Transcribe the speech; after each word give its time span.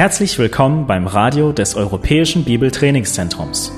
Herzlich 0.00 0.38
willkommen 0.38 0.86
beim 0.86 1.06
Radio 1.06 1.52
des 1.52 1.74
Europäischen 1.74 2.44
Bibeltrainingszentrums. 2.44 3.70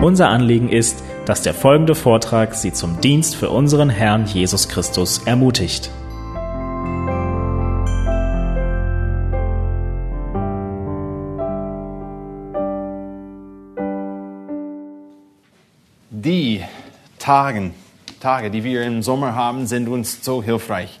Unser 0.00 0.30
Anliegen 0.30 0.70
ist, 0.70 1.04
dass 1.26 1.42
der 1.42 1.52
folgende 1.52 1.94
Vortrag 1.94 2.54
Sie 2.54 2.72
zum 2.72 2.98
Dienst 3.02 3.36
für 3.36 3.50
unseren 3.50 3.90
Herrn 3.90 4.24
Jesus 4.24 4.70
Christus 4.70 5.18
ermutigt. 5.26 5.90
Die 16.08 16.64
Tagen, 17.18 17.74
Tage, 18.18 18.50
die 18.50 18.64
wir 18.64 18.82
im 18.84 19.02
Sommer 19.02 19.34
haben, 19.34 19.66
sind 19.66 19.90
uns 19.90 20.24
so 20.24 20.42
hilfreich. 20.42 21.00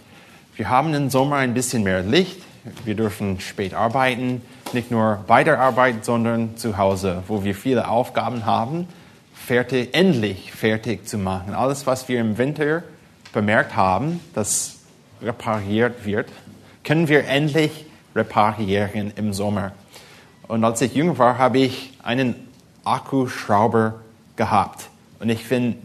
Wir 0.54 0.68
haben 0.68 0.92
im 0.92 1.08
Sommer 1.08 1.36
ein 1.36 1.54
bisschen 1.54 1.82
mehr 1.82 2.02
Licht, 2.02 2.42
wir 2.84 2.94
dürfen 2.94 3.40
spät 3.40 3.74
arbeiten, 3.74 4.42
nicht 4.72 4.90
nur 4.90 5.24
bei 5.26 5.44
der 5.44 5.60
Arbeit, 5.60 6.04
sondern 6.04 6.56
zu 6.56 6.76
Hause, 6.78 7.22
wo 7.26 7.44
wir 7.44 7.54
viele 7.54 7.88
Aufgaben 7.88 8.46
haben, 8.46 8.86
fertig, 9.34 9.90
endlich 9.92 10.52
fertig 10.52 11.06
zu 11.06 11.18
machen. 11.18 11.54
Alles, 11.54 11.86
was 11.86 12.08
wir 12.08 12.20
im 12.20 12.38
Winter 12.38 12.82
bemerkt 13.32 13.76
haben, 13.76 14.20
das 14.34 14.76
repariert 15.22 16.04
wird, 16.04 16.28
können 16.84 17.08
wir 17.08 17.26
endlich 17.26 17.86
reparieren 18.14 19.12
im 19.16 19.32
Sommer. 19.32 19.72
Und 20.46 20.64
als 20.64 20.80
ich 20.80 20.94
jünger 20.94 21.18
war, 21.18 21.38
habe 21.38 21.58
ich 21.58 21.92
einen 22.02 22.34
Akkuschrauber 22.84 24.00
gehabt. 24.36 24.88
Und 25.20 25.28
ich, 25.28 25.44
find, 25.44 25.76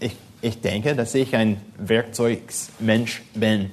ich, 0.00 0.16
ich 0.40 0.60
denke, 0.60 0.96
dass 0.96 1.14
ich 1.14 1.36
ein 1.36 1.60
Werkzeugsmensch 1.78 3.22
bin. 3.34 3.70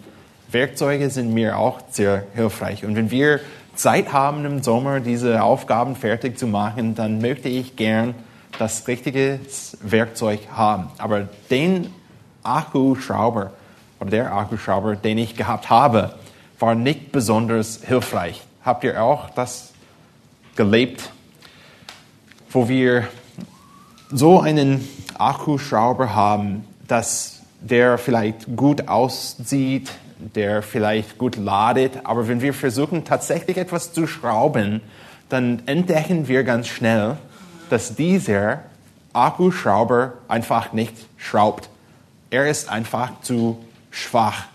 Werkzeuge 0.56 1.09
sind 1.09 1.34
mir 1.34 1.58
auch 1.58 1.81
sehr 1.89 2.23
hilfreich. 2.34 2.86
Und 2.86 2.95
wenn 2.95 3.11
wir 3.11 3.42
Zeit 3.75 4.14
haben 4.14 4.45
im 4.45 4.64
Sommer, 4.64 5.02
diese 5.02 5.44
Aufgaben 5.44 5.97
fertig 5.97 6.39
zu 6.39 6.47
machen, 6.47 6.95
dann 6.95 7.20
möchte 7.20 7.50
ich 7.50 7.75
gern 7.75 8.16
das 8.58 8.88
richtige 8.88 9.42
Werkzeug 9.81 10.39
haben. 10.53 10.88
Aber 10.97 11.28
den 11.52 11.94
Akkuschrauber 12.42 13.52
oder 14.00 14.09
der 14.09 14.34
Akkuschrauber, 14.34 14.95
den 14.95 15.17
ich 15.17 15.36
gehabt 15.36 15.70
habe, 15.70 16.16
war 16.58 16.73
nicht 16.73 17.12
besonders 17.12 17.81
hilfreich. 17.86 18.42
Habt 18.64 18.86
ihr 18.86 19.03
auch 19.03 19.30
das 19.31 19.73
gelebt, 20.56 21.12
wo 22.50 22.69
wir 22.69 23.09
so 24.09 24.40
einen 24.40 24.88
Akkuschrauber 25.17 26.16
haben, 26.16 26.66
dass 26.88 27.42
der 27.59 27.97
vielleicht 27.97 28.56
gut 28.56 28.88
aussieht, 28.88 29.92
der 30.34 30.62
vielleicht 30.62 31.18
gut 31.18 31.36
ladet, 31.36 32.06
aber 32.06 32.28
wenn 32.28 32.42
wir 32.42 32.54
versuchen 32.54 33.06
tatsächlich 33.06 33.58
etwas 33.58 33.94
zu 33.94 34.08
schrauben, 34.08 34.81
dann 35.30 35.64
entdecken 35.66 36.28
wir 36.28 36.44
ganz 36.44 36.68
schnell, 36.68 37.18
dass 37.70 37.95
dieser 37.95 38.64
Akkuschrauber 39.14 40.14
einfach 40.28 40.73
nicht 40.73 40.94
schraubt. 41.18 41.70
Er 42.30 42.48
ist 42.48 42.70
einfach 42.70 43.22
zu 43.22 43.64
schwach. 43.92 44.46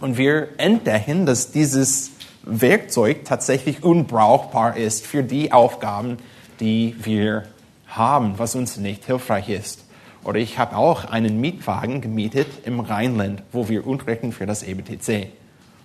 Und 0.00 0.18
wir 0.18 0.48
entdecken, 0.58 1.26
dass 1.26 1.52
dieses 1.52 2.10
Werkzeug 2.42 3.24
tatsächlich 3.24 3.82
unbrauchbar 3.82 4.76
ist 4.76 5.06
für 5.06 5.22
die 5.22 5.52
Aufgaben, 5.52 6.18
die 6.60 6.94
wir 6.98 7.44
haben, 7.88 8.38
was 8.38 8.54
uns 8.54 8.76
nicht 8.76 9.04
hilfreich 9.04 9.48
ist. 9.48 9.85
Oder 10.26 10.40
ich 10.40 10.58
habe 10.58 10.76
auch 10.76 11.04
einen 11.04 11.40
Mietwagen 11.40 12.00
gemietet 12.00 12.48
im 12.66 12.80
Rheinland, 12.80 13.44
wo 13.52 13.68
wir 13.68 13.86
Unterrichten 13.86 14.32
für 14.32 14.44
das 14.44 14.64
EBTC. 14.64 15.28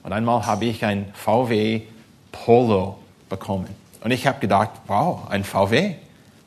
Und 0.02 0.14
einmal 0.14 0.48
habe 0.48 0.66
ich 0.66 0.84
ein 0.84 1.12
VW 1.14 1.84
Polo 2.32 2.98
bekommen. 3.30 3.68
Und 4.04 4.10
ich 4.10 4.26
habe 4.26 4.40
gedacht, 4.40 4.72
wow, 4.88 5.30
ein 5.30 5.44
VW, 5.44 5.94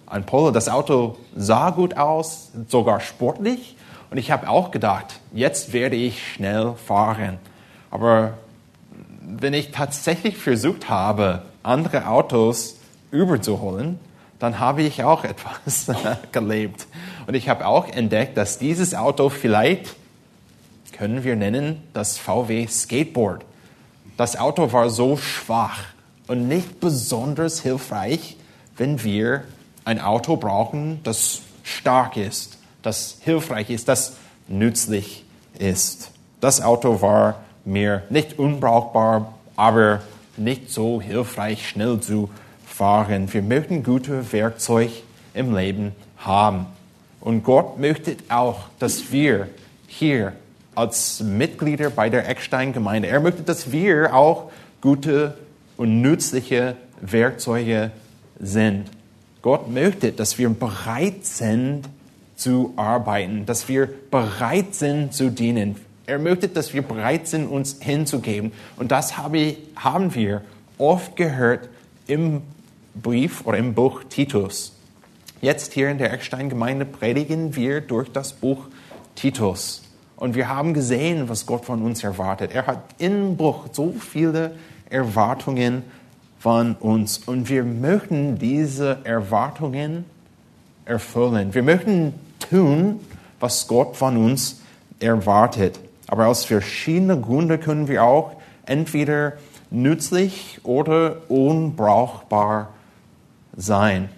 ein 0.07 0.27
Polo. 0.27 0.51
Das 0.51 0.69
Auto 0.69 1.19
sah 1.37 1.71
gut 1.71 1.97
aus, 1.97 2.51
sogar 2.67 2.99
sportlich. 2.99 3.77
Und 4.11 4.19
ich 4.19 4.33
habe 4.33 4.49
auch 4.49 4.73
gedacht, 4.73 5.21
jetzt 5.33 5.73
werde 5.73 5.95
ich 5.95 6.33
schnell 6.33 6.75
fahren. 6.75 7.39
Aber 7.93 8.39
wenn 9.21 9.55
ich 9.55 9.71
tatsächlich 9.71 10.37
versucht 10.37 10.89
habe, 10.89 11.43
andere 11.63 12.09
Autos 12.09 12.77
überzuholen, 13.13 14.01
dann 14.45 14.61
habe 14.61 14.83
ich 14.83 15.03
auch 15.03 15.25
etwas 15.25 15.87
gelebt. 16.33 16.87
Und 17.27 17.35
ich 17.35 17.49
habe 17.49 17.67
auch 17.67 17.89
entdeckt, 17.89 18.37
dass 18.37 18.59
dieses 18.59 18.95
Auto 18.95 19.31
vielleicht, 19.31 19.97
können 20.93 21.25
wir 21.25 21.35
nennen, 21.35 21.83
das 21.95 22.19
VW 22.19 22.67
Skateboard. 22.67 23.43
Das 24.19 24.37
Auto 24.37 24.71
war 24.73 24.91
so 24.91 25.17
schwach 25.17 25.81
und 26.27 26.47
nicht 26.47 26.79
besonders 26.79 27.61
hilfreich, 27.61 28.37
wenn 28.77 29.03
wir 29.03 29.45
ein 29.87 29.99
Auto 29.99 30.37
brauchen, 30.37 31.01
das 31.05 31.41
stark 31.63 32.19
ist, 32.19 32.59
das 32.83 33.17
hilfreich 33.21 33.71
ist, 33.71 33.89
das 33.89 34.17
nützlich 34.47 35.25
ist. 35.59 36.11
Das 36.41 36.61
Auto 36.61 37.01
war 37.01 37.41
mir 37.65 38.03
nicht 38.11 38.39
unbrauchbar, 38.39 39.33
aber 39.57 40.03
nicht 40.37 40.71
so 40.71 41.01
hilfreich, 41.01 41.67
schnell 41.67 41.99
zu 42.01 42.29
fahren. 42.77 43.33
Wir 43.33 43.43
möchten 43.43 43.85
gute 43.85 44.33
Werkzeuge 44.33 44.93
im 45.33 45.55
Leben 45.55 45.93
haben. 46.19 46.67
Und 47.21 47.45
Gott 47.45 47.79
möchte 47.79 48.17
auch, 48.29 48.61
dass 48.79 49.13
wir 49.13 49.49
hier 49.87 50.33
als 50.75 51.21
Mitglieder 51.21 51.91
bei 51.91 52.11
der 52.11 52.29
Eckstein-Gemeinde, 52.29 53.09
er 53.09 53.21
möchte, 53.21 53.43
dass 53.43 53.71
wir 53.71 54.13
auch 54.13 54.51
gute 54.81 55.39
und 55.77 56.01
nützliche 56.01 56.77
Werkzeuge 57.01 57.93
sind. 58.41 58.91
Gott 59.41 59.71
möchte, 59.71 60.11
dass 60.11 60.39
wir 60.39 60.49
bereit 60.49 61.25
sind 61.25 61.89
zu 62.35 62.73
arbeiten, 62.77 63.47
dass 63.47 63.69
wir 63.69 63.89
bereit 64.11 64.75
sind 64.75 65.15
zu 65.15 65.31
dienen. 65.31 65.77
Er 66.07 66.19
möchte, 66.19 66.49
dass 66.49 66.75
wir 66.75 66.83
bereit 66.83 67.29
sind, 67.29 67.47
uns 67.47 67.77
hinzugeben. 67.81 68.53
Und 68.77 68.91
das 68.91 69.17
habe, 69.17 69.57
haben 69.77 70.15
wir 70.15 70.43
oft 70.77 71.15
gehört 71.15 71.69
im 72.07 72.43
Brief 72.95 73.47
oder 73.47 73.59
im 73.59 73.75
Buch 73.75 74.05
Titus. 74.09 74.73
Jetzt 75.41 75.73
hier 75.73 75.91
in 75.91 75.99
der 75.99 76.13
Eckstein-Gemeinde 76.13 76.85
predigen 76.85 77.57
wir 77.57 77.81
durch 77.81 78.11
das 78.11 78.33
Buch 78.33 78.69
Titus. 79.15 79.83
Und 80.17 80.35
wir 80.35 80.49
haben 80.49 80.75
gesehen, 80.75 81.29
was 81.29 81.45
Gott 81.45 81.65
von 81.65 81.83
uns 81.83 82.05
erwartet. 82.05 82.53
Er 82.55 82.67
hat 82.67 82.83
im 82.99 83.37
Buch 83.37 83.67
so 83.73 83.93
viele 83.93 84.53
Erwartungen 84.89 85.83
von 86.39 86.75
uns. 86.77 87.19
Und 87.27 87.49
wir 87.49 87.65
möchten 87.65 88.39
diese 88.39 88.99
Erwartungen 89.05 90.05
erfüllen. 90.85 91.53
Wir 91.53 91.63
möchten 91.63 92.15
tun, 92.51 93.01
was 93.41 93.67
Gott 93.67 93.97
von 93.97 94.17
uns 94.17 94.61
erwartet. 95.01 95.81
Aber 96.07 96.29
aus 96.29 96.45
verschiedenen 96.45 97.23
Gründen 97.23 97.59
können 97.61 97.89
wir 97.89 98.05
auch 98.05 98.33
entweder 98.67 99.35
nützlich 99.71 100.61
oder 100.63 101.29
unbrauchbar 101.29 102.74
sein. 103.57 104.09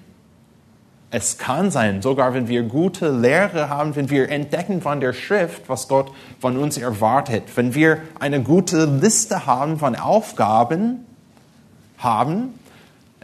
Es 1.10 1.38
kann 1.38 1.70
sein, 1.70 2.02
sogar 2.02 2.34
wenn 2.34 2.48
wir 2.48 2.64
gute 2.64 3.10
Lehre 3.10 3.68
haben, 3.68 3.94
wenn 3.94 4.10
wir 4.10 4.28
entdecken 4.28 4.82
von 4.82 5.00
der 5.00 5.12
Schrift, 5.12 5.68
was 5.68 5.88
Gott 5.88 6.10
von 6.40 6.56
uns 6.56 6.76
erwartet, 6.76 7.44
wenn 7.54 7.74
wir 7.74 7.98
eine 8.18 8.42
gute 8.42 8.84
Liste 8.86 9.46
haben 9.46 9.78
von 9.78 9.94
Aufgaben 9.94 11.06
haben, 11.98 12.54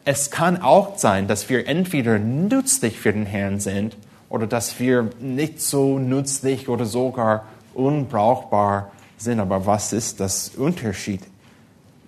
es 0.04 0.30
kann 0.30 0.62
auch 0.62 0.98
sein, 0.98 1.28
dass 1.28 1.48
wir 1.48 1.68
entweder 1.68 2.18
nützlich 2.18 2.98
für 2.98 3.12
den 3.12 3.26
Herrn 3.26 3.60
sind 3.60 3.96
oder 4.28 4.46
dass 4.46 4.80
wir 4.80 5.10
nicht 5.20 5.60
so 5.60 5.98
nützlich 5.98 6.68
oder 6.68 6.86
sogar 6.86 7.44
unbrauchbar 7.74 8.90
sind. 9.16 9.38
Aber 9.38 9.66
was 9.66 9.92
ist 9.92 10.18
das 10.18 10.50
Unterschied? 10.56 11.20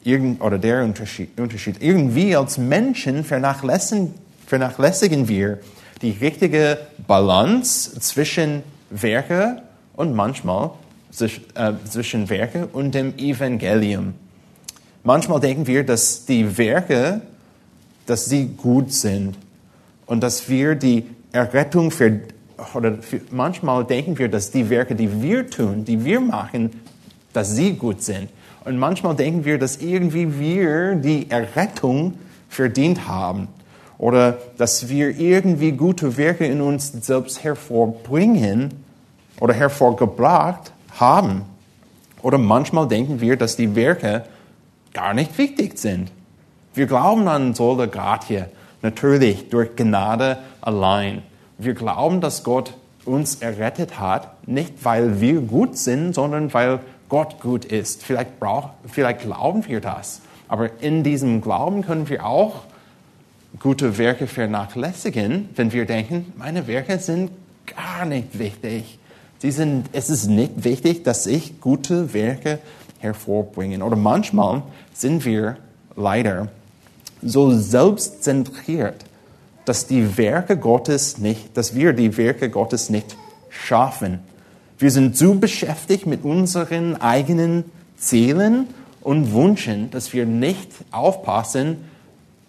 Irgend, 0.05 0.41
oder 0.41 0.59
der 0.59 0.85
Unterschied, 0.85 1.39
Unterschied. 1.41 1.83
Irgendwie 1.83 2.37
als 2.37 2.59
Menschen 2.59 3.25
vernachlässigen, 3.25 4.15
vernachlässigen 4.47 5.29
wir 5.29 5.59
die 6.03 6.11
richtige 6.11 6.79
Balance 7.07 7.99
zwischen 8.01 8.63
Werke 8.91 9.63
und 9.97 10.15
manchmal 10.15 10.71
äh, 11.21 11.73
zwischen 11.89 12.29
Werke 12.29 12.67
und 12.73 12.95
dem 12.95 13.17
Evangelium. 13.17 14.15
Manchmal 15.03 15.41
denken 15.41 15.67
wir, 15.67 15.85
dass 15.85 16.25
die 16.27 16.59
Werke, 16.59 17.21
dass 18.07 18.27
sie 18.27 18.49
gut 18.49 18.93
sind 18.93 19.37
und 20.07 20.23
dass 20.23 20.49
wir 20.49 20.75
die 20.75 21.05
Errettung 21.33 21.91
für, 21.91 22.21
oder 22.75 22.95
für, 23.03 23.21
manchmal 23.31 23.85
denken 23.85 24.19
wir, 24.19 24.29
dass 24.29 24.51
die 24.51 24.69
Werke, 24.71 24.95
die 24.95 25.23
wir 25.23 25.49
tun, 25.49 25.85
die 25.85 26.05
wir 26.05 26.21
machen, 26.21 26.71
dass 27.33 27.55
sie 27.55 27.75
gut 27.75 28.03
sind. 28.03 28.29
Und 28.65 28.79
manchmal 28.79 29.15
denken 29.15 29.45
wir, 29.45 29.59
dass 29.59 29.77
irgendwie 29.77 30.39
wir 30.39 30.95
die 30.95 31.31
Errettung 31.31 32.15
verdient 32.49 33.07
haben 33.07 33.49
oder 33.99 34.39
dass 34.57 34.89
wir 34.89 35.19
irgendwie 35.19 35.73
gute 35.73 36.17
Werke 36.17 36.47
in 36.47 36.61
uns 36.61 36.93
selbst 36.93 37.45
hervorbringen 37.45 38.73
oder 39.41 39.53
hervorgebracht 39.53 40.73
haben. 40.99 41.43
Oder 42.23 42.39
manchmal 42.39 42.89
denken 42.89 43.21
wir, 43.21 43.37
dass 43.37 43.57
die 43.57 43.77
Werke 43.77 44.25
gar 44.95 45.13
nicht 45.13 45.37
wichtig 45.37 45.79
sind. 45.79 46.11
Wir 46.73 46.87
glauben 46.87 47.29
an 47.29 47.55
Sola 47.55 47.87
Gratia, 47.87 48.47
natürlich 48.81 49.51
durch 49.51 49.77
Gnade 49.77 50.39
allein. 50.63 51.23
Wir 51.59 51.75
glauben, 51.75 52.21
dass 52.21 52.45
Gott 52.45 52.75
uns 53.05 53.37
errettet 53.37 54.01
hat, 54.01 54.49
nicht 54.49 54.85
weil 54.85 55.21
wir 55.21 55.41
gut 55.41 55.77
sind, 55.77 56.15
sondern 56.15 56.53
weil 56.55 56.81
Gott 57.15 57.41
gut 57.41 57.65
ist. 57.65 58.03
Vielleicht, 58.03 58.41
brauch, 58.41 58.71
vielleicht 58.91 59.21
glauben 59.21 59.65
wir 59.69 59.81
das. 59.81 60.21
Aber 60.49 60.83
in 60.83 61.05
diesem 61.05 61.43
Glauben 61.43 61.83
können 61.83 62.09
wir 62.09 62.27
auch 62.27 62.63
gute 63.61 63.99
Werke 63.99 64.27
vernachlässigen, 64.27 65.49
wenn 65.55 65.73
wir 65.73 65.85
denken, 65.85 66.33
meine 66.37 66.67
Werke 66.67 66.99
sind 66.99 67.31
gar 67.67 68.05
nicht 68.05 68.37
wichtig. 68.41 68.99
Sie 69.39 69.53
sind, 69.53 69.91
es 69.93 70.11
ist 70.11 70.27
nicht 70.27 70.65
wichtig, 70.65 71.05
dass 71.05 71.29
ich 71.29 71.61
gute 71.61 72.15
Werke 72.15 72.59
hervorbringe. 72.99 73.85
Oder 73.85 73.95
manchmal 73.95 74.63
sind 74.93 75.25
wir 75.25 75.59
leider 75.95 76.49
so 77.23 77.57
selbstzentriert, 77.57 79.05
dass 79.67 79.87
die 79.87 80.19
Werke 80.19 80.57
Gottes 80.57 81.19
nicht, 81.19 81.57
dass 81.57 81.77
wir 81.77 81.93
die 81.93 82.17
Werke 82.17 82.51
Gottes 82.51 82.91
nicht 82.91 83.17
schaffen. 83.51 84.19
Wir 84.79 84.91
sind 84.91 85.17
zu 85.17 85.39
beschäftigt 85.39 86.07
mit 86.07 86.25
unseren 86.25 87.01
eigenen 87.01 87.65
Zielen 87.97 88.67
und 89.01 89.33
Wünschen, 89.33 89.91
dass 89.91 90.13
wir 90.13 90.27
nicht 90.27 90.71
aufpassen, 90.91 91.85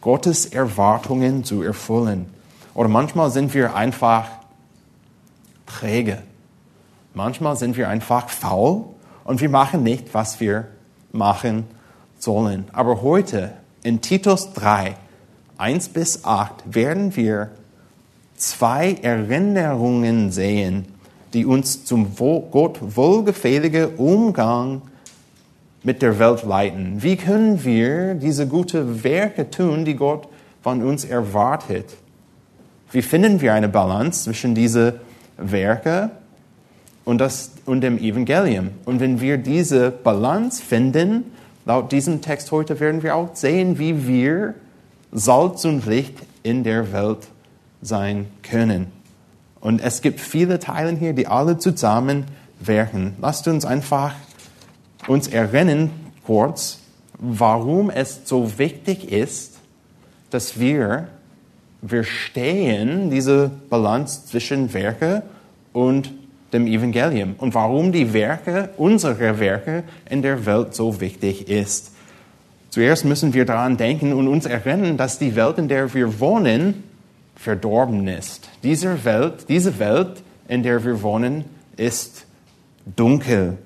Gottes 0.01 0.45
Erwartungen 0.45 1.44
zu 1.44 1.62
erfüllen. 1.62 2.27
Oder 2.74 2.89
manchmal 2.89 3.31
sind 3.31 3.54
wir 3.54 3.75
einfach 3.75 4.27
träge. 5.66 6.22
Manchmal 7.13 7.56
sind 7.56 7.77
wir 7.77 7.89
einfach 7.89 8.30
faul 8.30 8.86
und 9.24 9.42
wir 9.42 9.50
machen 9.50 9.83
nicht, 9.83 10.13
was 10.13 10.39
wir 10.39 10.68
machen 11.12 11.66
sollen. 12.19 12.66
Aber 12.74 13.01
heute 13.01 13.54
in 13.83 14.01
Titus 14.01 14.54
3, 14.54 14.95
1 15.57 15.89
bis 15.89 16.25
8 16.25 16.63
werden 16.66 17.16
wir 17.16 17.51
zwei 18.36 18.94
Erinnerungen 19.01 20.31
sehen, 20.31 20.86
die 21.36 21.46
uns 21.46 21.86
zum 21.86 22.16
Gott 22.16 22.80
wohlgefälligen 22.82 23.96
Umgang 23.98 24.82
mit 25.84 26.02
der 26.02 26.18
Welt 26.18 26.42
leiten. 26.42 27.04
Wie 27.04 27.16
können 27.16 27.64
wir 27.64 28.16
diese 28.16 28.48
guten 28.48 29.04
Werke 29.04 29.52
tun, 29.52 29.86
die 29.86 29.96
Gott 29.96 30.28
von 30.64 30.82
uns 30.82 31.06
erwartet? 31.06 31.86
Wie 32.92 33.04
finden 33.04 33.40
wir 33.42 33.54
eine 33.54 33.70
Balance 33.70 34.24
zwischen 34.24 34.56
diesen 34.56 34.94
Werken 35.38 36.10
und, 37.04 37.20
das, 37.20 37.52
und 37.68 37.81
dem 37.81 38.00
Evangelium? 38.00 38.72
Und 38.86 39.00
wenn 39.00 39.22
wir 39.22 39.38
diese 39.38 39.92
Balance 39.92 40.64
finden, 40.64 41.26
Laut 41.68 41.92
diesem 41.92 42.22
Text 42.22 42.52
heute 42.52 42.80
werden 42.80 43.02
wir 43.02 43.16
auch 43.16 43.36
sehen, 43.36 43.80
wie 43.80 44.08
wir 44.08 44.54
Salz 45.12 45.66
und 45.66 45.88
Licht 45.88 46.14
in 46.44 46.64
der 46.64 46.94
Welt 46.94 47.28
sein 47.81 48.28
können. 48.44 48.92
Und 49.66 49.82
es 49.82 50.04
gibt 50.04 50.20
viele 50.20 50.60
Teile 50.60 50.96
hier, 50.96 51.14
die 51.14 51.26
alle 51.26 51.58
zusammen 51.58 52.26
wirken. 52.60 53.16
Lasst 53.20 53.48
uns 53.48 53.66
einfach 53.66 54.14
uns 55.08 55.28
erinnern 55.28 55.90
kurz, 56.24 56.82
warum 57.18 57.90
es 57.90 58.22
so 58.26 58.60
wichtig 58.60 59.12
ist, 59.12 59.58
dass 60.30 60.60
wir 60.60 61.08
verstehen 61.84 63.10
diese 63.10 63.50
Balance 63.72 64.28
zwischen 64.28 64.72
Werke 64.72 65.24
und 65.74 66.12
dem 66.54 66.68
Evangelium 66.68 67.34
und 67.40 67.56
warum 67.56 67.92
die 67.92 68.14
Werke, 68.14 68.70
unsere 68.78 69.40
Werke 69.40 69.84
in 70.08 70.22
der 70.22 70.46
Welt 70.46 70.76
so 70.76 71.02
wichtig 71.02 71.50
ist. 71.50 71.92
Zuerst 72.70 73.04
müssen 73.04 73.34
wir 73.34 73.46
daran 73.46 73.78
denken 73.78 74.14
und 74.14 74.28
uns 74.28 74.46
erinnern, 74.46 74.96
dass 74.96 75.18
die 75.18 75.36
Welt, 75.36 75.58
in 75.58 75.70
der 75.70 75.92
wir 75.96 76.20
wohnen, 76.20 76.84
verdorben 77.36 78.08
ist. 78.08 78.50
Diese 78.64 79.04
Welt, 79.06 79.46
diese 79.50 79.80
Welt, 79.80 80.24
in 80.48 80.64
der 80.64 80.84
wir 80.84 81.02
wohnen, 81.02 81.46
ist 81.78 82.26
dunkel. 82.96 83.58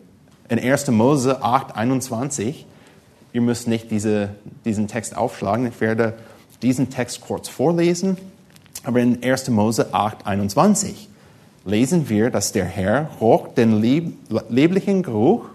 In 0.49 0.59
1. 0.59 0.89
Mose 0.89 1.43
8, 1.43 1.75
21, 1.75 2.65
ihr 3.33 3.41
müsst 3.41 3.67
nicht 3.67 3.91
diese, 3.91 4.29
diesen 4.65 4.87
Text 4.87 5.15
aufschlagen, 5.15 5.67
ich 5.67 5.79
werde 5.79 6.13
diesen 6.61 6.89
Text 6.89 7.21
kurz 7.21 7.47
vorlesen, 7.47 8.17
aber 8.83 8.99
in 8.99 9.23
1. 9.23 9.49
Mose 9.49 9.93
8, 9.93 10.25
21 10.25 11.09
lesen 11.65 12.09
wir, 12.09 12.29
dass 12.29 12.51
der 12.51 12.65
Herr 12.65 13.09
roch 13.21 13.49
den 13.49 13.79
lieb 13.81 14.13
lieblichen 14.49 15.03
Geruch 15.03 15.45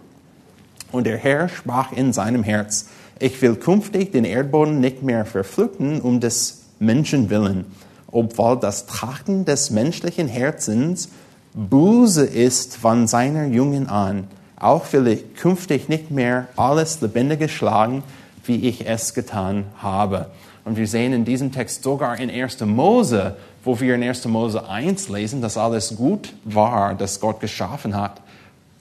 und 0.93 1.07
der 1.07 1.17
Herr 1.17 1.49
sprach 1.49 1.93
in 1.93 2.13
seinem 2.13 2.45
Herz, 2.45 2.89
ich 3.19 3.41
will 3.43 3.57
künftig 3.57 4.13
den 4.13 4.25
Erdboden 4.25 4.81
nicht 4.81 5.03
mehr 5.03 5.25
verfluten 5.25 6.01
um 6.01 6.21
des 6.21 6.65
Menschen 6.79 7.31
willen, 7.31 7.65
obwohl 8.15 8.57
das 8.57 8.87
Trachten 8.87 9.45
des 9.45 9.71
menschlichen 9.71 10.29
Herzens 10.29 11.09
Buße 11.53 12.25
ist 12.25 12.77
von 12.77 13.07
seiner 13.09 13.47
Jungen 13.47 13.89
an. 13.89 14.29
Auch 14.57 14.93
will 14.93 15.09
ich 15.09 15.35
künftig 15.35 15.89
nicht 15.89 16.11
mehr 16.11 16.47
alles 16.57 17.01
Lebendige 17.01 17.49
schlagen, 17.49 18.05
wie 18.45 18.69
ich 18.69 18.87
es 18.87 19.15
getan 19.15 19.65
habe. 19.79 20.31
Und 20.65 20.77
wir 20.77 20.87
sehen 20.87 21.13
in 21.13 21.25
diesem 21.25 21.51
Text 21.51 21.83
sogar 21.83 22.19
in 22.19 22.31
1. 22.31 22.61
Mose, 22.61 23.37
wo 23.65 23.81
wir 23.81 23.97
in 23.97 24.03
1. 24.03 24.27
Mose 24.27 24.69
1 24.69 25.09
lesen, 25.09 25.43
dass 25.43 25.57
alles 25.57 25.97
gut 25.97 26.33
war, 26.45 26.95
das 26.95 27.19
Gott 27.21 27.41
geschaffen 27.41 27.97
hat. 27.97 28.21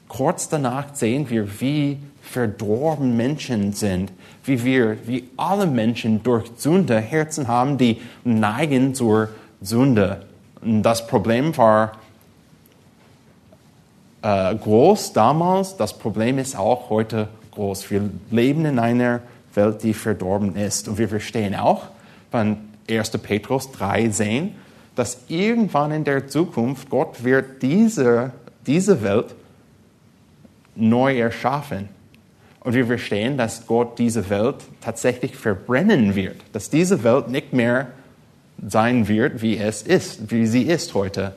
Kurz 0.07 0.47
danach 0.47 0.93
sehen 0.93 1.29
wir, 1.29 1.59
wie 1.59 1.97
verdorben 2.21 3.17
Menschen 3.17 3.73
sind, 3.73 4.11
wie 4.43 4.63
wir, 4.63 4.97
wie 5.07 5.29
alle 5.37 5.65
Menschen 5.65 6.23
durch 6.23 6.51
Sünde 6.57 6.99
Herzen 6.99 7.47
haben, 7.47 7.77
die 7.77 8.01
neigen 8.23 8.93
zur 8.93 9.29
Sünde. 9.61 10.25
Und 10.61 10.83
das 10.83 11.07
Problem 11.07 11.55
war 11.57 11.93
äh, 14.21 14.55
groß 14.55 15.13
damals, 15.13 15.77
das 15.77 15.97
Problem 15.97 16.37
ist 16.37 16.57
auch 16.57 16.89
heute 16.89 17.27
groß. 17.51 17.89
Wir 17.91 18.09
leben 18.31 18.65
in 18.65 18.79
einer 18.79 19.21
Welt, 19.53 19.83
die 19.83 19.93
verdorben 19.93 20.55
ist. 20.55 20.87
Und 20.87 20.97
wir 20.97 21.09
verstehen 21.09 21.55
auch, 21.55 21.83
wenn 22.31 22.57
1. 22.89 23.11
Petrus 23.11 23.71
3 23.71 24.09
sehen, 24.09 24.55
dass 24.95 25.23
irgendwann 25.27 25.91
in 25.91 26.03
der 26.03 26.27
Zukunft 26.27 26.89
Gott 26.89 27.23
wird 27.23 27.61
diese, 27.61 28.31
diese 28.65 29.01
Welt 29.03 29.35
neu 30.75 31.17
erschaffen. 31.17 31.89
Und 32.63 32.73
wir 32.73 32.85
verstehen, 32.85 33.37
dass 33.37 33.67
Gott 33.67 33.99
diese 33.99 34.29
Welt 34.29 34.55
tatsächlich 34.81 35.35
verbrennen 35.35 36.15
wird, 36.15 36.37
dass 36.53 36.69
diese 36.69 37.03
Welt 37.03 37.29
nicht 37.29 37.51
mehr 37.51 37.87
sein 38.65 39.07
wird, 39.07 39.41
wie 39.41 39.57
es 39.57 39.81
ist, 39.81 40.31
wie 40.31 40.45
sie 40.45 40.63
ist 40.63 40.93
heute. 40.93 41.35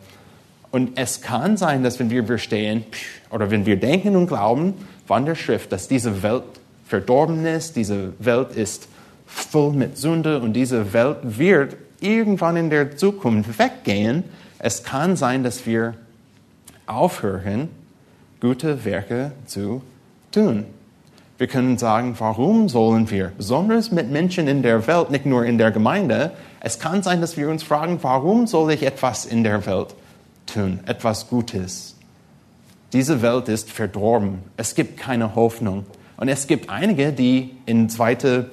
Und 0.71 0.99
es 0.99 1.23
kann 1.23 1.57
sein, 1.57 1.83
dass 1.83 1.99
wenn 1.99 2.11
wir 2.11 2.25
verstehen 2.25 2.85
oder 3.31 3.51
wenn 3.51 3.67
wir 3.67 3.77
denken 3.77 4.15
und 4.15 4.27
glauben 4.29 4.75
von 5.07 5.25
der 5.25 5.35
Schrift, 5.35 5.73
dass 5.73 5.89
diese 5.89 6.23
Welt 6.23 6.45
verdorben 6.87 7.45
ist, 7.47 7.77
diese 7.77 8.13
Welt 8.19 8.53
ist 8.53 8.89
voll 9.27 9.73
mit 9.73 9.99
Sünde 9.99 10.41
und 10.41 10.53
diese 10.53 10.93
Welt 10.93 11.19
wird 11.23 11.77
irgendwann 12.01 12.57
in 12.57 12.71
der 12.71 12.97
Zukunft 12.97 13.59
weggehen. 13.59 14.25
Es 14.59 14.85
kann 14.85 15.17
sein, 15.17 15.43
dass 15.43 15.67
wir 15.67 15.95
aufhören, 16.87 17.69
gute 18.41 18.85
Werke 18.85 19.33
zu 19.47 19.83
tun. 20.31 20.67
Wir 21.39 21.49
können 21.49 21.77
sagen, 21.77 22.15
warum 22.19 22.69
sollen 22.69 23.11
wir, 23.11 23.31
besonders 23.37 23.93
mit 23.93 24.11
Menschen 24.11 24.49
in 24.49 24.63
der 24.63 24.87
Welt, 24.87 25.11
nicht 25.11 25.27
nur 25.27 25.45
in 25.45 25.59
der 25.59 25.71
Gemeinde, 25.71 26.33
es 26.61 26.79
kann 26.79 27.03
sein, 27.03 27.21
dass 27.21 27.37
wir 27.37 27.51
uns 27.51 27.63
fragen, 27.63 27.99
warum 28.03 28.47
soll 28.47 28.73
ich 28.73 28.83
etwas 28.83 29.27
in 29.27 29.45
der 29.45 29.67
Welt 29.67 29.95
tun, 30.47 30.81
etwas 30.87 31.29
Gutes? 31.29 31.97
Diese 32.95 33.21
Welt 33.21 33.49
ist 33.49 33.71
verdorben. 33.71 34.39
Es 34.57 34.75
gibt 34.75 34.97
keine 34.99 35.35
Hoffnung. 35.35 35.85
Und 36.17 36.29
es 36.29 36.47
gibt 36.47 36.71
einige, 36.71 37.13
die 37.13 37.51
in 37.67 37.91
2. 37.91 38.47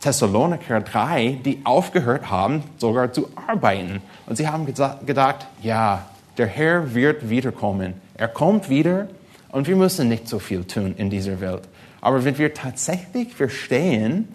Thessaloniker 0.00 0.80
3, 0.80 1.38
die 1.44 1.60
aufgehört 1.64 2.30
haben, 2.30 2.62
sogar 2.76 3.12
zu 3.12 3.28
arbeiten. 3.34 4.02
Und 4.26 4.36
sie 4.36 4.48
haben 4.48 4.66
gedacht, 4.66 5.46
ja, 5.62 6.06
der 6.36 6.46
Herr 6.46 6.94
wird 6.94 7.30
wiederkommen. 7.30 7.94
Er 8.14 8.28
kommt 8.28 8.68
wieder 8.68 9.08
und 9.50 9.66
wir 9.66 9.76
müssen 9.76 10.08
nicht 10.08 10.28
so 10.28 10.38
viel 10.38 10.64
tun 10.64 10.94
in 10.96 11.10
dieser 11.10 11.40
Welt. 11.40 11.62
Aber 12.00 12.24
wenn 12.24 12.38
wir 12.38 12.54
tatsächlich 12.54 13.34
verstehen, 13.34 14.28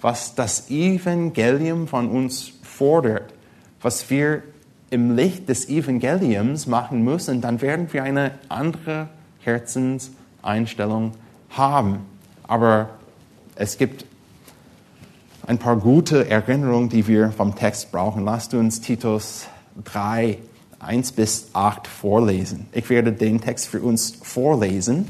was 0.00 0.34
das 0.34 0.70
Evangelium 0.70 1.88
von 1.88 2.08
uns 2.08 2.52
fordert, 2.62 3.32
was 3.80 4.10
wir 4.10 4.42
im 4.90 5.16
Licht 5.16 5.48
des 5.48 5.68
Evangeliums 5.68 6.66
machen 6.66 7.02
müssen, 7.02 7.40
dann 7.40 7.60
werden 7.60 7.92
wir 7.92 8.02
eine 8.02 8.32
andere 8.48 9.08
Herzenseinstellung 9.40 11.12
haben. 11.50 12.00
Aber 12.46 12.90
es 13.56 13.78
gibt 13.78 14.04
ein 15.46 15.58
paar 15.58 15.76
gute 15.76 16.28
Erinnerungen, 16.28 16.88
die 16.88 17.06
wir 17.06 17.30
vom 17.30 17.54
Text 17.54 17.90
brauchen. 17.92 18.24
Lasst 18.24 18.54
uns 18.54 18.80
Titus 18.80 19.46
3, 19.84 20.38
1 20.78 21.12
bis 21.12 21.48
8 21.52 21.86
vorlesen. 21.86 22.66
Ich 22.72 22.90
werde 22.90 23.12
den 23.12 23.40
Text 23.40 23.68
für 23.68 23.80
uns 23.80 24.18
vorlesen 24.22 25.06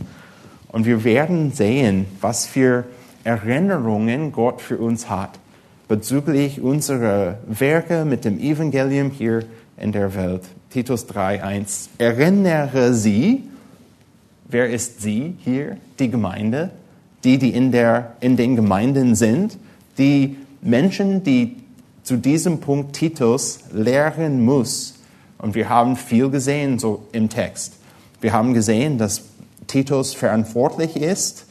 und 0.76 0.84
wir 0.84 1.04
werden 1.04 1.52
sehen, 1.52 2.04
was 2.20 2.44
für 2.44 2.84
Erinnerungen 3.24 4.30
Gott 4.30 4.60
für 4.60 4.76
uns 4.76 5.08
hat 5.08 5.38
bezüglich 5.88 6.60
unserer 6.60 7.38
Werke 7.46 8.04
mit 8.04 8.26
dem 8.26 8.38
Evangelium 8.38 9.10
hier 9.10 9.44
in 9.78 9.92
der 9.92 10.14
Welt. 10.14 10.42
Titus 10.68 11.08
3.1. 11.08 11.88
Erinnere 11.96 12.92
sie, 12.92 13.44
wer 14.50 14.68
ist 14.68 15.00
sie 15.00 15.36
hier? 15.42 15.78
Die 15.98 16.10
Gemeinde, 16.10 16.68
die, 17.24 17.38
die 17.38 17.54
in, 17.54 17.72
der, 17.72 18.12
in 18.20 18.36
den 18.36 18.54
Gemeinden 18.54 19.14
sind, 19.14 19.56
die 19.96 20.36
Menschen, 20.60 21.24
die 21.24 21.56
zu 22.02 22.18
diesem 22.18 22.60
Punkt 22.60 22.92
Titus 22.92 23.60
lehren 23.72 24.44
muss. 24.44 24.98
Und 25.38 25.54
wir 25.54 25.70
haben 25.70 25.96
viel 25.96 26.28
gesehen 26.28 26.78
so 26.78 27.06
im 27.12 27.30
Text. 27.30 27.78
Wir 28.20 28.34
haben 28.34 28.52
gesehen, 28.52 28.98
dass 28.98 29.22
Titus 29.66 30.14
verantwortlich 30.14 30.96
ist, 30.96 31.46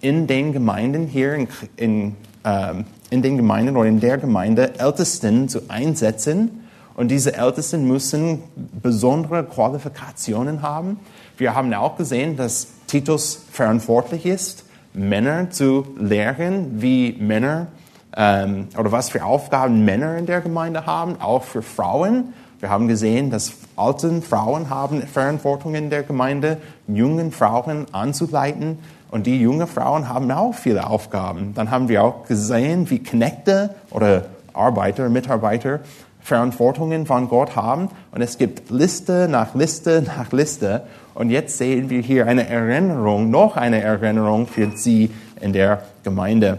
in 0.00 0.26
den 0.26 0.52
Gemeinden 0.52 1.06
hier, 1.06 1.34
in, 1.34 1.48
in, 1.76 2.16
ähm, 2.44 2.84
in 3.10 3.22
den 3.22 3.36
Gemeinden 3.36 3.76
oder 3.76 3.88
in 3.88 4.00
der 4.00 4.18
Gemeinde 4.18 4.78
Ältesten 4.78 5.48
zu 5.48 5.62
einsetzen. 5.68 6.64
Und 6.94 7.08
diese 7.08 7.36
Ältesten 7.36 7.86
müssen 7.86 8.42
besondere 8.82 9.44
Qualifikationen 9.44 10.62
haben. 10.62 11.00
Wir 11.36 11.54
haben 11.54 11.72
auch 11.74 11.96
gesehen, 11.96 12.36
dass 12.36 12.68
Titus 12.86 13.44
verantwortlich 13.50 14.26
ist, 14.26 14.64
Männer 14.92 15.50
zu 15.50 15.86
lehren, 15.98 16.82
wie 16.82 17.16
Männer 17.18 17.68
ähm, 18.16 18.68
oder 18.76 18.92
was 18.92 19.10
für 19.10 19.24
Aufgaben 19.24 19.84
Männer 19.84 20.18
in 20.18 20.26
der 20.26 20.40
Gemeinde 20.40 20.86
haben, 20.86 21.20
auch 21.20 21.44
für 21.44 21.62
Frauen. 21.62 22.34
Wir 22.60 22.68
haben 22.68 22.88
gesehen, 22.88 23.30
dass 23.30 23.52
alte 23.76 24.20
Frauen 24.20 24.68
haben 24.68 25.02
Verantwortung 25.02 25.74
in 25.74 25.88
der 25.88 26.02
Gemeinde, 26.02 26.58
jungen 26.86 27.32
Frauen 27.32 27.86
anzuleiten. 27.92 28.78
Und 29.10 29.26
die 29.26 29.40
jungen 29.40 29.66
Frauen 29.66 30.08
haben 30.08 30.30
auch 30.30 30.54
viele 30.54 30.86
Aufgaben. 30.86 31.54
Dann 31.54 31.70
haben 31.70 31.88
wir 31.88 32.04
auch 32.04 32.26
gesehen, 32.26 32.90
wie 32.90 32.98
Knechte 32.98 33.74
oder 33.90 34.26
Arbeiter, 34.52 35.08
Mitarbeiter 35.08 35.80
Verantwortungen 36.20 37.06
von 37.06 37.28
Gott 37.28 37.56
haben. 37.56 37.88
Und 38.12 38.20
es 38.20 38.36
gibt 38.36 38.70
Liste 38.70 39.26
nach 39.28 39.54
Liste 39.54 40.04
nach 40.06 40.30
Liste. 40.32 40.82
Und 41.14 41.30
jetzt 41.30 41.56
sehen 41.56 41.88
wir 41.88 42.02
hier 42.02 42.26
eine 42.26 42.46
Erinnerung, 42.46 43.30
noch 43.30 43.56
eine 43.56 43.80
Erinnerung 43.80 44.46
für 44.46 44.70
sie 44.76 45.10
in 45.40 45.54
der 45.54 45.82
Gemeinde. 46.04 46.58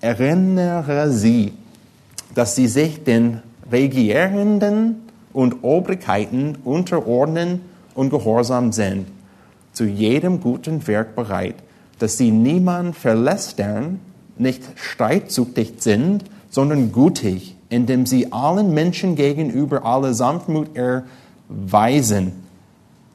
Erinnere 0.00 1.10
sie, 1.10 1.52
dass 2.34 2.56
sie 2.56 2.68
sich 2.68 3.04
den 3.04 3.42
Regierenden 3.70 5.05
und 5.36 5.64
Obrigkeiten 5.64 6.56
unterordnen 6.64 7.60
und 7.94 8.08
gehorsam 8.08 8.72
sind, 8.72 9.06
zu 9.74 9.84
jedem 9.84 10.40
guten 10.40 10.86
Werk 10.86 11.14
bereit, 11.14 11.56
dass 11.98 12.16
sie 12.16 12.30
niemand 12.30 12.96
verlästern, 12.96 14.00
nicht 14.38 14.62
streitsüchtig 14.76 15.74
sind, 15.76 16.24
sondern 16.48 16.90
gütig, 16.90 17.54
indem 17.68 18.06
sie 18.06 18.32
allen 18.32 18.72
Menschen 18.72 19.14
gegenüber 19.14 19.84
alle 19.84 20.14
Sanftmut 20.14 20.68
erweisen. 20.74 22.32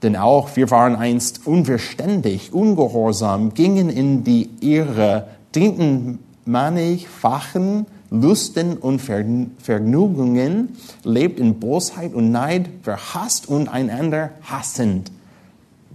Denn 0.04 0.16
auch 0.16 0.56
wir 0.56 0.70
waren 0.70 0.96
einst 0.96 1.48
unverständig, 1.48 2.54
ungehorsam, 2.54 3.56
gingen 3.56 3.90
in 3.90 4.24
die 4.24 4.48
Irre, 4.62 5.26
dienten 5.56 6.20
mannigfachen 6.46 7.88
Lusten 8.12 8.78
und 8.78 9.00
Vergnügungen, 9.00 10.76
lebt 11.06 11.40
in 11.40 11.60
Bosheit 11.62 12.14
und 12.14 12.30
Neid, 12.30 12.70
verhasst 12.84 13.48
und 13.48 13.70
einander 13.70 14.32
hassend. 14.44 15.10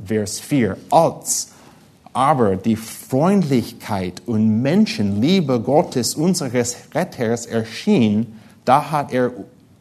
Vers 0.03 0.41
4. 0.41 0.79
Als 0.91 1.49
aber 2.15 2.57
die 2.57 2.77
Freundlichkeit 2.77 4.23
und 4.25 4.63
Menschenliebe 4.63 5.61
Gottes 5.61 6.15
unseres 6.15 6.77
Retters 6.95 7.45
erschien, 7.45 8.39
da 8.65 8.91
hat 8.91 9.13
er 9.13 9.33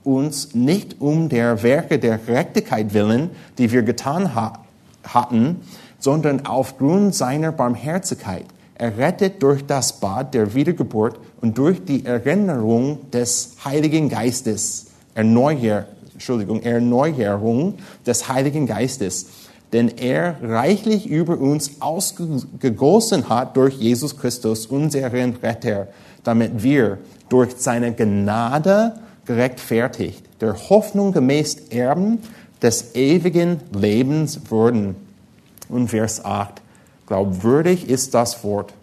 uns 0.03 0.53
nicht 0.53 0.97
um 0.99 1.29
der 1.29 1.63
Werke 1.63 1.99
der 1.99 2.17
Gerechtigkeit 2.17 2.93
willen, 2.93 3.29
die 3.57 3.71
wir 3.71 3.83
getan 3.83 4.35
ha 4.35 4.59
hatten, 5.05 5.61
sondern 5.99 6.45
aufgrund 6.45 7.15
seiner 7.15 7.53
Barmherzigkeit 7.53 8.45
errettet 8.75 9.41
durch 9.41 9.65
das 9.65 9.99
Bad 9.99 10.33
der 10.33 10.53
Wiedergeburt 10.53 11.17
und 11.45 11.59
durch 11.59 11.85
die 11.85 12.03
Erinnerung 12.03 13.11
des 13.11 13.57
Heiligen 13.63 14.09
Geistes, 14.09 14.87
Erneuer, 15.13 15.85
Entschuldigung, 16.13 16.63
Erneuerung 16.63 17.75
des 18.03 18.27
Heiligen 18.29 18.65
Geistes, 18.65 19.27
den 19.71 19.89
er 19.89 20.37
reichlich 20.41 21.05
über 21.05 21.37
uns 21.37 21.81
ausgegossen 21.81 23.29
hat 23.29 23.55
durch 23.57 23.75
Jesus 23.75 24.17
Christus, 24.17 24.65
unseren 24.65 25.35
Retter, 25.35 25.89
damit 26.23 26.63
wir 26.63 26.97
durch 27.29 27.51
seine 27.59 27.93
Gnade 27.93 28.95
gerechtfertigt, 29.25 30.23
der 30.41 30.55
Hoffnung 30.71 31.11
gemäß 31.11 31.67
Erben 31.69 32.21
des 32.63 32.95
ewigen 32.95 33.59
Lebens 33.71 34.49
wurden. 34.49 34.95
Und 35.69 35.89
Vers 35.89 36.25
8. 36.25 36.63
Glaubwürdig 37.05 37.87
ist 37.87 38.15
das 38.15 38.43
Wort. 38.43 38.73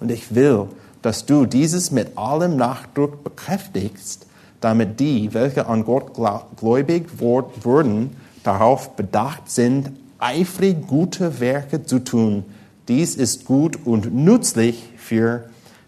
Und 0.00 0.10
ich 0.10 0.34
will, 0.34 0.68
dass 1.06 1.24
du 1.24 1.46
dieses 1.46 1.92
mit 1.92 2.18
allem 2.18 2.56
Nachdruck 2.56 3.22
bekräftigst, 3.22 4.26
damit 4.60 4.98
die, 4.98 5.32
welche 5.34 5.68
an 5.68 5.84
Gott 5.84 6.14
gläubig 6.56 7.20
wurden, 7.20 8.16
darauf 8.42 8.96
bedacht 8.96 9.48
sind, 9.48 9.92
eifrig 10.18 10.88
gute 10.88 11.38
Werke 11.38 11.84
zu 11.84 12.00
tun. 12.00 12.42
Dies 12.88 13.14
ist 13.14 13.44
gut 13.44 13.78
und 13.86 14.16
nützlich 14.16 14.82
für 14.96 15.44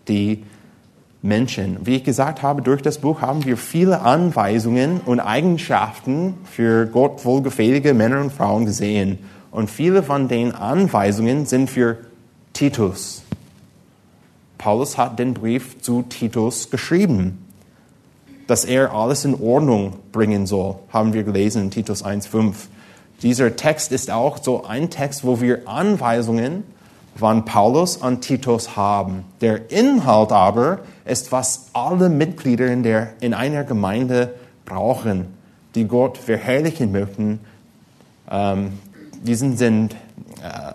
die 0.07 0.45
Menschen. 1.21 1.79
Wie 1.83 1.97
ich 1.97 2.05
gesagt 2.05 2.45
habe, 2.45 2.63
durch 2.63 2.81
das 2.81 2.99
Buch 2.99 3.21
haben 3.21 3.45
wir 3.45 3.57
viele 3.57 4.03
Anweisungen 4.03 5.01
und 5.01 5.19
Eigenschaften 5.19 6.35
für 6.45 6.87
Gott 6.87 7.25
wohlgefällige 7.25 7.93
Männer 7.93 8.21
und 8.21 8.33
Frauen 8.33 8.67
gesehen. 8.67 9.19
Und 9.51 9.69
viele 9.69 10.05
von 10.05 10.29
den 10.29 10.55
Anweisungen 10.55 11.45
sind 11.45 11.71
für 11.71 11.97
Titus. 12.53 13.25
Paulus 14.59 14.99
hat 14.99 15.19
den 15.19 15.35
Brief 15.35 15.81
zu 15.81 16.03
Titus 16.03 16.71
geschrieben, 16.71 17.47
dass 18.49 18.65
er 18.65 18.93
alles 18.93 19.25
in 19.25 19.35
Ordnung 19.41 19.95
bringen 20.11 20.47
soll, 20.47 20.77
haben 20.93 21.13
wir 21.13 21.23
gelesen 21.23 21.63
in 21.63 21.71
Titus 21.71 22.05
1.5. 22.05 22.55
Dieser 23.23 23.57
Text 23.57 23.93
ist 23.93 24.11
auch 24.11 24.39
so 24.43 24.65
ein 24.65 24.91
Text, 24.91 25.25
wo 25.25 25.41
wir 25.41 25.69
Anweisungen 25.69 26.65
von 27.15 27.45
Paulus 27.45 28.01
an 28.03 28.21
Titus 28.21 28.77
haben. 28.77 29.25
Der 29.41 29.71
Inhalt 29.71 30.33
aber 30.33 30.81
ist, 31.05 31.33
was 31.33 31.67
alle 31.73 32.09
Mitglieder 32.09 32.69
in, 32.69 32.83
der, 32.83 33.13
in 33.21 33.35
einer 33.35 33.65
Gemeinde 33.65 34.35
brauchen, 34.65 35.27
die 35.75 35.85
Gott 35.85 36.17
verherrlichen 36.17 36.93
möchten, 36.93 37.41
ähm, 38.31 38.79
diesen 39.23 39.57
sind 39.57 39.95
äh, 40.43 40.75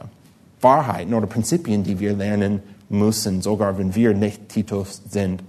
Wahrheiten 0.61 1.13
oder 1.13 1.27
Prinzipien, 1.27 1.83
die 1.83 1.99
wir 1.99 2.13
lernen 2.13 2.61
müssen, 2.93 3.41
sogar 3.41 3.77
wenn 3.77 3.95
wir 3.95 4.13
nicht 4.13 4.49
Titus 4.49 5.01
sind. 5.09 5.43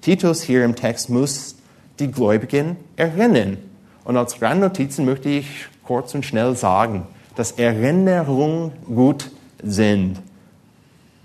Titus 0.00 0.42
hier 0.42 0.64
im 0.64 0.76
Text 0.76 1.10
muss 1.10 1.56
die 1.98 2.10
Gläubigen 2.10 2.76
erinnern. 2.96 3.58
Und 4.04 4.16
als 4.16 4.40
Randnotizen 4.40 5.04
möchte 5.04 5.28
ich 5.28 5.66
kurz 5.82 6.14
und 6.14 6.24
schnell 6.24 6.56
sagen, 6.56 7.06
dass 7.34 7.52
Erinnerungen 7.52 8.72
gut 8.86 9.30
sind. 9.62 10.20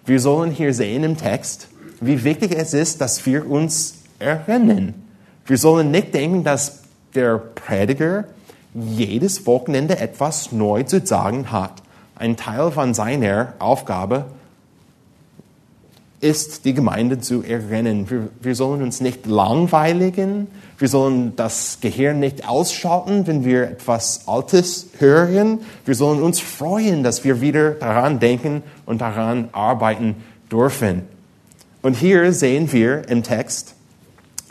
Wir 0.06 0.20
sollen 0.20 0.52
hier 0.52 0.74
sehen 0.74 1.04
im 1.04 1.16
Text, 1.16 1.70
wie 2.00 2.24
wichtig 2.24 2.56
es 2.58 2.74
ist, 2.74 3.00
dass 3.00 3.26
wir 3.26 3.50
uns 3.50 4.00
erinnern. 4.20 4.96
Wir 5.46 5.58
sollen 5.58 5.92
nicht 5.92 6.14
denken, 6.14 6.44
dass 6.44 6.82
der 7.14 7.38
Prediger 7.38 8.26
jedes 8.74 9.46
Wochenende 9.46 10.00
etwas 10.00 10.52
neu 10.52 10.84
zu 10.84 11.06
sagen 11.06 11.52
hat. 11.52 11.84
Ein 12.16 12.38
Teil 12.38 12.72
von 12.72 12.94
seiner 12.94 13.54
Aufgabe 13.60 14.26
ist, 16.22 16.66
die 16.66 16.74
Gemeinde 16.74 17.20
zu 17.20 17.44
erinnern. 17.44 18.10
Wir, 18.10 18.30
wir, 18.40 18.56
sollen 18.56 18.82
uns 18.84 19.02
nicht 19.02 19.26
langweiligen. 19.26 20.48
Wir 20.78 20.88
sollen 20.88 21.36
das 21.36 21.80
Gehirn 21.82 22.20
nicht 22.20 22.48
ausschalten, 22.48 23.28
wenn 23.28 23.44
wir 23.44 23.64
etwas 23.64 24.28
Altes 24.28 24.88
hören. 25.00 25.60
Wir 25.86 25.96
sollen 25.96 26.22
uns 26.22 26.40
freuen, 26.40 27.04
dass 27.04 27.24
wir 27.24 27.42
wieder 27.42 27.72
daran 27.72 28.20
denken 28.20 28.64
und 28.86 29.02
daran 29.02 29.50
arbeiten 29.52 30.16
dürfen. 30.52 31.04
Und 31.82 31.96
hier 31.96 32.32
sehen 32.32 32.72
wir 32.72 33.10
im 33.10 33.24
Text, 33.24 33.74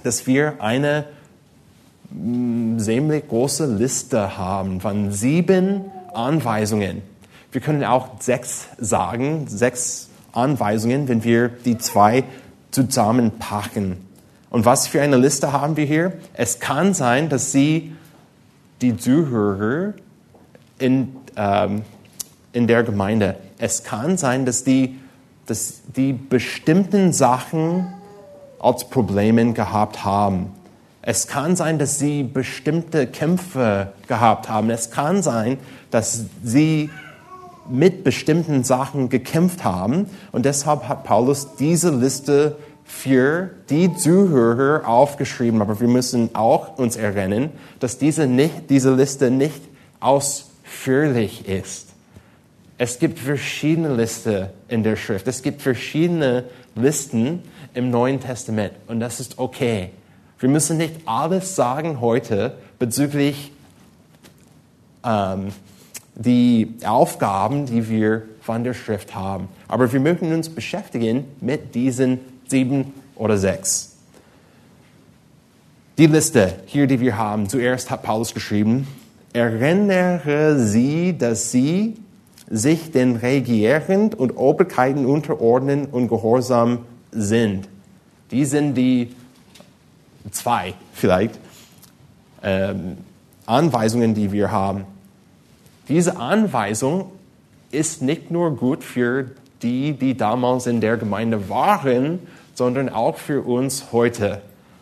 dass 0.02 0.26
wir 0.26 0.60
eine 0.60 1.04
ziemlich 2.78 3.28
große 3.28 3.66
Liste 3.66 4.36
haben 4.36 4.80
von 4.80 5.12
sieben 5.12 5.84
Anweisungen. 6.12 7.02
Wir 7.52 7.60
können 7.60 7.84
auch 7.84 8.20
sechs 8.20 8.66
sagen, 8.78 9.46
sechs 9.48 10.09
Anweisungen, 10.32 11.08
wenn 11.08 11.24
wir 11.24 11.48
die 11.48 11.78
zwei 11.78 12.24
zusammenpacken. 12.70 13.96
Und 14.50 14.64
was 14.64 14.86
für 14.86 15.00
eine 15.00 15.16
Liste 15.16 15.52
haben 15.52 15.76
wir 15.76 15.84
hier? 15.84 16.12
Es 16.34 16.58
kann 16.58 16.94
sein, 16.94 17.28
dass 17.28 17.52
Sie 17.52 17.94
die 18.80 18.96
Zuhörer 18.96 19.94
in, 20.78 21.16
ähm, 21.36 21.82
in 22.52 22.66
der 22.66 22.82
Gemeinde, 22.82 23.36
es 23.58 23.84
kann 23.84 24.16
sein, 24.16 24.46
dass 24.46 24.64
die 24.64 24.98
dass 25.50 25.82
die 25.96 26.12
bestimmten 26.12 27.12
Sachen 27.12 27.92
als 28.60 28.88
Probleme 28.88 29.52
gehabt 29.52 30.04
haben. 30.04 30.52
Es 31.02 31.26
kann 31.26 31.56
sein, 31.56 31.80
dass 31.80 31.98
sie 31.98 32.22
bestimmte 32.22 33.08
Kämpfe 33.08 33.92
gehabt 34.06 34.48
haben. 34.48 34.70
Es 34.70 34.92
kann 34.92 35.24
sein, 35.24 35.58
dass 35.90 36.26
sie 36.44 36.90
mit 37.70 38.04
bestimmten 38.04 38.64
Sachen 38.64 39.08
gekämpft 39.08 39.64
haben. 39.64 40.06
Und 40.32 40.44
deshalb 40.44 40.88
hat 40.88 41.04
Paulus 41.04 41.56
diese 41.56 41.90
Liste 41.90 42.56
für 42.84 43.50
die 43.70 43.94
Zuhörer 43.94 44.86
aufgeschrieben. 44.86 45.62
Aber 45.62 45.80
wir 45.80 45.88
müssen 45.88 46.34
auch 46.34 46.78
uns 46.78 46.96
erinnern, 46.96 47.50
dass 47.78 47.98
diese, 47.98 48.26
nicht, 48.26 48.68
diese 48.68 48.94
Liste 48.94 49.30
nicht 49.30 49.60
ausführlich 50.00 51.48
ist. 51.48 51.88
Es 52.78 52.98
gibt 52.98 53.18
verschiedene 53.18 53.94
Listen 53.94 54.46
in 54.68 54.82
der 54.82 54.96
Schrift. 54.96 55.28
Es 55.28 55.42
gibt 55.42 55.62
verschiedene 55.62 56.44
Listen 56.74 57.42
im 57.74 57.90
Neuen 57.90 58.20
Testament. 58.20 58.72
Und 58.86 59.00
das 59.00 59.20
ist 59.20 59.38
okay. 59.38 59.90
Wir 60.38 60.48
müssen 60.48 60.78
nicht 60.78 60.94
alles 61.04 61.54
sagen 61.54 62.00
heute 62.00 62.54
bezüglich 62.78 63.52
ähm, 65.04 65.48
die 66.14 66.74
Aufgaben, 66.84 67.66
die 67.66 67.88
wir 67.88 68.22
von 68.40 68.64
der 68.64 68.74
Schrift 68.74 69.14
haben. 69.14 69.48
Aber 69.68 69.92
wir 69.92 70.00
möchten 70.00 70.32
uns 70.32 70.48
beschäftigen 70.48 71.24
mit 71.40 71.74
diesen 71.74 72.18
sieben 72.48 72.92
oder 73.16 73.38
sechs. 73.38 73.96
Die 75.98 76.06
Liste 76.06 76.54
hier, 76.66 76.86
die 76.86 77.00
wir 77.00 77.16
haben, 77.16 77.48
zuerst 77.48 77.90
hat 77.90 78.02
Paulus 78.02 78.32
geschrieben, 78.32 78.86
erinnere 79.32 80.58
sie, 80.58 81.16
dass 81.16 81.52
sie 81.52 81.96
sich 82.48 82.90
den 82.90 83.16
Regieren 83.16 84.12
und 84.12 84.36
Obrigkeiten 84.36 85.06
unterordnen 85.06 85.86
und 85.86 86.08
gehorsam 86.08 86.80
sind. 87.12 87.68
Die 88.30 88.44
sind 88.44 88.74
die 88.74 89.14
zwei 90.30 90.74
vielleicht 90.92 91.38
ähm, 92.42 92.98
Anweisungen, 93.46 94.14
die 94.14 94.32
wir 94.32 94.50
haben. 94.50 94.84
Diese 95.90 96.18
Anweisung 96.18 97.10
ist 97.72 98.00
nicht 98.00 98.30
nur 98.30 98.54
gut 98.56 98.84
für 98.84 99.32
die, 99.60 99.92
die 99.92 100.16
damals 100.16 100.68
in 100.68 100.80
der 100.80 100.96
Gemeinde 100.96 101.48
waren, 101.48 102.20
sondern 102.54 102.88
auch 102.88 103.18
für 103.18 103.42
uns 103.42 103.86
heute. 103.90 104.40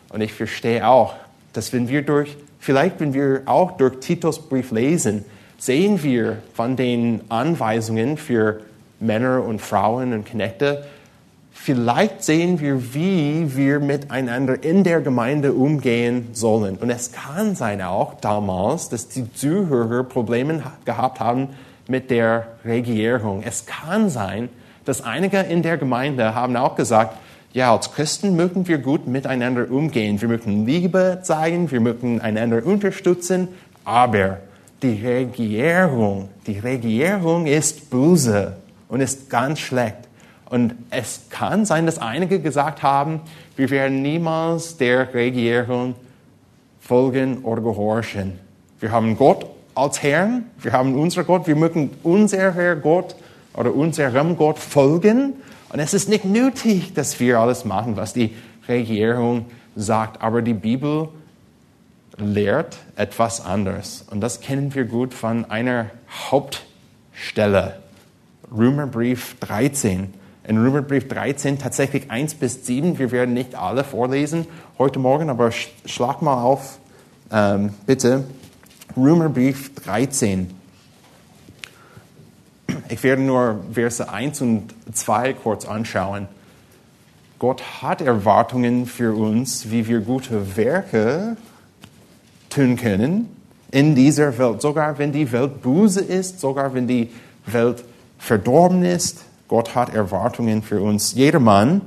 Und 0.09 0.21
ich 0.21 0.33
verstehe 0.33 0.87
auch, 0.87 1.15
dass 1.51 1.73
wenn 1.73 1.89
wir 1.89 2.03
durch, 2.03 2.37
vielleicht 2.59 2.99
wenn 2.99 3.15
wir 3.15 3.41
auch 3.47 3.71
durch 3.71 3.99
Titus 4.01 4.37
Brief 4.37 4.69
lesen, 4.69 5.25
sehen 5.57 6.03
wir 6.03 6.43
von 6.53 6.75
den 6.75 7.21
Anweisungen 7.29 8.15
für 8.15 8.61
Männer 8.99 9.43
und 9.43 9.61
Frauen 9.61 10.13
und 10.13 10.27
Knechte, 10.27 10.85
vielleicht 11.61 12.23
sehen 12.23 12.59
wir, 12.59 12.93
wie 12.93 13.55
wir 13.55 13.79
miteinander 13.79 14.63
in 14.63 14.83
der 14.83 15.01
Gemeinde 15.01 15.53
umgehen 15.53 16.29
sollen. 16.31 16.77
Und 16.77 16.89
es 16.89 17.11
kann 17.11 17.55
sein 17.55 17.81
auch 17.81 18.15
damals, 18.21 18.89
dass 18.89 19.09
die 19.09 19.31
Zuhörer 19.33 20.03
Probleme 20.03 20.63
gehabt 20.85 21.19
haben 21.19 21.49
mit 21.87 22.11
der 22.11 22.47
Regierung. 22.63 23.43
Es 23.43 23.65
kann 23.65 24.09
sein, 24.09 24.49
dass 24.85 25.03
einige 25.03 25.39
in 25.39 25.61
der 25.61 25.77
Gemeinde 25.77 26.33
haben 26.33 26.55
auch 26.55 26.75
gesagt, 26.75 27.17
ja, 27.51 27.73
als 27.73 27.91
Christen 27.91 28.35
mögen 28.35 28.67
wir 28.67 28.77
gut 28.77 29.07
miteinander 29.07 29.69
umgehen. 29.69 30.21
Wir 30.21 30.29
mögen 30.29 30.65
Liebe 30.65 31.19
zeigen, 31.23 31.69
wir 31.71 31.81
mögen 31.81 32.21
einander 32.21 32.65
unterstützen, 32.65 33.49
aber 33.83 34.37
die 34.81 35.05
Regierung, 35.05 36.29
die 36.47 36.59
Regierung 36.59 37.47
ist 37.47 37.89
böse 37.89 38.55
und 38.87 39.01
ist 39.01 39.29
ganz 39.29 39.59
schlecht. 39.59 40.08
Und 40.49 40.73
es 40.89 41.21
kann 41.29 41.65
sein, 41.65 41.85
dass 41.85 41.99
einige 41.99 42.39
gesagt 42.39 42.81
haben, 42.81 43.21
wir 43.55 43.69
werden 43.69 44.01
niemals 44.01 44.77
der 44.77 45.13
Regierung 45.13 45.95
folgen 46.79 47.39
oder 47.43 47.61
gehorchen. 47.61 48.39
Wir 48.79 48.91
haben 48.91 49.15
Gott 49.15 49.45
als 49.75 50.01
Herrn, 50.01 50.45
wir 50.59 50.71
haben 50.73 50.95
unseren 50.95 51.27
Gott, 51.27 51.47
wir 51.47 51.55
mögen 51.55 51.91
unser 52.01 52.53
Herr 52.53 52.75
Gott 52.75 53.15
oder 53.53 53.73
unserem 53.73 54.37
Gott 54.37 54.57
folgen. 54.57 55.33
Und 55.71 55.79
es 55.79 55.93
ist 55.93 56.09
nicht 56.09 56.25
nötig, 56.25 56.93
dass 56.95 57.19
wir 57.19 57.39
alles 57.39 57.63
machen, 57.63 57.95
was 57.95 58.13
die 58.13 58.33
Regierung 58.67 59.45
sagt. 59.75 60.21
Aber 60.21 60.41
die 60.41 60.55
Bibel 60.55 61.09
lehrt 62.17 62.77
etwas 62.95 63.45
anderes. 63.45 64.05
Und 64.09 64.21
das 64.21 64.41
kennen 64.41 64.73
wir 64.73 64.85
gut 64.85 65.13
von 65.13 65.45
einer 65.45 65.91
Hauptstelle. 66.31 67.79
Römerbrief 68.51 69.35
13 69.41 70.13
in 70.49 70.57
Römerbrief 70.57 71.07
13 71.07 71.59
tatsächlich 71.59 72.09
1 72.09 72.33
bis 72.33 72.65
7. 72.65 72.97
Wir 72.97 73.11
werden 73.11 73.35
nicht 73.35 73.53
alle 73.53 73.83
vorlesen 73.83 74.47
heute 74.79 74.97
Morgen, 74.97 75.29
aber 75.29 75.51
schlag 75.85 76.23
mal 76.23 76.41
auf, 76.41 76.79
ähm, 77.31 77.69
bitte. 77.85 78.23
Römerbrief 78.97 79.75
13. 79.75 80.49
Ich 82.89 83.03
werde 83.03 83.21
nur 83.21 83.63
Verse 83.71 84.09
1 84.09 84.41
und 84.41 84.73
2 84.91 85.33
kurz 85.33 85.65
anschauen. 85.65 86.27
Gott 87.37 87.61
hat 87.83 88.01
Erwartungen 88.01 88.87
für 88.87 89.15
uns, 89.15 89.69
wie 89.69 89.87
wir 89.87 89.99
gute 89.99 90.57
Werke 90.57 91.37
tun 92.49 92.75
können 92.75 93.29
in 93.69 93.93
dieser 93.93 94.35
Welt. 94.39 94.63
Sogar 94.63 94.97
wenn 94.97 95.11
die 95.11 95.31
Welt 95.31 95.61
böse 95.61 96.01
ist, 96.01 96.39
sogar 96.39 96.73
wenn 96.73 96.87
die 96.87 97.11
Welt 97.45 97.83
verdorben 98.17 98.83
ist, 98.83 99.25
Gott 99.49 99.73
hat 99.73 99.93
Erwartungen 99.93 100.61
für 100.61 100.79
uns. 100.79 101.15
Jedermann, 101.15 101.81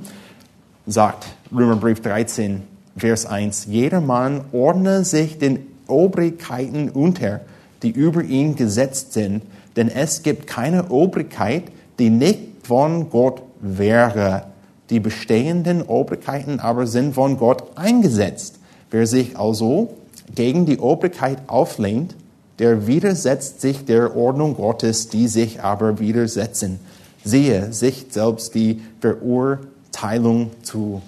sagt 0.85 1.25
Römerbrief 1.51 2.01
13, 2.01 2.61
Vers 2.97 3.25
1, 3.25 3.67
jedermann 3.69 4.41
ordne 4.51 5.05
sich 5.05 5.39
den 5.39 5.65
Obrigkeiten 5.87 6.89
unter, 6.89 7.39
die 7.81 7.89
über 7.89 8.21
ihn 8.21 8.57
gesetzt 8.57 9.13
sind, 9.13 9.43
denn 9.77 9.87
es 9.87 10.23
gibt 10.23 10.45
keine 10.45 10.91
Obrigkeit, 10.91 11.63
die 11.99 12.09
nicht 12.09 12.39
von 12.63 13.09
Gott 13.09 13.41
wäre. 13.61 14.47
Die 14.89 14.99
bestehenden 14.99 15.83
Obrigkeiten 15.83 16.59
aber 16.59 16.85
sind 16.85 17.15
von 17.15 17.37
Gott 17.37 17.77
eingesetzt. 17.77 18.59
Wer 18.91 19.07
sich 19.07 19.39
also 19.39 19.93
gegen 20.35 20.65
die 20.65 20.79
Obrigkeit 20.79 21.37
auflehnt, 21.47 22.15
der 22.59 22.87
widersetzt 22.87 23.61
sich 23.61 23.85
der 23.85 24.17
Ordnung 24.17 24.55
Gottes, 24.55 25.07
die 25.07 25.29
sich 25.29 25.63
aber 25.63 25.99
widersetzen 25.99 26.79
sehe 27.23 27.71
sich 27.73 28.07
selbst 28.09 28.53
die 28.55 28.81
Verurteilung 28.99 30.51
zu. 30.63 31.01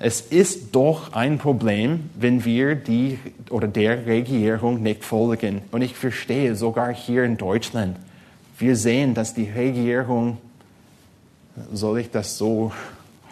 Es 0.00 0.20
ist 0.20 0.74
doch 0.76 1.12
ein 1.12 1.38
Problem, 1.38 2.10
wenn 2.14 2.44
wir 2.44 2.76
die 2.76 3.18
oder 3.50 3.66
der 3.66 4.06
Regierung 4.06 4.82
nicht 4.82 5.04
folgen. 5.04 5.62
Und 5.72 5.82
ich 5.82 5.94
verstehe 5.94 6.54
sogar 6.54 6.94
hier 6.94 7.24
in 7.24 7.36
Deutschland, 7.36 7.96
wir 8.58 8.76
sehen, 8.76 9.14
dass 9.14 9.34
die 9.34 9.48
Regierung, 9.48 10.38
soll 11.72 12.00
ich 12.00 12.10
das 12.10 12.38
so 12.38 12.72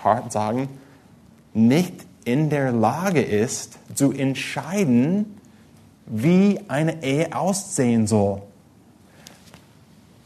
hart 0.02 0.32
sagen, 0.32 0.68
nicht 1.54 1.94
in 2.24 2.50
der 2.50 2.72
Lage 2.72 3.22
ist 3.22 3.78
zu 3.94 4.12
entscheiden, 4.12 5.38
wie 6.06 6.60
eine 6.68 7.02
Ehe 7.02 7.34
aussehen 7.34 8.06
soll 8.06 8.42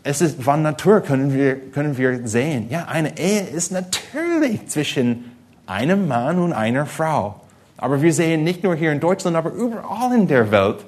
es 0.03 0.21
ist 0.21 0.43
von 0.43 0.63
Natur, 0.63 1.01
können 1.01 1.35
wir, 1.35 1.57
können 1.57 1.97
wir 1.99 2.27
sehen. 2.27 2.69
Ja, 2.71 2.87
eine 2.87 3.19
Ehe 3.19 3.43
ist 3.43 3.73
natürlich 3.73 4.67
zwischen 4.69 5.33
einem 5.67 6.09
Mann 6.09 6.39
und 6.39 6.53
einer 6.53 6.87
Frau. 6.87 7.41
Aber 7.77 8.03
wir 8.03 8.13
sehen 8.13 8.45
nicht 8.45 8.63
nur 8.63 8.75
hier 8.75 8.93
in 8.93 9.01
Deutschland, 9.01 9.37
aber 9.37 9.53
überall 9.53 10.15
in 10.15 10.27
der 10.27 10.51
Welt 10.51 10.85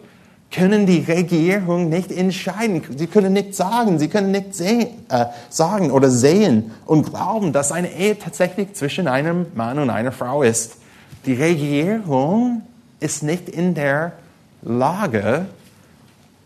können 0.50 0.84
die 0.84 1.00
Regierung 1.00 1.88
nicht 1.88 2.12
entscheiden. 2.12 2.82
Sie 2.96 3.06
können 3.06 3.32
nicht 3.32 3.54
sagen, 3.54 3.98
sie 3.98 4.08
können 4.08 4.30
nicht 4.30 4.54
sehen, 4.54 4.88
äh, 5.08 5.26
sagen 5.48 5.90
oder 5.90 6.10
sehen 6.10 6.72
und 6.84 7.08
glauben, 7.08 7.52
dass 7.52 7.72
eine 7.72 7.90
Ehe 7.90 8.18
tatsächlich 8.18 8.74
zwischen 8.74 9.08
einem 9.08 9.46
Mann 9.54 9.78
und 9.78 9.88
einer 9.88 10.12
Frau 10.12 10.42
ist. 10.42 10.76
Die 11.24 11.34
Regierung 11.34 12.62
ist 13.00 13.22
nicht 13.22 13.48
in 13.48 13.74
der 13.74 14.12
Lage, 14.60 15.46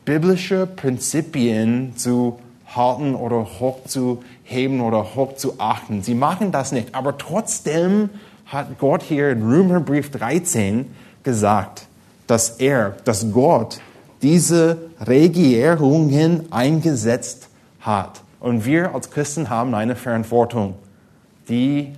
biblische 0.05 0.67
Prinzipien 0.67 1.97
zu 1.97 2.39
halten 2.77 3.15
oder 3.15 3.47
hochzuheben 3.59 4.81
oder 4.81 5.15
hochzuachten. 5.15 6.03
Sie 6.03 6.15
machen 6.15 6.53
das 6.53 6.73
nicht. 6.73 6.95
Aber 6.95 7.19
trotzdem 7.19 8.11
hat 8.47 8.79
Gott 8.79 9.03
hier 9.03 9.31
in 9.31 9.43
Römerbrief 9.43 10.11
13 10.11 10.87
gesagt, 11.23 11.87
dass 12.27 12.51
er, 12.51 12.97
dass 13.05 13.33
Gott 13.33 13.81
diese 14.23 14.79
Regierungen 15.07 16.53
eingesetzt 16.53 17.49
hat. 17.81 18.23
Und 18.41 18.65
wir 18.65 18.95
als 18.95 19.11
Christen 19.11 19.51
haben 19.51 19.75
eine 19.75 19.97
Verantwortung, 19.97 20.75
die 21.49 21.93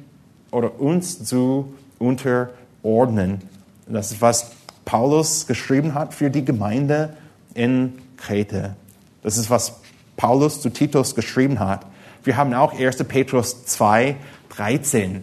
oder 0.51 0.81
uns 0.81 1.25
zu 1.25 1.75
unterordnen. 1.99 3.43
Das 3.87 4.13
ist, 4.13 4.23
was 4.23 4.53
Paulus 4.85 5.47
geschrieben 5.47 5.95
hat 5.95 6.15
für 6.15 6.31
die 6.31 6.45
Gemeinde 6.45 7.15
in 7.55 7.95
Kreta. 8.17 8.77
Das 9.23 9.37
ist, 9.37 9.51
was 9.51 9.81
Paulus 10.19 10.61
zu 10.61 10.69
Titus 10.69 11.15
geschrieben 11.15 11.61
hat. 11.61 11.87
Wir 12.25 12.37
haben 12.37 12.53
auch 12.53 12.79
1. 12.79 13.05
Petrus 13.05 13.65
2, 13.65 14.17
13. 14.51 15.23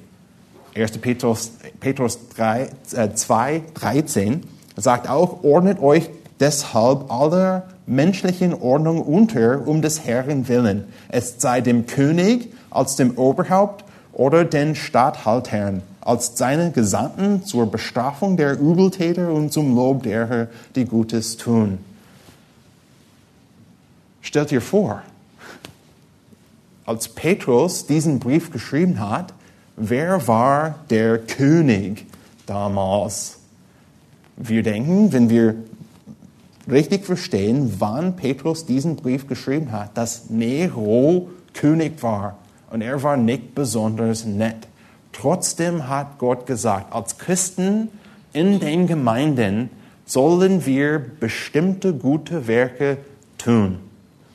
1. 0.73 0.97
Petrus, 0.97 1.51
Petrus 1.79 2.17
3, 2.35 2.69
äh, 2.93 3.13
2, 3.13 3.61
13 3.75 4.41
sagt 4.75 5.07
auch, 5.07 5.43
ordnet 5.43 5.79
euch 5.79 6.09
deshalb 6.39 7.11
aller 7.11 7.67
menschlichen 7.85 8.53
Ordnung 8.53 9.01
unter 9.01 9.67
um 9.67 9.81
des 9.81 10.05
Herrn 10.05 10.47
willen. 10.47 10.85
Es 11.09 11.35
sei 11.37 11.61
dem 11.61 11.85
König 11.85 12.51
als 12.71 12.95
dem 12.95 13.17
Oberhaupt 13.17 13.85
oder 14.13 14.45
den 14.45 14.75
Statthaltern 14.75 15.83
als 16.01 16.37
seine 16.37 16.71
Gesandten 16.71 17.43
zur 17.43 17.69
Bestrafung 17.69 18.37
der 18.37 18.59
Übeltäter 18.59 19.31
und 19.31 19.51
zum 19.51 19.75
Lob 19.75 20.03
derer, 20.03 20.47
die 20.75 20.85
Gutes 20.85 21.35
tun. 21.35 21.79
Stellt 24.25 24.49
dir 24.49 24.59
vor, 24.59 25.03
als 26.83 27.07
Petrus 27.09 27.85
diesen 27.85 28.17
Brief 28.17 28.51
geschrieben 28.51 28.99
hat, 28.99 29.35
wer 29.77 30.27
war 30.27 30.79
der 30.89 31.19
König 31.19 32.07
damals? 32.47 33.37
Wir 34.35 34.63
denken, 34.63 35.13
wenn 35.13 35.29
wir 35.29 35.55
richtig 36.69 37.05
verstehen, 37.05 37.75
wann 37.77 38.15
Petrus 38.15 38.65
diesen 38.65 38.95
Brief 38.95 39.27
geschrieben 39.27 39.71
hat, 39.71 39.95
dass 39.95 40.27
Nero 40.31 41.29
König 41.53 42.01
war 42.01 42.39
und 42.71 42.81
er 42.81 43.03
war 43.03 43.17
nicht 43.17 43.53
besonders 43.53 44.25
nett. 44.25 44.67
Trotzdem 45.13 45.87
hat 45.87 46.17
Gott 46.17 46.47
gesagt, 46.47 46.91
als 46.91 47.19
Christen 47.19 47.89
in 48.33 48.59
den 48.59 48.87
Gemeinden 48.87 49.69
sollen 50.07 50.65
wir 50.65 50.97
bestimmte 51.19 51.93
gute 51.93 52.47
Werke 52.47 52.97
tun. 53.37 53.77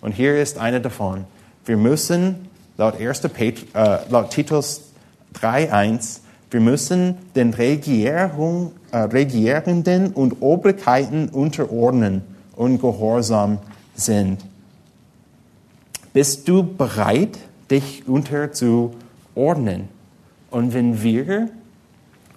Und 0.01 0.13
hier 0.13 0.41
ist 0.41 0.59
eine 0.59 0.81
davon. 0.81 1.25
Wir 1.65 1.77
müssen 1.77 2.49
laut, 2.77 2.99
1. 2.99 3.21
Pet 3.29 3.75
äh, 3.75 3.99
laut 4.09 4.31
Titus 4.31 4.83
3.1, 5.35 6.21
wir 6.51 6.61
müssen 6.61 7.17
den 7.37 7.55
Regierung, 7.55 8.73
äh, 8.91 8.99
Regierenden 8.99 10.13
und 10.13 10.41
Obrigkeiten 10.41 11.29
unterordnen 11.29 12.23
und 12.57 12.81
gehorsam 12.81 13.59
sind. 13.95 14.45
Bist 16.13 16.49
du 16.49 16.65
bereit, 16.65 17.39
dich 17.71 18.09
unterzuordnen? 18.09 19.89
Und 20.51 20.75
wenn 20.75 21.03
wir 21.03 21.51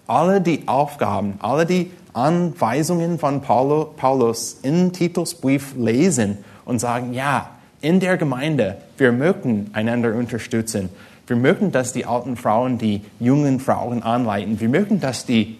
alle 0.05 0.41
die 0.41 0.67
Aufgaben, 0.67 1.35
alle 1.39 1.65
die 1.65 1.89
Anweisungen 2.13 3.17
von 3.17 3.41
Paulus 3.41 4.59
in 4.61 4.93
Titusbrief 4.93 5.73
lesen 5.75 6.37
und 6.65 6.79
sagen, 6.79 7.13
ja, 7.13 7.49
in 7.81 7.99
der 7.99 8.17
Gemeinde, 8.17 8.77
wir 8.97 9.11
möchten 9.11 9.69
einander 9.73 10.15
unterstützen. 10.15 10.89
Wir 11.27 11.35
möchten, 11.35 11.71
dass 11.71 11.93
die 11.93 12.05
alten 12.05 12.35
Frauen 12.35 12.77
die 12.77 13.01
jungen 13.19 13.59
Frauen 13.59 14.03
anleiten. 14.03 14.59
Wir 14.59 14.69
möchten, 14.69 14.99
dass 14.99 15.25
die 15.25 15.57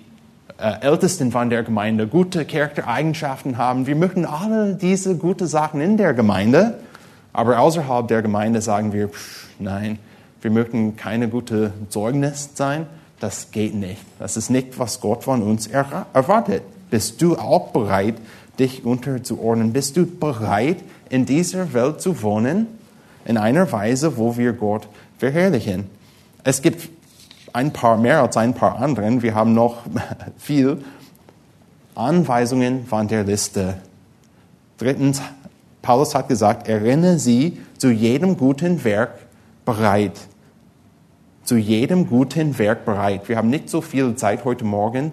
äh, 0.58 0.82
Ältesten 0.82 1.32
von 1.32 1.50
der 1.50 1.63
Gemeinde 1.63 2.08
gute 2.08 2.46
Charaktereigenschaften 2.46 3.58
haben. 3.58 3.88
Wir 3.88 3.96
möchten 3.96 4.26
alle 4.26 4.76
diese 4.76 5.18
guten 5.18 5.48
Sachen 5.48 5.82
in 5.82 5.98
der 5.98 6.13
Gemeinde, 6.13 6.80
aber 7.34 7.60
außerhalb 7.60 8.08
der 8.08 8.22
Gemeinde 8.22 8.62
sagen 8.62 8.94
wir, 8.94 9.10
pff, 9.10 9.48
nein, 9.60 10.00
wir 10.42 10.52
möchten 10.52 10.96
keine 10.96 11.30
gute 11.30 11.74
Zeugnis 11.89 12.52
sein. 12.54 12.86
Das 13.20 13.52
geht 13.52 13.74
nicht. 13.74 14.02
Das 14.20 14.36
ist 14.36 14.50
nicht, 14.50 14.78
was 14.80 15.00
Gott 15.00 15.24
von 15.24 15.42
uns 15.42 15.68
erwartet. 15.68 16.63
Bist 16.89 17.22
du 17.22 17.38
auch 17.38 17.72
bereit, 17.72 18.16
dich 18.60 18.86
unterzuordnen? 18.86 19.74
Bist 19.74 19.96
du 19.98 20.06
bereit, 20.06 20.78
in 21.10 21.26
dieser 21.26 21.74
Welt 21.74 22.02
zu 22.02 22.22
wohnen, 22.22 22.68
in 23.26 23.38
einer 23.38 23.72
Weise, 23.72 24.18
wo 24.18 24.38
wir 24.38 24.54
Gott 24.54 24.88
verherrlichen? 25.18 25.86
Es 26.44 26.62
gibt 26.62 26.89
ein 27.54 27.72
paar 27.72 27.98
mehr 27.98 28.22
als 28.22 28.38
ein 28.38 28.54
paar 28.54 28.80
anderen. 28.80 29.22
Wir 29.22 29.36
haben 29.36 29.54
noch 29.54 29.84
viel 30.38 30.84
Anweisungen 31.96 32.86
von 32.86 33.08
der 33.08 33.24
Liste. 33.24 33.76
Drittens, 34.78 35.22
Paulus 35.82 36.16
hat 36.16 36.28
gesagt, 36.28 36.68
erinnere 36.68 37.20
sie 37.20 37.60
zu 37.78 37.92
jedem 37.92 38.38
guten 38.38 38.84
Werk 38.84 39.12
bereit 39.66 40.20
zu 41.44 41.58
jedem 41.58 42.08
guten 42.08 42.58
Werk 42.58 42.86
bereit. 42.86 43.28
Wir 43.28 43.38
haben 43.38 43.50
nicht 43.50 43.70
so 43.70 43.82
viel 43.82 44.16
Zeit 44.16 44.46
heute 44.46 44.63
Morgen, 44.66 45.12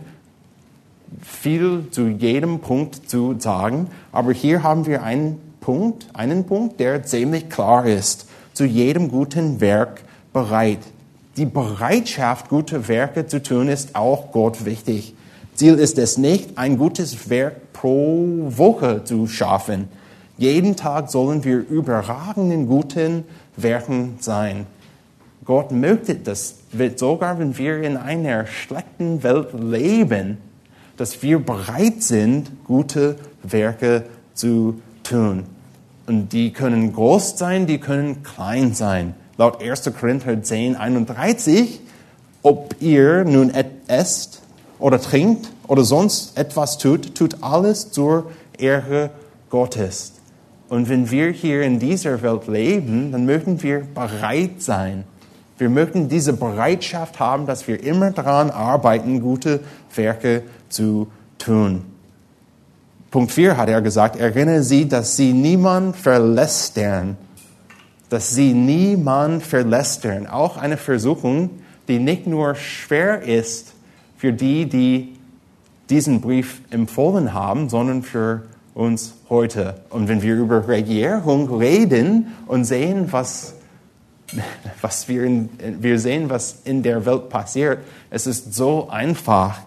viel 1.20 1.87
zu 1.90 2.07
jedem 2.07 2.61
Punkt 2.61 3.11
zu 3.11 3.35
sagen, 3.38 3.88
aber 4.12 4.33
hier 4.33 4.62
haben 4.62 4.87
wir 4.87 5.03
einen 5.03 5.40
Punkt, 5.60 6.06
einen 6.12 6.44
Punkt, 6.44 6.80
der 6.80 7.02
ziemlich 7.04 7.48
klar 7.48 7.86
ist. 7.86 8.26
Zu 8.52 8.64
jedem 8.64 9.08
guten 9.08 9.60
Werk 9.60 10.02
bereit. 10.32 10.80
Die 11.36 11.46
Bereitschaft, 11.46 12.48
gute 12.48 12.88
Werke 12.88 13.26
zu 13.26 13.42
tun, 13.42 13.68
ist 13.68 13.94
auch 13.94 14.32
Gott 14.32 14.64
wichtig. 14.64 15.14
Ziel 15.54 15.74
ist 15.74 15.98
es 15.98 16.18
nicht, 16.18 16.56
ein 16.56 16.78
gutes 16.78 17.28
Werk 17.30 17.72
pro 17.72 18.26
Woche 18.48 19.04
zu 19.04 19.26
schaffen. 19.26 19.88
Jeden 20.38 20.74
Tag 20.74 21.10
sollen 21.10 21.44
wir 21.44 21.58
überragenden 21.58 22.66
guten 22.66 23.24
Werken 23.56 24.16
sein. 24.20 24.66
Gott 25.44 25.70
möchte 25.70 26.14
das, 26.14 26.56
sogar 26.96 27.38
wenn 27.38 27.58
wir 27.58 27.82
in 27.82 27.96
einer 27.96 28.46
schlechten 28.46 29.22
Welt 29.22 29.48
leben, 29.52 30.38
dass 30.96 31.22
wir 31.22 31.38
bereit 31.38 32.02
sind, 32.02 32.64
gute 32.64 33.16
Werke 33.42 34.04
zu 34.34 34.80
tun. 35.10 35.44
Und 36.06 36.32
die 36.32 36.52
können 36.52 36.92
groß 36.92 37.38
sein, 37.38 37.66
die 37.66 37.78
können 37.78 38.22
klein 38.22 38.74
sein. 38.74 39.14
Laut 39.36 39.62
1. 39.62 39.90
Korinther 39.98 40.42
10, 40.42 40.76
31, 40.76 41.80
ob 42.42 42.76
ihr 42.80 43.24
nun 43.24 43.52
esst 43.86 44.42
oder 44.78 45.00
trinkt 45.00 45.50
oder 45.66 45.84
sonst 45.84 46.36
etwas 46.36 46.78
tut, 46.78 47.14
tut 47.14 47.42
alles 47.42 47.90
zur 47.90 48.30
Ehre 48.58 49.10
Gottes. 49.50 50.12
Und 50.68 50.88
wenn 50.88 51.10
wir 51.10 51.30
hier 51.30 51.62
in 51.62 51.78
dieser 51.78 52.22
Welt 52.22 52.46
leben, 52.46 53.12
dann 53.12 53.26
möchten 53.26 53.62
wir 53.62 53.80
bereit 53.94 54.62
sein, 54.62 55.04
wir 55.58 55.68
möchten 55.68 56.08
diese 56.08 56.32
Bereitschaft 56.32 57.20
haben, 57.20 57.44
dass 57.44 57.68
wir 57.68 57.82
immer 57.84 58.12
daran 58.12 58.50
arbeiten, 58.50 59.20
gute 59.20 59.60
Werke 59.94 60.42
zu 60.70 61.08
tun. 61.36 61.84
Punkt 63.10 63.32
4 63.32 63.56
hat 63.56 63.68
er 63.68 63.82
gesagt, 63.82 64.16
erinnere 64.16 64.62
sie, 64.62 64.88
dass 64.88 65.16
sie 65.16 65.32
niemand 65.32 65.96
verlästern. 65.96 67.16
Dass 68.08 68.34
sie 68.34 68.52
niemand 68.52 69.42
verlästern. 69.42 70.26
Auch 70.26 70.56
eine 70.56 70.76
Versuchung, 70.76 71.50
die 71.88 71.98
nicht 71.98 72.26
nur 72.26 72.54
schwer 72.54 73.22
ist 73.22 73.72
für 74.16 74.32
die, 74.32 74.66
die 74.68 75.16
diesen 75.88 76.20
Brief 76.20 76.60
empfohlen 76.70 77.34
haben, 77.34 77.68
sondern 77.68 78.02
für 78.02 78.42
uns 78.74 79.14
heute. 79.28 79.80
Und 79.90 80.08
wenn 80.08 80.22
wir 80.22 80.36
über 80.36 80.68
Regierung 80.68 81.52
reden 81.58 82.28
und 82.46 82.64
sehen, 82.64 83.08
was 83.10 83.54
was 84.80 85.08
wir, 85.08 85.24
in, 85.24 85.48
wir 85.80 85.98
sehen, 85.98 86.30
was 86.30 86.60
in 86.64 86.82
der 86.82 87.04
Welt 87.06 87.28
passiert. 87.28 87.78
Es 88.10 88.26
ist 88.26 88.54
so 88.54 88.88
einfach, 88.88 89.60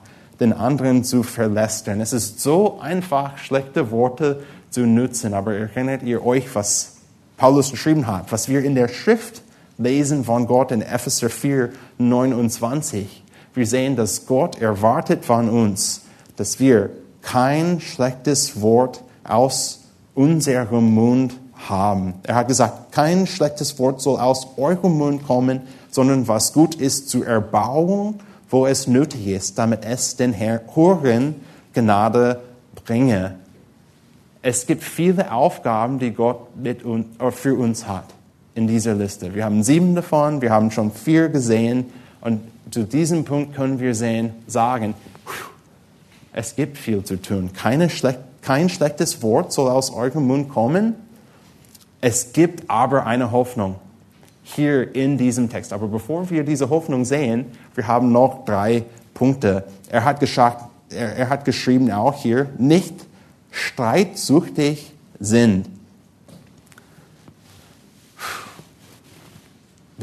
den 0.44 0.54
anderen 0.54 1.04
zu 1.04 1.24
verlästern. 1.24 2.02
Es 2.02 2.12
ist 2.12 2.42
so 2.42 2.80
einfach, 2.82 3.38
schlechte 3.38 3.92
Worte 3.92 4.44
zu 4.70 4.82
nutzen. 4.82 5.34
Aber 5.34 5.54
erinnert 5.54 6.04
ihr 6.04 6.26
euch, 6.26 6.54
was 6.54 6.98
Paulus 7.38 7.72
geschrieben 7.72 8.08
hat, 8.08 8.32
was 8.32 8.50
wir 8.50 8.64
in 8.64 8.76
der 8.76 8.90
Schrift 8.90 9.42
lesen 9.78 10.26
von 10.26 10.46
Gott 10.46 10.72
in 10.72 10.82
Epheser 10.82 11.30
4, 11.30 11.70
29. 11.98 13.24
Wir 13.54 13.68
sehen, 13.68 13.96
dass 13.96 14.26
Gott 14.26 14.60
erwartet 14.62 15.26
von 15.26 15.50
uns, 15.50 16.02
dass 16.36 16.60
wir 16.60 16.90
kein 17.22 17.80
schlechtes 17.80 18.62
Wort 18.62 19.02
aus 19.24 19.82
unserem 20.14 20.94
Mund 20.94 21.36
haben. 21.70 22.16
Er 22.24 22.36
hat 22.36 22.50
gesagt, 22.50 22.92
kein 22.92 23.28
schlechtes 23.28 23.80
Wort 23.80 24.02
soll 24.02 24.20
aus 24.20 24.48
eurem 24.58 24.98
Mund 24.98 25.26
kommen, 25.26 25.62
sondern 25.90 26.28
was 26.28 26.52
gut 26.52 26.76
ist 26.76 27.10
zur 27.10 27.26
Erbauung, 27.26 28.20
wo 28.54 28.68
es 28.68 28.86
nötig 28.86 29.26
ist, 29.26 29.58
damit 29.58 29.84
es 29.84 30.16
den 30.16 30.38
Hören 30.38 31.36
Gnade 31.74 32.40
bringe. 32.86 33.34
Es 34.44 34.68
gibt 34.68 34.84
viele 34.84 35.32
Aufgaben, 35.32 35.98
die 35.98 36.12
Gott 36.12 36.56
mit 36.56 36.84
uns, 36.84 37.08
äh, 37.20 37.32
für 37.32 37.56
uns 37.56 37.88
hat 37.88 38.06
in 38.54 38.68
dieser 38.68 38.94
Liste. 38.94 39.34
Wir 39.34 39.46
haben 39.46 39.64
sieben 39.64 39.96
davon, 39.96 40.44
wir 40.44 40.52
haben 40.52 40.70
schon 40.70 40.92
vier 40.92 41.30
gesehen 41.30 41.86
und 42.22 42.42
zu 42.70 42.84
diesem 42.84 43.26
Punkt 43.26 43.56
können 43.56 43.80
wir 43.80 43.96
sehen, 43.96 44.34
sagen, 44.46 44.94
es 46.32 46.56
gibt 46.56 46.78
viel 46.78 47.04
zu 47.04 47.20
tun. 47.20 47.50
Schlecht, 47.90 48.20
kein 48.44 48.70
schlechtes 48.70 49.24
Wort 49.24 49.52
soll 49.52 49.72
aus 49.72 49.92
eurem 49.92 50.28
Mund 50.28 50.50
kommen, 50.50 50.94
es 52.02 52.34
gibt 52.34 52.70
aber 52.70 53.08
eine 53.08 53.32
Hoffnung 53.32 53.78
hier 54.44 54.96
in 54.96 55.18
diesem 55.18 55.50
Text. 55.50 55.74
Aber 55.74 55.88
bevor 55.88 56.30
wir 56.30 56.44
diese 56.44 56.70
Hoffnung 56.70 57.06
sehen, 57.06 57.46
wir 57.76 57.88
haben 57.88 58.12
noch 58.12 58.46
drei 58.46 58.84
Punkte. 59.14 59.64
Er 59.90 60.04
hat, 60.04 60.20
gesagt, 60.20 60.64
er, 60.90 61.16
er 61.16 61.30
hat 61.30 61.46
geschrieben 61.46 61.92
auch 61.92 62.22
hier, 62.22 62.50
nicht 62.58 62.94
streitsüchtig 63.52 64.92
sind. 65.20 65.68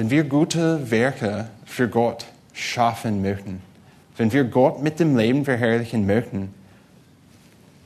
wenn 0.00 0.08
wir 0.08 0.24
gute 0.24 0.90
Werke 0.90 1.48
für 1.66 1.86
Gott 1.86 2.24
schaffen 2.54 3.20
möchten, 3.20 3.60
wenn 4.16 4.32
wir 4.32 4.44
Gott 4.44 4.82
mit 4.82 4.98
dem 4.98 5.14
Leben 5.14 5.44
verherrlichen 5.44 6.06
möchten, 6.06 6.54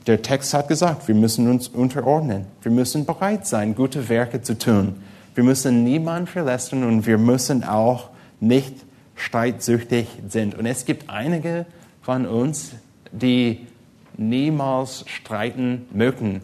der 0.07 0.23
Text 0.23 0.55
hat 0.55 0.69
gesagt, 0.69 1.09
wir 1.09 1.17
müssen 1.17 1.51
uns 1.51 1.67
unterordnen. 1.67 2.45
Wir 2.63 2.71
müssen 2.71 3.05
bereit 3.05 3.49
sein, 3.49 3.75
gute 3.75 4.09
Werke 4.09 4.43
zu 4.43 4.57
tun. 4.57 5.03
Wir 5.35 5.45
müssen 5.45 5.85
niemanden 5.85 6.27
verlassen 6.27 6.85
und 6.85 7.07
wir 7.07 7.19
müssen 7.19 7.65
auch 7.65 8.11
nicht 8.41 8.75
streitsüchtig 9.17 10.07
sind. 10.29 10.55
Und 10.55 10.67
es 10.67 10.85
gibt 10.85 11.11
einige 11.11 11.67
von 12.03 12.27
uns, 12.27 12.73
die 13.11 13.67
niemals 14.17 15.05
streiten 15.09 15.87
mögen. 15.93 16.43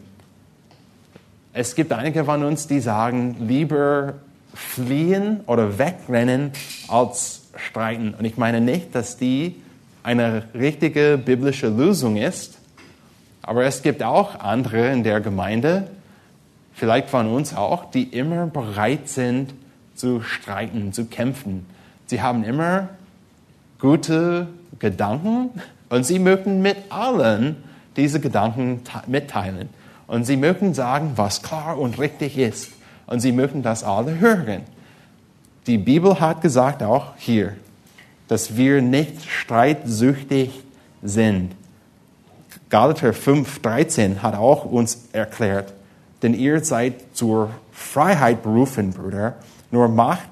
Es 1.53 1.75
gibt 1.75 1.91
einige 1.91 2.25
von 2.25 2.43
uns, 2.43 2.67
die 2.67 2.79
sagen, 2.79 3.35
lieber 3.47 4.15
fliehen 4.53 5.41
oder 5.47 5.77
wegrennen 5.77 6.51
als 6.87 7.43
streiten. 7.55 8.13
Und 8.17 8.25
ich 8.25 8.37
meine 8.37 8.61
nicht, 8.61 8.95
dass 8.95 9.17
die 9.17 9.55
eine 10.03 10.43
richtige 10.53 11.17
biblische 11.17 11.67
Lösung 11.67 12.17
ist, 12.17 12.57
aber 13.41 13.65
es 13.65 13.81
gibt 13.81 14.03
auch 14.03 14.39
andere 14.39 14.91
in 14.91 15.03
der 15.03 15.19
Gemeinde, 15.21 15.87
vielleicht 16.73 17.09
von 17.09 17.27
uns 17.31 17.55
auch, 17.55 17.91
die 17.91 18.03
immer 18.03 18.47
bereit 18.47 19.07
sind 19.07 19.53
zu 19.95 20.21
streiten, 20.21 20.93
zu 20.93 21.05
kämpfen. 21.05 21.65
Sie 22.07 22.21
haben 22.21 22.43
immer 22.43 22.89
gute 23.79 24.47
Gedanken 24.79 25.49
und 25.89 26.05
sie 26.05 26.19
mögen 26.19 26.61
mit 26.61 26.77
allen 26.89 27.57
diese 27.95 28.19
Gedanken 28.19 28.81
mitteilen. 29.07 29.69
Und 30.07 30.25
sie 30.25 30.37
mögen 30.37 30.73
sagen, 30.73 31.13
was 31.15 31.41
klar 31.41 31.77
und 31.77 31.99
richtig 31.99 32.37
ist. 32.37 32.71
Und 33.07 33.19
sie 33.19 33.31
mögen 33.31 33.63
das 33.63 33.83
alle 33.83 34.19
hören. 34.19 34.63
Die 35.67 35.77
Bibel 35.77 36.19
hat 36.19 36.41
gesagt 36.41 36.83
auch 36.83 37.13
hier, 37.17 37.53
dass 38.27 38.57
wir 38.57 38.81
nicht 38.81 39.29
streitsüchtig 39.29 40.51
sind. 41.03 41.51
Galater 42.69 43.11
5,13 43.11 44.19
hat 44.19 44.35
auch 44.35 44.65
uns 44.65 45.09
erklärt, 45.11 45.73
denn 46.21 46.33
ihr 46.33 46.63
seid 46.63 46.93
zur 47.13 47.49
Freiheit 47.71 48.43
berufen, 48.43 48.91
Brüder, 48.91 49.35
nur 49.71 49.87
macht 49.87 50.29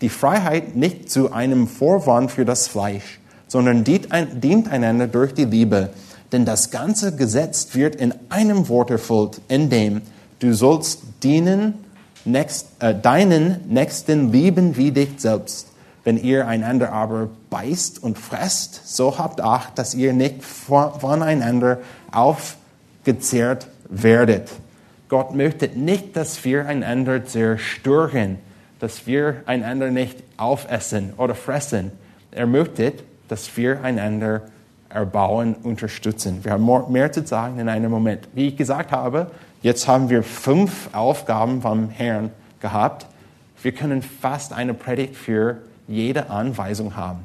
die 0.00 0.08
Freiheit 0.08 0.76
nicht 0.76 1.10
zu 1.10 1.32
einem 1.32 1.68
Vorwand 1.68 2.30
für 2.30 2.44
das 2.44 2.68
Fleisch, 2.68 3.20
sondern 3.48 3.84
dient, 3.84 4.12
einander 4.12 5.06
durch 5.06 5.32
die 5.32 5.44
Liebe. 5.44 5.90
Denn 6.32 6.44
das 6.44 6.70
ganze 6.70 7.14
Gesetz 7.14 7.74
wird 7.74 7.96
in 7.96 8.12
einem 8.28 8.68
Wort 8.68 8.90
erfüllt, 8.90 9.40
in 9.48 9.70
dem 9.70 10.02
du 10.40 10.52
sollst 10.54 11.00
dienen, 11.22 11.74
next, 12.24 12.66
äh, 12.80 12.94
deinen 12.94 13.60
Nächsten 13.68 14.32
lieben 14.32 14.76
wie 14.76 14.90
dich 14.90 15.10
selbst. 15.16 15.68
Wenn 16.04 16.18
ihr 16.18 16.46
einander 16.46 16.92
aber 16.92 17.30
beißt 17.50 18.02
und 18.02 18.18
fresst, 18.18 18.82
so 18.84 19.18
habt 19.18 19.40
Acht, 19.40 19.78
dass 19.78 19.94
ihr 19.94 20.12
nicht 20.12 20.44
voneinander 20.44 21.78
aufgezehrt 22.12 23.66
werdet. 23.88 24.50
Gott 25.08 25.34
möchte 25.34 25.68
nicht, 25.68 26.16
dass 26.16 26.44
wir 26.44 26.66
einander 26.66 27.24
zerstören, 27.24 28.38
dass 28.80 29.06
wir 29.06 29.42
einander 29.46 29.90
nicht 29.90 30.22
aufessen 30.36 31.12
oder 31.16 31.34
fressen. 31.34 31.92
Er 32.32 32.46
möchte, 32.46 32.92
dass 33.28 33.56
wir 33.56 33.82
einander 33.82 34.42
erbauen, 34.88 35.54
unterstützen. 35.62 36.44
Wir 36.44 36.52
haben 36.52 36.92
mehr 36.92 37.12
zu 37.12 37.24
sagen 37.24 37.58
in 37.58 37.68
einem 37.68 37.90
Moment. 37.90 38.28
Wie 38.34 38.48
ich 38.48 38.56
gesagt 38.56 38.92
habe, 38.92 39.30
jetzt 39.62 39.86
haben 39.86 40.10
wir 40.10 40.22
fünf 40.22 40.90
Aufgaben 40.92 41.62
vom 41.62 41.88
Herrn 41.90 42.30
gehabt. 42.60 43.06
Wir 43.62 43.72
können 43.72 44.02
fast 44.02 44.52
eine 44.52 44.74
Predigt 44.74 45.16
für 45.16 45.58
jede 45.88 46.30
Anweisung 46.30 46.96
haben. 46.96 47.20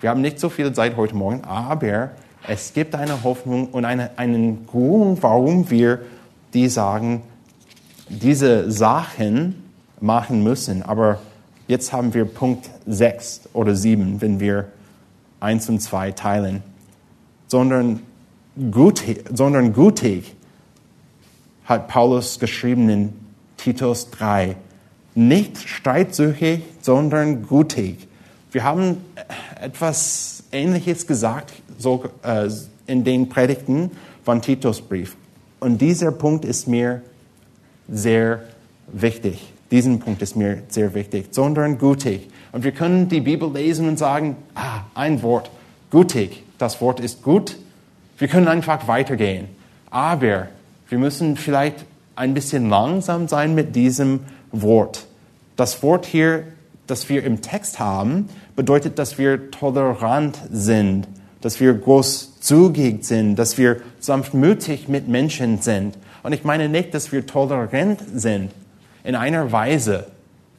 Wir 0.00 0.10
haben 0.10 0.20
nicht 0.20 0.40
so 0.40 0.48
viel 0.48 0.72
Zeit 0.72 0.96
heute 0.96 1.14
Morgen, 1.14 1.42
aber 1.44 2.10
es 2.46 2.72
gibt 2.72 2.94
eine 2.94 3.24
Hoffnung 3.24 3.68
und 3.68 3.84
eine, 3.84 4.10
einen 4.16 4.66
Grund, 4.66 5.22
warum 5.22 5.70
wir 5.70 6.00
die 6.54 6.68
sagen, 6.68 7.22
diese 8.08 8.70
Sachen 8.70 9.62
machen 10.00 10.42
müssen. 10.42 10.82
Aber 10.82 11.20
jetzt 11.66 11.92
haben 11.92 12.14
wir 12.14 12.24
Punkt 12.24 12.70
6 12.86 13.50
oder 13.52 13.74
7, 13.74 14.20
wenn 14.20 14.40
wir 14.40 14.68
1 15.40 15.68
und 15.68 15.80
2 15.80 16.12
teilen. 16.12 16.62
Sondern 17.46 18.00
gutig, 18.70 19.24
sondern 19.32 19.72
gutig 19.72 20.34
hat 21.64 21.88
Paulus 21.88 22.38
geschrieben 22.38 22.88
in 22.88 23.12
Titus 23.56 24.10
3 24.10 24.56
nicht 25.18 25.68
streitsüchtig, 25.68 26.62
sondern 26.80 27.42
gutig. 27.44 28.06
Wir 28.52 28.62
haben 28.62 28.98
etwas 29.60 30.44
Ähnliches 30.52 31.06
gesagt 31.08 31.52
so, 31.76 32.04
äh, 32.22 32.48
in 32.86 33.02
den 33.02 33.28
Predigten 33.28 33.90
von 34.24 34.40
Titus 34.40 34.80
Brief. 34.80 35.16
Und 35.60 35.80
dieser 35.80 36.12
Punkt 36.12 36.44
ist 36.44 36.68
mir 36.68 37.02
sehr 37.88 38.42
wichtig. 38.88 39.52
Diesen 39.70 39.98
Punkt 39.98 40.22
ist 40.22 40.36
mir 40.36 40.62
sehr 40.68 40.94
wichtig, 40.94 41.28
sondern 41.30 41.78
gutig. 41.78 42.28
Und 42.52 42.64
wir 42.64 42.72
können 42.72 43.08
die 43.08 43.20
Bibel 43.20 43.52
lesen 43.52 43.88
und 43.88 43.98
sagen, 43.98 44.36
ah, 44.54 44.82
ein 44.94 45.22
Wort, 45.22 45.50
gutig, 45.90 46.44
das 46.58 46.80
Wort 46.80 47.00
ist 47.00 47.22
gut. 47.22 47.56
Wir 48.16 48.28
können 48.28 48.48
einfach 48.48 48.88
weitergehen. 48.88 49.48
Aber 49.90 50.48
wir 50.88 50.98
müssen 50.98 51.36
vielleicht 51.36 51.84
ein 52.16 52.34
bisschen 52.34 52.68
langsam 52.68 53.28
sein 53.28 53.54
mit 53.54 53.76
diesem 53.76 54.20
Wort. 54.52 55.06
Das 55.56 55.82
Wort 55.82 56.06
hier, 56.06 56.44
das 56.86 57.08
wir 57.08 57.24
im 57.24 57.42
Text 57.42 57.78
haben, 57.78 58.28
bedeutet, 58.56 58.98
dass 58.98 59.18
wir 59.18 59.50
tolerant 59.50 60.38
sind, 60.50 61.06
dass 61.40 61.60
wir 61.60 61.74
großzügig 62.48 63.04
sind, 63.04 63.36
dass 63.36 63.58
wir 63.58 63.78
sanftmütig 64.00 64.88
mit 64.88 65.08
Menschen 65.08 65.60
sind. 65.60 65.96
Und 66.22 66.32
ich 66.32 66.44
meine 66.44 66.68
nicht, 66.68 66.94
dass 66.94 67.12
wir 67.12 67.26
tolerant 67.26 68.00
sind 68.14 68.50
in 69.04 69.14
einer 69.14 69.52
Weise, 69.52 70.06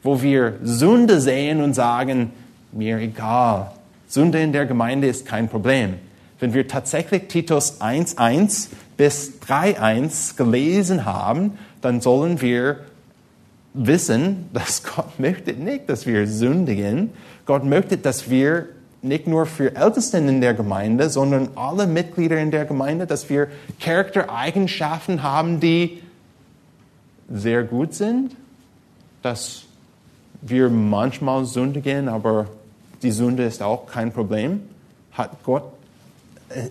wo 0.02 0.22
wir 0.22 0.58
Sünde 0.62 1.20
sehen 1.20 1.62
und 1.62 1.74
sagen, 1.74 2.30
mir 2.72 2.98
egal. 2.98 3.72
Sünde 4.08 4.40
in 4.40 4.52
der 4.52 4.66
Gemeinde 4.66 5.08
ist 5.08 5.26
kein 5.26 5.48
Problem. 5.48 5.94
Wenn 6.38 6.54
wir 6.54 6.66
tatsächlich 6.66 7.28
Titus 7.28 7.80
1.1 7.80 8.68
bis 8.96 9.34
3.1 9.46 10.36
gelesen 10.36 11.04
haben, 11.04 11.58
dann 11.80 12.00
sollen 12.00 12.40
wir 12.40 12.80
wissen, 13.74 14.48
dass 14.52 14.82
Gott 14.82 15.18
möchte 15.18 15.52
nicht, 15.52 15.88
dass 15.88 16.06
wir 16.06 16.26
sündigen. 16.26 17.10
Gott 17.46 17.64
möchte, 17.64 17.98
dass 17.98 18.30
wir 18.30 18.68
nicht 19.02 19.26
nur 19.26 19.46
für 19.46 19.74
Ältesten 19.74 20.28
in 20.28 20.40
der 20.40 20.54
Gemeinde, 20.54 21.08
sondern 21.08 21.50
alle 21.54 21.86
Mitglieder 21.86 22.38
in 22.38 22.50
der 22.50 22.66
Gemeinde, 22.66 23.06
dass 23.06 23.30
wir 23.30 23.48
Charaktereigenschaften 23.80 25.22
haben, 25.22 25.60
die 25.60 26.02
sehr 27.30 27.62
gut 27.62 27.94
sind, 27.94 28.36
dass 29.22 29.64
wir 30.42 30.68
manchmal 30.68 31.44
sündigen, 31.44 32.08
aber 32.08 32.46
die 33.02 33.10
Sünde 33.10 33.44
ist 33.44 33.62
auch 33.62 33.86
kein 33.86 34.12
Problem. 34.12 34.62
Hat 35.12 35.30
Gott, 35.44 35.64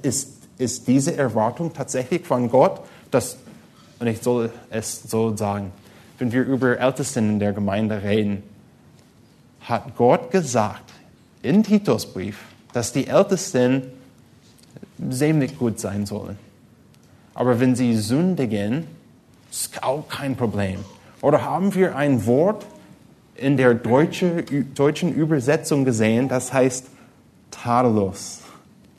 ist, 0.03 0.33
ist 0.57 0.87
diese 0.87 1.15
Erwartung 1.15 1.73
tatsächlich 1.73 2.25
von 2.25 2.49
Gott, 2.49 2.81
dass, 3.09 3.37
und 3.99 4.07
ich 4.07 4.21
soll 4.21 4.51
es 4.69 5.03
so 5.03 5.35
sagen, 5.35 5.71
wenn 6.19 6.31
wir 6.31 6.43
über 6.43 6.77
Ältesten 6.77 7.29
in 7.29 7.39
der 7.39 7.53
Gemeinde 7.53 8.03
reden, 8.03 8.43
hat 9.61 9.95
Gott 9.95 10.31
gesagt 10.31 10.88
in 11.41 11.63
Titusbrief, 11.63 12.38
dass 12.73 12.93
die 12.93 13.08
Ältesten 13.08 13.84
ziemlich 15.10 15.58
gut 15.58 15.80
sein 15.80 16.06
sollen. 16.06 16.38
Aber 17.34 17.60
wenn 17.60 17.75
sie 17.75 17.95
sündigen, 17.95 18.86
ist 19.49 19.82
auch 19.84 20.08
kein 20.08 20.36
Problem. 20.36 20.80
Oder 21.21 21.43
haben 21.43 21.73
wir 21.73 21.95
ein 21.95 22.25
Wort 22.25 22.65
in 23.36 23.58
der 23.58 23.73
deutsche, 23.73 24.43
deutschen 24.75 25.13
Übersetzung 25.13 25.86
gesehen, 25.86 26.28
das 26.28 26.52
heißt 26.52 26.88
tadellos. 27.52 28.41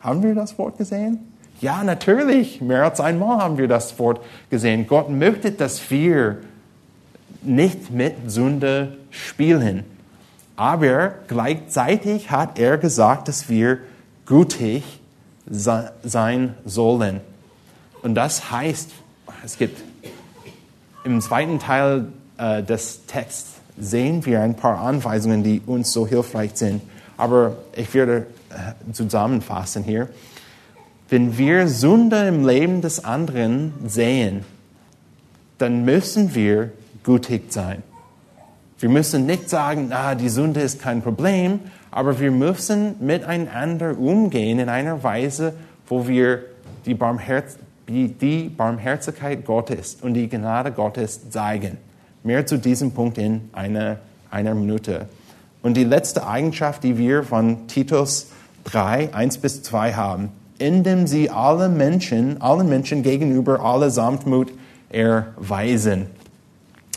Haben 0.00 0.22
wir 0.22 0.35
das 0.35 0.57
Wort 0.59 0.79
gesehen? 0.79 1.18
Ja, 1.61 1.85
natürlich. 1.85 2.62
Mehr 2.62 2.85
als 2.85 3.00
einmal 3.00 3.38
haben 3.38 3.59
wir 3.59 3.68
das 3.68 3.98
Wort 3.98 4.20
gesehen. 4.48 4.87
Gott 4.87 5.11
möchte, 5.11 5.53
dass 5.53 5.90
wir 5.90 6.38
nicht 7.42 7.90
mit 7.90 8.14
Sünde 8.31 8.96
spielen. 9.11 9.85
Aber 10.61 11.14
gleichzeitig 11.27 12.31
hat 12.31 12.59
er 12.59 12.77
gesagt, 12.77 13.29
dass 13.29 13.49
wir 13.49 13.79
gütig 14.27 15.01
sein 15.49 16.55
sollen. 16.66 17.23
Und 18.03 18.14
das 18.14 18.51
heißt, 18.51 18.90
es 19.42 19.57
gibt 19.57 19.83
im 21.03 21.23
zweiten 21.23 21.61
Teil 21.61 22.09
äh, 22.37 22.62
des 22.62 23.07
Texts 23.07 23.55
sehen 23.79 24.27
wir 24.27 24.42
ein 24.42 24.55
paar 24.55 24.81
Anweisungen, 24.81 25.42
die 25.42 25.62
uns 25.64 25.92
so 25.92 26.07
hilfreich 26.07 26.51
sind. 26.57 26.83
Aber 27.16 27.57
ich 27.75 27.94
werde 27.94 28.27
äh, 28.51 28.92
zusammenfassen 28.92 29.83
hier. 29.83 30.11
Wenn 31.09 31.38
wir 31.38 31.68
Sünde 31.68 32.29
im 32.29 32.46
Leben 32.46 32.83
des 32.83 33.03
anderen 33.03 33.73
sehen, 33.87 34.44
dann 35.57 35.87
müssen 35.87 36.35
wir 36.35 36.70
gütig 37.03 37.51
sein. 37.51 37.83
Wir 38.80 38.88
müssen 38.88 39.26
nicht 39.26 39.50
sagen, 39.50 39.88
na, 39.90 40.14
die 40.14 40.30
Sünde 40.30 40.60
ist 40.60 40.80
kein 40.80 41.02
Problem, 41.02 41.60
aber 41.90 42.18
wir 42.18 42.30
müssen 42.30 42.94
miteinander 42.98 43.98
umgehen 43.98 44.58
in 44.58 44.70
einer 44.70 45.02
Weise, 45.02 45.52
wo 45.86 46.08
wir 46.08 46.44
die, 46.86 46.94
Barmherz 46.94 47.58
die 47.86 48.48
Barmherzigkeit 48.48 49.44
Gottes 49.44 49.98
und 50.00 50.14
die 50.14 50.30
Gnade 50.30 50.72
Gottes 50.72 51.28
zeigen. 51.28 51.76
Mehr 52.22 52.46
zu 52.46 52.56
diesem 52.56 52.92
Punkt 52.92 53.18
in 53.18 53.50
einer, 53.52 53.98
einer 54.30 54.54
Minute. 54.54 55.06
Und 55.62 55.76
die 55.76 55.84
letzte 55.84 56.26
Eigenschaft, 56.26 56.82
die 56.82 56.96
wir 56.96 57.22
von 57.22 57.68
Titus 57.68 58.28
3, 58.64 59.12
1 59.12 59.38
bis 59.38 59.62
2 59.62 59.92
haben, 59.92 60.30
indem 60.58 61.06
sie 61.06 61.28
alle 61.28 61.68
Menschen, 61.68 62.40
alle 62.40 62.64
Menschen 62.64 63.02
gegenüber 63.02 63.60
alle 63.60 63.90
Sanftmut 63.90 64.52
erweisen. 64.88 66.06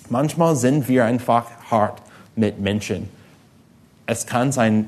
Manchmal 0.09 0.55
sind 0.55 0.87
wir 0.87 1.05
einfach 1.05 1.45
hart 1.69 2.01
mit 2.35 2.59
Menschen. 2.59 3.09
Es 4.05 4.25
kann 4.25 4.51
sein, 4.51 4.85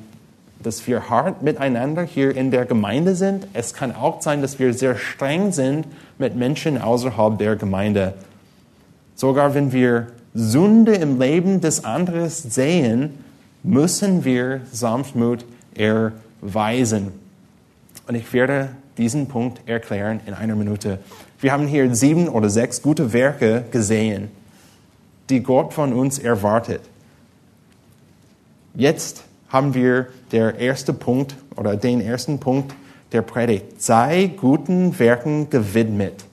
dass 0.60 0.86
wir 0.88 1.10
hart 1.10 1.42
miteinander 1.42 2.04
hier 2.04 2.36
in 2.36 2.52
der 2.52 2.66
Gemeinde 2.66 3.16
sind. 3.16 3.48
Es 3.54 3.74
kann 3.74 3.96
auch 3.96 4.22
sein, 4.22 4.42
dass 4.42 4.60
wir 4.60 4.74
sehr 4.74 4.96
streng 4.96 5.52
sind 5.52 5.88
mit 6.18 6.36
Menschen 6.36 6.82
außerhalb 6.82 7.38
der 7.38 7.56
Gemeinde. 7.56 8.14
Sogar 9.16 9.54
wenn 9.54 9.72
wir 9.72 10.08
Sünde 10.34 10.96
im 10.96 11.20
Leben 11.20 11.62
des 11.62 11.86
anderen 11.86 12.30
sehen, 12.30 13.18
müssen 13.64 14.26
wir 14.26 14.62
Sanftmut 14.72 15.46
erweisen. 15.76 17.12
Und 18.08 18.16
ich 18.16 18.32
werde 18.34 18.70
diesen 18.98 19.28
Punkt 19.28 19.68
erklären 19.68 20.20
in 20.26 20.34
einer 20.34 20.56
Minute. 20.56 21.00
Wir 21.40 21.52
haben 21.52 21.68
hier 21.68 21.94
sieben 21.96 22.28
oder 22.28 22.50
sechs 22.50 22.82
gute 22.82 23.14
Werke 23.14 23.64
gesehen, 23.72 24.30
die 25.30 25.42
Gott 25.42 25.74
von 25.74 25.94
uns 25.94 26.20
erwartet. 26.20 26.82
Jetzt 28.74 29.24
haben 29.50 29.74
wir 29.74 30.08
der 30.32 30.60
erste 30.60 30.94
Punkt 30.94 31.36
oder 31.56 31.78
den 31.78 32.02
ersten 32.02 32.40
Punkt 32.40 32.76
der 33.12 33.22
Predigt. 33.22 33.82
Sei 33.82 34.32
guten 34.36 34.98
Werken 35.00 35.50
gewidmet. 35.50 36.26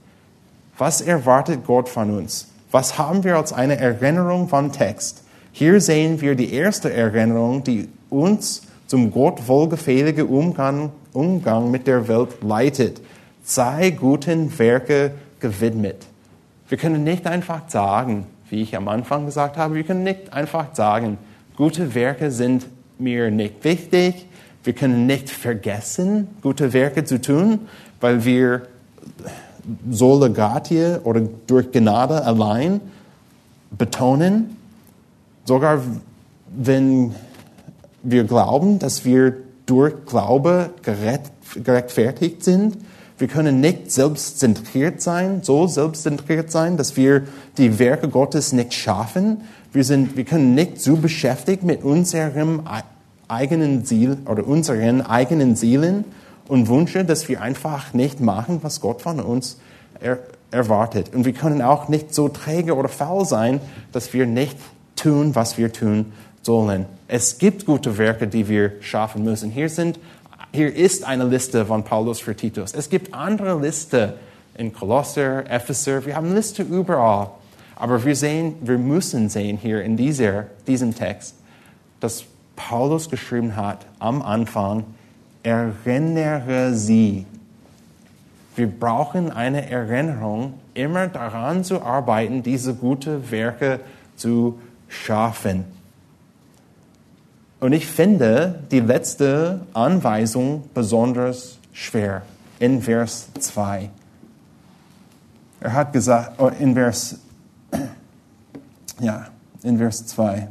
Was 0.77 1.01
erwartet 1.01 1.65
Gott 1.67 1.89
von 1.89 2.11
uns? 2.17 2.49
Was 2.71 2.99
haben 2.99 3.23
wir 3.23 3.37
als 3.37 3.53
eine 3.53 3.77
Erinnerung 3.79 4.49
vom 4.49 4.73
Text? 4.73 5.23
Hier 5.53 5.81
sehen 5.81 6.21
wir 6.21 6.35
die 6.35 6.53
erste 6.53 6.93
Erinnerung, 6.93 7.63
die 7.63 7.89
uns 8.09 8.63
zum 8.87 9.11
Gott 9.11 9.47
wohlgefälligen 9.47 10.27
Umgang, 10.27 10.91
Umgang 11.13 11.71
mit 11.71 11.87
der 11.87 12.09
Welt 12.09 12.43
leitet. 12.43 13.01
Sei 13.45 13.91
guten 13.91 14.59
Werke 14.59 15.13
gewidmet. 15.41 16.07
Wir 16.69 16.79
können 16.79 17.05
nicht 17.05 17.27
einfach 17.27 17.69
sagen, 17.69 18.27
wie 18.53 18.61
ich 18.61 18.77
am 18.77 18.87
Anfang 18.87 19.25
gesagt 19.25 19.57
habe, 19.57 19.75
wir 19.75 19.83
können 19.83 20.05
nicht 20.05 20.31
einfach 20.35 20.75
sagen, 20.75 21.17
gute 21.57 21.95
Werke 21.95 22.31
sind 22.31 22.67
mir 22.99 23.31
nicht 23.31 23.65
wichtig. 23.65 24.27
Wir 24.62 24.75
können 24.75 25.07
nicht 25.07 25.31
vergessen, 25.31 26.29
gute 26.43 26.75
Werke 26.75 27.05
zu 27.05 27.19
tun, 27.19 27.61
weil 28.01 28.27
wir 28.27 28.69
sole 29.91 30.31
gratie 30.31 30.99
oder 31.03 31.23
durch 31.47 31.73
Gnade 31.73 32.27
allein 32.27 32.83
betonen. 33.71 34.55
Sogar 35.47 35.81
wenn 36.55 37.15
wir 38.03 38.25
glauben, 38.25 38.79
dass 38.79 39.07
wir 39.07 39.35
durch 39.65 39.95
Glaube 40.05 40.71
gerechtfertigt 40.83 42.45
sind, 42.45 42.77
wir 43.23 43.29
können 43.29 43.61
nicht 43.61 43.93
selbstzentriert 43.93 45.01
sein, 45.01 45.45
so 45.45 45.69
selbstzentriert 45.69 46.51
sein, 46.51 46.77
dass 46.77 46.97
wir 46.97 47.23
die 47.57 47.79
Werke 47.79 48.09
Gottes 48.09 48.53
nicht 48.53 48.75
schaffen. 48.75 49.43
Wir, 49.73 49.85
sind, 49.85 50.17
wir 50.17 50.25
können 50.25 50.57
nicht 50.57 50.81
so 50.81 50.97
beschäftigt 50.97 51.63
mit 51.63 51.85
unserem 51.85 52.63
eigenen 53.29 53.85
Ziel 53.85 54.17
oder 54.29 54.45
unseren 54.45 55.03
eigenen 55.03 55.55
Zielen 55.55 56.05
und 56.49 56.69
Wünsche, 56.69 57.05
dass 57.05 57.29
wir 57.29 57.41
einfach 57.41 57.95
nicht 57.95 58.19
machen, 58.19 58.59
was 58.63 58.81
Gott 58.81 59.03
von 59.03 59.21
uns 59.21 59.61
er, 60.01 60.19
erwartet. 60.51 61.15
Und 61.15 61.25
wir 61.25 61.33
können 61.33 61.63
auch 61.63 61.89
nicht 61.89 62.13
so 62.13 62.29
träge 62.29 62.75
oder 62.75 62.89
faul 62.89 63.25
sein, 63.25 63.61
dass 63.93 64.13
wir 64.13 64.27
nicht 64.27 64.57
tun, 64.97 65.37
was 65.37 65.59
wir 65.59 65.73
tun 65.73 66.07
sollen. 66.43 66.87
Es 67.07 67.39
gibt 67.39 67.67
gute 67.67 67.99
Werke, 67.99 68.27
die 68.27 68.49
wir 68.49 68.73
schaffen 68.81 69.23
müssen. 69.23 69.49
Hier, 69.49 69.69
sind, 69.69 70.01
hier 70.53 70.75
ist 70.75 71.05
eine 71.05 71.25
Liste 71.25 71.65
von 71.67 71.85
Paulus 71.85 72.21
für 72.21 72.35
Titus. 72.35 72.75
Es 72.75 72.91
gibt 72.91 73.15
andere 73.15 73.61
Liste 73.61 74.19
in 74.57 74.73
Kolosser, 74.73 75.51
Epheser. 75.51 76.05
Wir 76.05 76.17
haben 76.17 76.35
Liste 76.35 76.63
überall. 76.63 77.31
Aber 77.77 78.05
wir 78.05 78.15
sehen, 78.15 78.55
wir 78.61 78.79
müssen 78.79 79.29
sehen 79.29 79.57
hier 79.57 79.83
in 79.83 79.97
dieser, 79.97 80.47
diesem 80.67 80.95
Text, 80.95 81.35
dass 82.01 82.25
Paulus 82.55 83.09
geschrieben 83.11 83.57
hat 83.57 83.87
am 83.99 84.23
Anfang, 84.23 84.85
erinnere 85.43 86.75
sie. 86.75 87.27
Wir 88.55 88.67
brauchen 88.67 89.33
eine 89.33 89.71
Erinnerung, 89.71 90.55
immer 90.75 91.09
daran 91.09 91.65
zu 91.65 91.83
arbeiten, 91.83 92.43
diese 92.43 92.75
guten 92.75 93.31
Werke 93.31 93.81
zu 94.17 94.61
schaffen. 94.89 95.65
Und 97.62 97.72
ich 97.75 97.87
finde 97.87 98.59
die 98.72 98.81
letzte 98.81 99.61
Anweisung 99.72 100.64
besonders 100.75 101.59
schwer 101.72 102.22
in 102.59 102.83
Vers 102.83 103.29
2. 103.38 103.88
Er 105.61 105.72
hat 105.72 105.92
gesagt, 105.92 106.40
oh, 106.40 106.51
in 106.59 106.75
Vers, 106.75 107.18
ja, 109.01 109.29
in 109.62 109.79
Vers 109.79 110.05
2. 110.09 110.48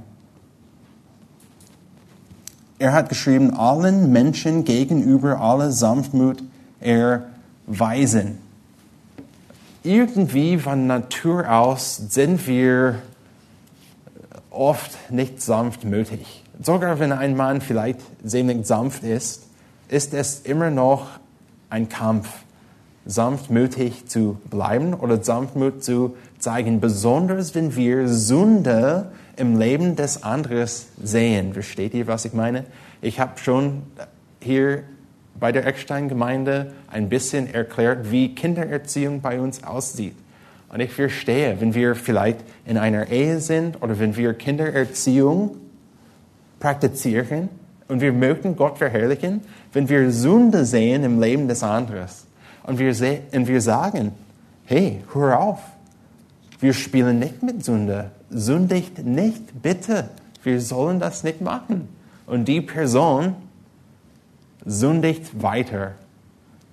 Er 2.80 2.93
hat 2.93 3.10
geschrieben, 3.10 3.58
allen 3.58 4.13
Menschen 4.13 4.63
gegenüber 4.63 5.38
alle 5.41 5.74
Sanftmut 5.74 6.41
erweisen. 6.80 8.38
Irgendwie 9.84 10.58
von 10.58 10.88
Natur 10.88 11.52
aus 11.52 11.97
sind 11.97 12.47
wir 12.47 13.02
oft 14.50 15.12
nicht 15.12 15.41
sanftmütig. 15.41 16.41
Sogar 16.62 17.00
wenn 17.00 17.12
ein 17.12 17.36
Mann 17.36 17.60
vielleicht 17.60 18.00
ziemlich 18.24 18.67
sanft 18.67 19.04
ist, 19.04 19.47
ist 19.89 20.13
es 20.13 20.41
immer 20.41 20.69
noch 20.69 21.08
ein 21.71 21.89
Kampf, 21.89 22.30
sanftmütig 23.06 24.08
zu 24.08 24.38
bleiben 24.50 24.93
oder 24.93 25.24
Sanftmut 25.24 25.84
zu 25.84 26.15
zeigen, 26.38 26.80
besonders 26.80 27.56
wenn 27.56 27.76
wir 27.76 28.08
Sünde 28.08 29.12
im 29.38 29.58
Leben 29.58 29.95
des 29.95 30.21
anderen 30.21 30.69
sehen. 31.02 31.54
Versteht 31.54 31.95
ihr, 31.95 32.06
was 32.06 32.26
ich 32.26 32.34
meine? 32.34 32.65
Ich 33.02 33.19
habe 33.19 33.39
schon 33.39 33.82
hier 34.39 34.84
bei 35.39 35.52
der 35.52 35.65
Eckstein-Gemeinde 35.65 36.74
ein 36.91 37.10
bisschen 37.10 37.52
erklärt, 37.52 38.12
wie 38.12 38.36
Kindererziehung 38.36 39.21
bei 39.21 39.41
uns 39.41 39.63
aussieht. 39.63 40.15
Und 40.69 40.80
ich 40.80 40.91
verstehe, 40.91 41.60
wenn 41.60 41.74
wir 41.74 41.95
vielleicht 41.95 42.41
in 42.67 42.78
einer 42.78 43.10
Ehe 43.10 43.39
sind 43.39 43.82
oder 43.82 43.97
wenn 43.97 44.15
wir 44.15 44.36
Kindererziehung 44.36 45.58
praktizieren 46.62 47.50
und 47.89 48.00
wir 48.00 48.13
möchten 48.13 48.56
Gott 48.56 48.78
verherrlichen, 48.78 49.41
wenn 49.74 49.89
wir 49.89 50.12
Sünde 50.12 50.63
sehen 50.63 51.04
im 51.04 51.19
Leben 51.19 51.50
des 51.50 51.62
anderen 51.62 52.08
und 52.63 52.80
wir, 52.80 52.95
und 53.34 53.47
wir 53.47 53.60
sagen, 53.60 54.13
hey, 54.63 55.04
hör 55.13 55.41
auf, 55.41 55.60
wir 56.62 56.74
spielen 56.74 57.19
nicht 57.19 57.43
mit 57.43 57.65
Sünde. 57.65 58.12
Sündigt 58.30 59.04
nicht, 59.04 59.62
bitte. 59.62 60.10
Wir 60.43 60.62
sollen 60.62 61.00
das 61.00 61.24
nicht 61.24 61.41
machen. 61.41 61.89
Und 62.28 62.45
die 62.45 62.62
Person 62.62 63.36
sündigt 64.66 65.41
weiter. 65.41 65.95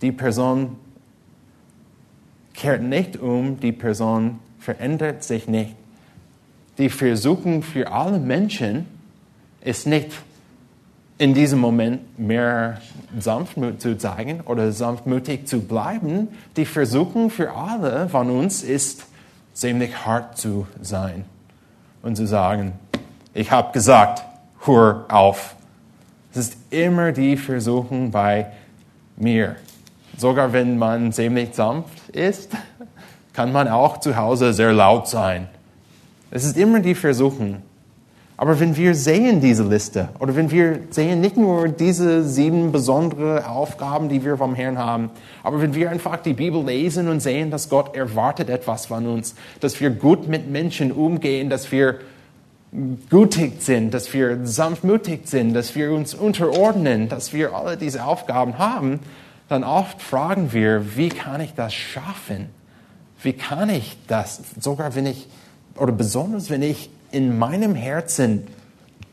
Die 0.02 0.12
Person 0.12 0.76
kehrt 2.54 2.82
nicht 2.82 3.16
um, 3.16 3.58
die 3.58 3.72
Person 3.72 4.38
verändert 4.58 5.24
sich 5.24 5.48
nicht. 5.48 5.74
Die 6.76 6.90
Versuchung 6.90 7.62
für 7.62 7.90
alle 7.90 8.18
Menschen 8.18 8.86
ist 9.60 9.86
nicht 9.86 10.12
in 11.18 11.34
diesem 11.34 11.58
Moment 11.58 12.18
mehr 12.18 12.80
Sanftmut 13.18 13.80
zu 13.80 13.98
zeigen 13.98 14.40
oder 14.42 14.70
sanftmütig 14.70 15.46
zu 15.46 15.60
bleiben. 15.60 16.28
Die 16.56 16.64
Versuchung 16.64 17.30
für 17.30 17.54
alle 17.54 18.08
von 18.08 18.30
uns 18.30 18.62
ist, 18.62 19.06
ziemlich 19.52 20.06
hart 20.06 20.38
zu 20.38 20.68
sein 20.80 21.24
und 22.02 22.16
zu 22.16 22.26
sagen, 22.26 22.74
ich 23.34 23.50
habe 23.50 23.72
gesagt, 23.72 24.22
hör 24.64 25.06
auf. 25.08 25.56
Es 26.32 26.38
ist 26.38 26.56
immer 26.70 27.10
die 27.10 27.36
Versuchung 27.36 28.12
bei 28.12 28.52
mir. 29.16 29.56
Sogar 30.16 30.52
wenn 30.52 30.78
man 30.78 31.12
ziemlich 31.12 31.54
sanft 31.54 32.10
ist, 32.10 32.52
kann 33.32 33.52
man 33.52 33.68
auch 33.68 33.98
zu 33.98 34.16
Hause 34.16 34.52
sehr 34.52 34.72
laut 34.72 35.08
sein. 35.08 35.48
Es 36.30 36.44
ist 36.44 36.56
immer 36.56 36.80
die 36.80 36.94
Versuchung. 36.94 37.62
Aber 38.40 38.60
wenn 38.60 38.76
wir 38.76 38.94
sehen 38.94 39.40
diese 39.40 39.64
Liste 39.64 40.10
oder 40.20 40.36
wenn 40.36 40.52
wir 40.52 40.78
sehen 40.90 41.20
nicht 41.20 41.36
nur 41.36 41.66
diese 41.66 42.22
sieben 42.22 42.70
besondere 42.70 43.48
Aufgaben, 43.48 44.08
die 44.08 44.24
wir 44.24 44.36
vom 44.36 44.54
Herrn 44.54 44.78
haben, 44.78 45.10
aber 45.42 45.60
wenn 45.60 45.74
wir 45.74 45.90
einfach 45.90 46.18
die 46.18 46.34
Bibel 46.34 46.64
lesen 46.64 47.08
und 47.08 47.18
sehen, 47.18 47.50
dass 47.50 47.68
Gott 47.68 47.96
erwartet 47.96 48.48
etwas 48.48 48.86
von 48.86 49.08
uns, 49.08 49.34
dass 49.58 49.80
wir 49.80 49.90
gut 49.90 50.28
mit 50.28 50.48
Menschen 50.48 50.92
umgehen, 50.92 51.50
dass 51.50 51.72
wir 51.72 51.96
gütig 53.10 53.60
sind, 53.60 53.92
dass 53.92 54.12
wir 54.12 54.46
sanftmütig 54.46 55.22
sind, 55.24 55.52
dass 55.52 55.74
wir 55.74 55.90
uns 55.90 56.14
unterordnen, 56.14 57.08
dass 57.08 57.32
wir 57.32 57.56
alle 57.56 57.76
diese 57.76 58.04
Aufgaben 58.04 58.56
haben, 58.56 59.00
dann 59.48 59.64
oft 59.64 60.00
fragen 60.00 60.52
wir, 60.52 60.96
wie 60.96 61.08
kann 61.08 61.40
ich 61.40 61.54
das 61.54 61.74
schaffen? 61.74 62.50
Wie 63.20 63.32
kann 63.32 63.68
ich 63.68 63.96
das, 64.06 64.42
sogar 64.60 64.94
wenn 64.94 65.06
ich, 65.06 65.26
oder 65.76 65.90
besonders 65.90 66.50
wenn 66.50 66.62
ich 66.62 66.88
in 67.10 67.38
meinem 67.38 67.74
Herzen 67.74 68.46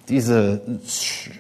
diese 0.10 0.62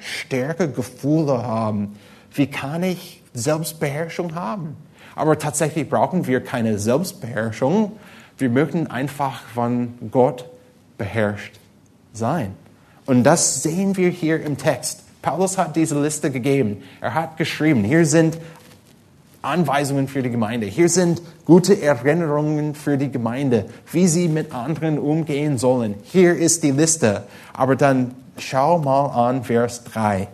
starke 0.01 0.70
Gefühle 0.70 1.43
habe, 1.43 1.88
wie 2.34 2.47
kann 2.47 2.84
ich 2.84 3.22
Selbstbeherrschung 3.34 4.36
haben? 4.36 4.76
Aber 5.16 5.38
tatsächlich 5.39 5.89
brauchen 5.89 6.28
wir 6.28 6.43
keine 6.43 6.78
Selbstbeherrschung. 6.80 7.93
Wir 8.38 8.49
möchten 8.49 8.88
einfach 8.88 9.41
von 9.53 9.93
Gott 10.12 10.45
beherrscht 10.97 11.53
sein. 12.14 12.53
Und 13.06 13.24
das 13.24 13.62
sehen 13.64 13.95
wir 13.97 14.10
hier 14.10 14.41
im 14.41 14.58
Text. 14.58 15.03
Paulus 15.22 15.58
hat 15.58 15.76
diese 15.76 16.01
Liste 16.01 16.32
gegeben. 16.32 16.84
Er 17.01 17.14
hat 17.14 17.38
geschrieben, 17.38 17.84
hier 17.84 18.06
sind 18.06 18.38
Anweisungen 19.45 20.07
für 20.07 20.23
die 20.23 20.29
Gemeinde. 20.29 20.65
Hier 20.67 20.89
sind 20.89 21.21
gute 21.45 21.81
Erinnerungen 21.81 22.75
für 22.75 22.97
die 22.97 23.11
Gemeinde, 23.11 23.65
wie 23.91 24.07
sie 24.07 24.27
mit 24.27 24.53
anderen 24.53 24.99
umgehen 24.99 25.57
sollen. 25.57 25.95
Hier 26.03 26.35
ist 26.35 26.63
die 26.63 26.71
Liste. 26.71 27.23
Aber 27.53 27.75
dann 27.75 28.11
schau 28.37 28.79
mal 28.79 29.29
an 29.29 29.43
Vers 29.43 29.83
3. 29.85 30.27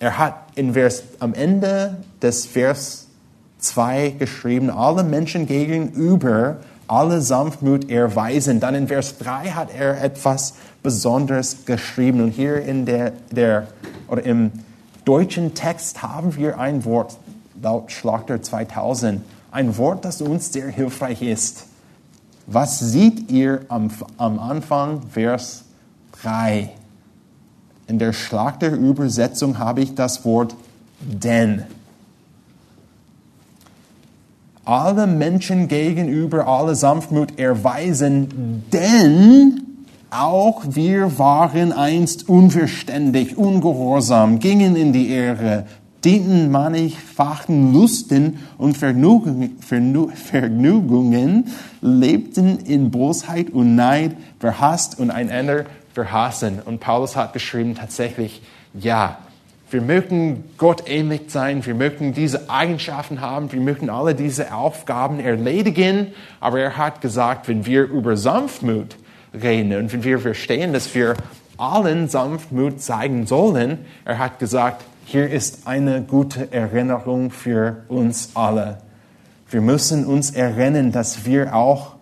Er 0.00 0.18
hat 0.18 0.34
in 0.54 0.74
Vers, 0.74 1.02
am 1.18 1.34
Ende 1.34 1.96
des 2.22 2.46
Vers 2.46 3.08
2 3.58 4.14
geschrieben, 4.18 4.70
alle 4.70 5.02
Menschen 5.02 5.46
gegenüber 5.46 6.58
alle 6.88 7.20
Sanftmut 7.20 7.90
erweisen. 7.90 8.60
Dann 8.60 8.74
in 8.74 8.88
Vers 8.88 9.18
3 9.18 9.50
hat 9.50 9.68
er 9.78 10.02
etwas 10.02 10.54
Besonderes 10.82 11.66
geschrieben. 11.66 12.22
Und 12.22 12.30
hier 12.30 12.62
in 12.62 12.86
der, 12.86 13.12
der 13.30 13.68
oder 14.08 14.24
im 14.24 14.50
deutschen 15.04 15.54
Text 15.54 16.02
haben 16.02 16.34
wir 16.36 16.58
ein 16.58 16.84
Wort, 16.84 17.18
laut 17.62 17.92
Schlachter 17.92 18.42
2000, 18.42 19.22
ein 19.50 19.76
Wort, 19.76 20.04
das 20.04 20.20
uns 20.20 20.52
sehr 20.52 20.68
hilfreich 20.68 21.22
ist. 21.22 21.66
Was 22.46 22.78
seht 22.78 23.30
ihr 23.30 23.62
am, 23.68 23.90
am 24.16 24.38
Anfang, 24.38 25.02
Vers 25.10 25.64
3? 26.22 26.70
In 27.86 27.98
der 27.98 28.12
Schlachterübersetzung 28.12 29.58
habe 29.58 29.80
ich 29.80 29.94
das 29.94 30.24
Wort 30.24 30.54
denn 31.00 31.64
alle 34.68 35.06
Menschen 35.06 35.66
gegenüber 35.66 36.46
alle 36.46 36.74
Sanftmut 36.74 37.38
erweisen, 37.38 38.64
denn 38.70 39.62
auch 40.10 40.62
wir 40.68 41.18
waren 41.18 41.72
einst 41.72 42.28
unverständig, 42.28 43.38
ungehorsam, 43.38 44.40
gingen 44.40 44.76
in 44.76 44.92
die 44.92 45.08
Ehre, 45.08 45.64
dienten 46.04 46.50
mannigfachen 46.50 47.72
Lusten 47.72 48.38
und 48.56 48.76
Vergnügungen, 48.76 49.54
lebten 51.80 52.58
in 52.60 52.90
Bosheit 52.90 53.50
und 53.50 53.74
Neid, 53.74 54.16
verhasst 54.38 54.98
und 54.98 55.10
einander 55.10 55.64
verhassen. 55.92 56.60
Und 56.64 56.80
Paulus 56.80 57.16
hat 57.16 57.32
geschrieben 57.32 57.74
tatsächlich, 57.74 58.40
ja, 58.74 59.18
wir 59.70 59.82
möchten 59.82 60.44
Gott 60.56 60.84
ähnlich 60.88 61.22
sein, 61.28 61.66
wir 61.66 61.74
möchten 61.74 62.14
diese 62.14 62.48
Eigenschaften 62.48 63.20
haben, 63.20 63.52
wir 63.52 63.60
möchten 63.60 63.90
alle 63.90 64.14
diese 64.14 64.54
Aufgaben 64.54 65.20
erledigen, 65.20 66.06
aber 66.40 66.60
er 66.60 66.78
hat 66.78 67.02
gesagt, 67.02 67.48
wenn 67.48 67.66
wir 67.66 67.84
über 67.84 68.16
Sanftmut 68.16 68.96
reden 69.34 69.76
und 69.76 69.92
wenn 69.92 70.04
wir 70.04 70.20
verstehen, 70.20 70.72
dass 70.72 70.94
wir 70.94 71.16
allen 71.58 72.08
Sanftmut 72.08 72.80
zeigen 72.80 73.26
sollen, 73.26 73.78
er 74.06 74.18
hat 74.18 74.38
gesagt, 74.38 74.84
hier 75.08 75.30
ist 75.30 75.66
eine 75.66 76.02
gute 76.02 76.52
Erinnerung 76.52 77.30
für 77.30 77.84
uns 77.88 78.30
alle. 78.34 78.78
Wir 79.50 79.60
müssen 79.60 80.04
uns 80.04 80.30
erinnern, 80.30 80.92
dass 80.92 81.24
wir 81.24 81.54
auch 81.54 81.94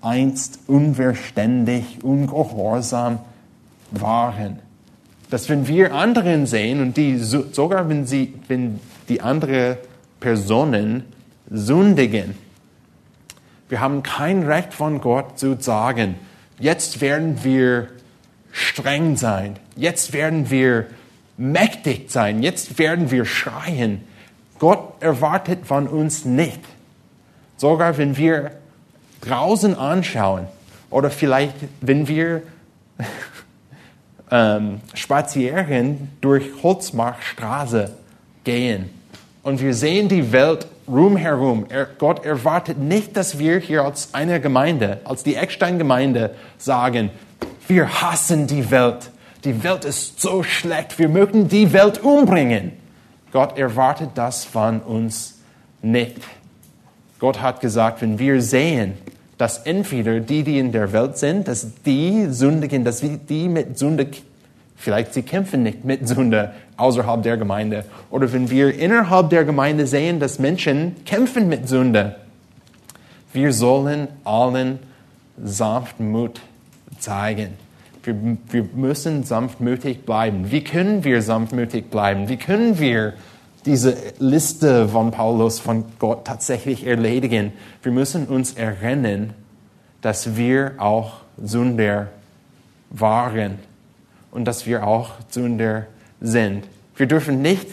einst 0.00 0.60
unverständig, 0.66 2.02
ungehorsam 2.02 3.18
waren 3.90 4.58
dass 5.30 5.48
wenn 5.48 5.68
wir 5.68 5.94
anderen 5.94 6.46
sehen 6.46 6.82
und 6.82 6.96
die 6.96 7.18
sogar 7.18 7.88
wenn 7.88 8.04
sie, 8.04 8.34
wenn 8.48 8.80
die 9.08 9.20
andere 9.20 9.78
Personen 10.18 11.04
sündigen, 11.48 12.34
wir 13.68 13.80
haben 13.80 14.02
kein 14.02 14.42
Recht 14.42 14.74
von 14.74 15.00
Gott 15.00 15.38
zu 15.38 15.56
sagen, 15.60 16.16
jetzt 16.58 17.00
werden 17.00 17.44
wir 17.44 17.88
streng 18.50 19.16
sein, 19.16 19.56
jetzt 19.76 20.12
werden 20.12 20.50
wir 20.50 20.86
mächtig 21.40 22.10
sein, 22.10 22.42
jetzt 22.42 22.78
werden 22.78 23.10
wir 23.10 23.24
schreien. 23.24 24.04
Gott 24.58 25.02
erwartet 25.02 25.66
von 25.66 25.88
uns 25.88 26.26
nicht. 26.26 26.60
Sogar 27.56 27.96
wenn 27.96 28.16
wir 28.16 28.52
draußen 29.22 29.74
anschauen 29.74 30.46
oder 30.90 31.10
vielleicht 31.10 31.54
wenn 31.80 32.06
wir 32.08 32.42
ähm, 34.30 34.80
spazieren 34.92 36.10
durch 36.20 36.44
Holzmarkstraße 36.62 37.96
gehen 38.44 38.90
und 39.42 39.62
wir 39.62 39.72
sehen 39.72 40.08
die 40.08 40.32
Welt 40.32 40.66
rumherum. 40.86 41.66
Er, 41.70 41.86
Gott 41.86 42.24
erwartet 42.24 42.78
nicht, 42.78 43.16
dass 43.16 43.38
wir 43.38 43.58
hier 43.58 43.84
als 43.84 44.12
eine 44.12 44.40
Gemeinde, 44.40 45.00
als 45.04 45.22
die 45.22 45.36
Eckstein-Gemeinde 45.36 46.34
sagen, 46.58 47.10
wir 47.66 48.02
hassen 48.02 48.46
die 48.46 48.70
Welt. 48.70 49.10
Die 49.44 49.62
Welt 49.62 49.84
ist 49.84 50.20
so 50.20 50.42
schlecht. 50.42 50.98
Wir 50.98 51.08
möchten 51.08 51.48
die 51.48 51.72
Welt 51.72 52.02
umbringen. 52.02 52.72
Gott 53.32 53.56
erwartet 53.56 54.10
das 54.14 54.44
von 54.44 54.80
uns 54.80 55.38
nicht. 55.82 56.16
Gott 57.18 57.40
hat 57.40 57.60
gesagt, 57.60 58.02
wenn 58.02 58.18
wir 58.18 58.42
sehen, 58.42 58.94
dass 59.38 59.58
entweder 59.58 60.20
die, 60.20 60.42
die 60.42 60.58
in 60.58 60.72
der 60.72 60.92
Welt 60.92 61.16
sind, 61.16 61.48
dass 61.48 61.82
die 61.86 62.26
sündigen, 62.28 62.84
dass 62.84 63.00
die 63.00 63.48
mit 63.48 63.78
Sünde, 63.78 64.08
vielleicht 64.76 65.14
sie 65.14 65.22
kämpfen 65.22 65.62
nicht 65.62 65.84
mit 65.84 66.06
Sünde 66.06 66.52
außerhalb 66.76 67.22
der 67.22 67.36
Gemeinde. 67.38 67.84
Oder 68.10 68.30
wenn 68.32 68.50
wir 68.50 68.74
innerhalb 68.74 69.30
der 69.30 69.44
Gemeinde 69.44 69.86
sehen, 69.86 70.20
dass 70.20 70.38
Menschen 70.38 70.96
kämpfen 71.06 71.48
mit 71.48 71.68
Sünde. 71.68 72.16
Wir 73.32 73.52
sollen 73.52 74.08
allen 74.24 74.78
Sanftmut 75.42 76.40
zeigen. 76.98 77.54
Wir, 78.02 78.14
wir 78.50 78.68
müssen 78.74 79.24
sanftmütig 79.24 80.04
bleiben. 80.06 80.50
Wie 80.50 80.64
können 80.64 81.04
wir 81.04 81.22
sanftmütig 81.22 81.90
bleiben? 81.90 82.28
Wie 82.28 82.36
können 82.36 82.78
wir 82.78 83.14
diese 83.66 83.96
Liste 84.18 84.88
von 84.88 85.10
Paulus 85.10 85.60
von 85.60 85.84
Gott 85.98 86.26
tatsächlich 86.26 86.86
erledigen. 86.86 87.52
Wir 87.82 87.92
müssen 87.92 88.26
uns 88.26 88.54
erinnern, 88.54 89.34
dass 90.00 90.36
wir 90.36 90.74
auch 90.78 91.20
Sünder 91.42 92.08
waren 92.90 93.58
und 94.30 94.46
dass 94.46 94.66
wir 94.66 94.86
auch 94.86 95.10
Sünder 95.28 95.86
sind. 96.20 96.64
Wir 96.96 97.06
dürfen 97.06 97.42
nicht 97.42 97.68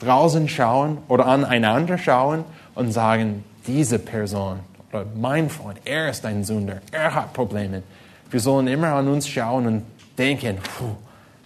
draußen 0.00 0.48
schauen 0.48 0.98
oder 1.08 1.26
aneinander 1.26 1.98
schauen 1.98 2.44
und 2.74 2.92
sagen, 2.92 3.44
diese 3.66 3.98
Person 3.98 4.58
oder 4.92 5.06
mein 5.16 5.48
Freund, 5.48 5.78
er 5.84 6.10
ist 6.10 6.26
ein 6.26 6.44
Sünder, 6.44 6.80
er 6.90 7.14
hat 7.14 7.32
Probleme. 7.32 7.82
Wir 8.34 8.40
sollen 8.40 8.66
immer 8.66 8.88
an 8.88 9.06
uns 9.06 9.28
schauen 9.28 9.64
und 9.64 9.82
denken, 10.18 10.58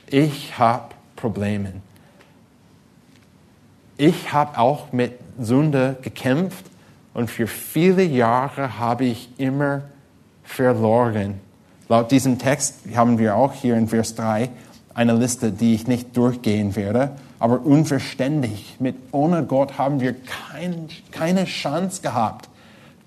ich 0.06 0.58
habe 0.58 0.94
Probleme. 1.16 1.74
Ich 3.98 4.32
habe 4.32 4.58
auch 4.58 4.90
mit 4.90 5.12
Sünde 5.38 5.98
gekämpft 6.00 6.64
und 7.12 7.30
für 7.30 7.46
viele 7.46 8.02
Jahre 8.04 8.78
habe 8.78 9.04
ich 9.04 9.28
immer 9.36 9.82
verloren. 10.44 11.42
Laut 11.90 12.10
diesem 12.10 12.38
Text 12.38 12.76
haben 12.96 13.18
wir 13.18 13.36
auch 13.36 13.52
hier 13.52 13.76
in 13.76 13.88
Vers 13.88 14.14
3 14.14 14.48
eine 14.94 15.12
Liste, 15.12 15.52
die 15.52 15.74
ich 15.74 15.88
nicht 15.88 16.16
durchgehen 16.16 16.74
werde, 16.74 17.10
aber 17.38 17.66
unverständlich. 17.66 18.76
Mit 18.78 18.96
ohne 19.12 19.44
Gott 19.44 19.76
haben 19.76 20.00
wir 20.00 20.14
kein, 20.14 20.88
keine 21.10 21.44
Chance 21.44 22.00
gehabt, 22.00 22.48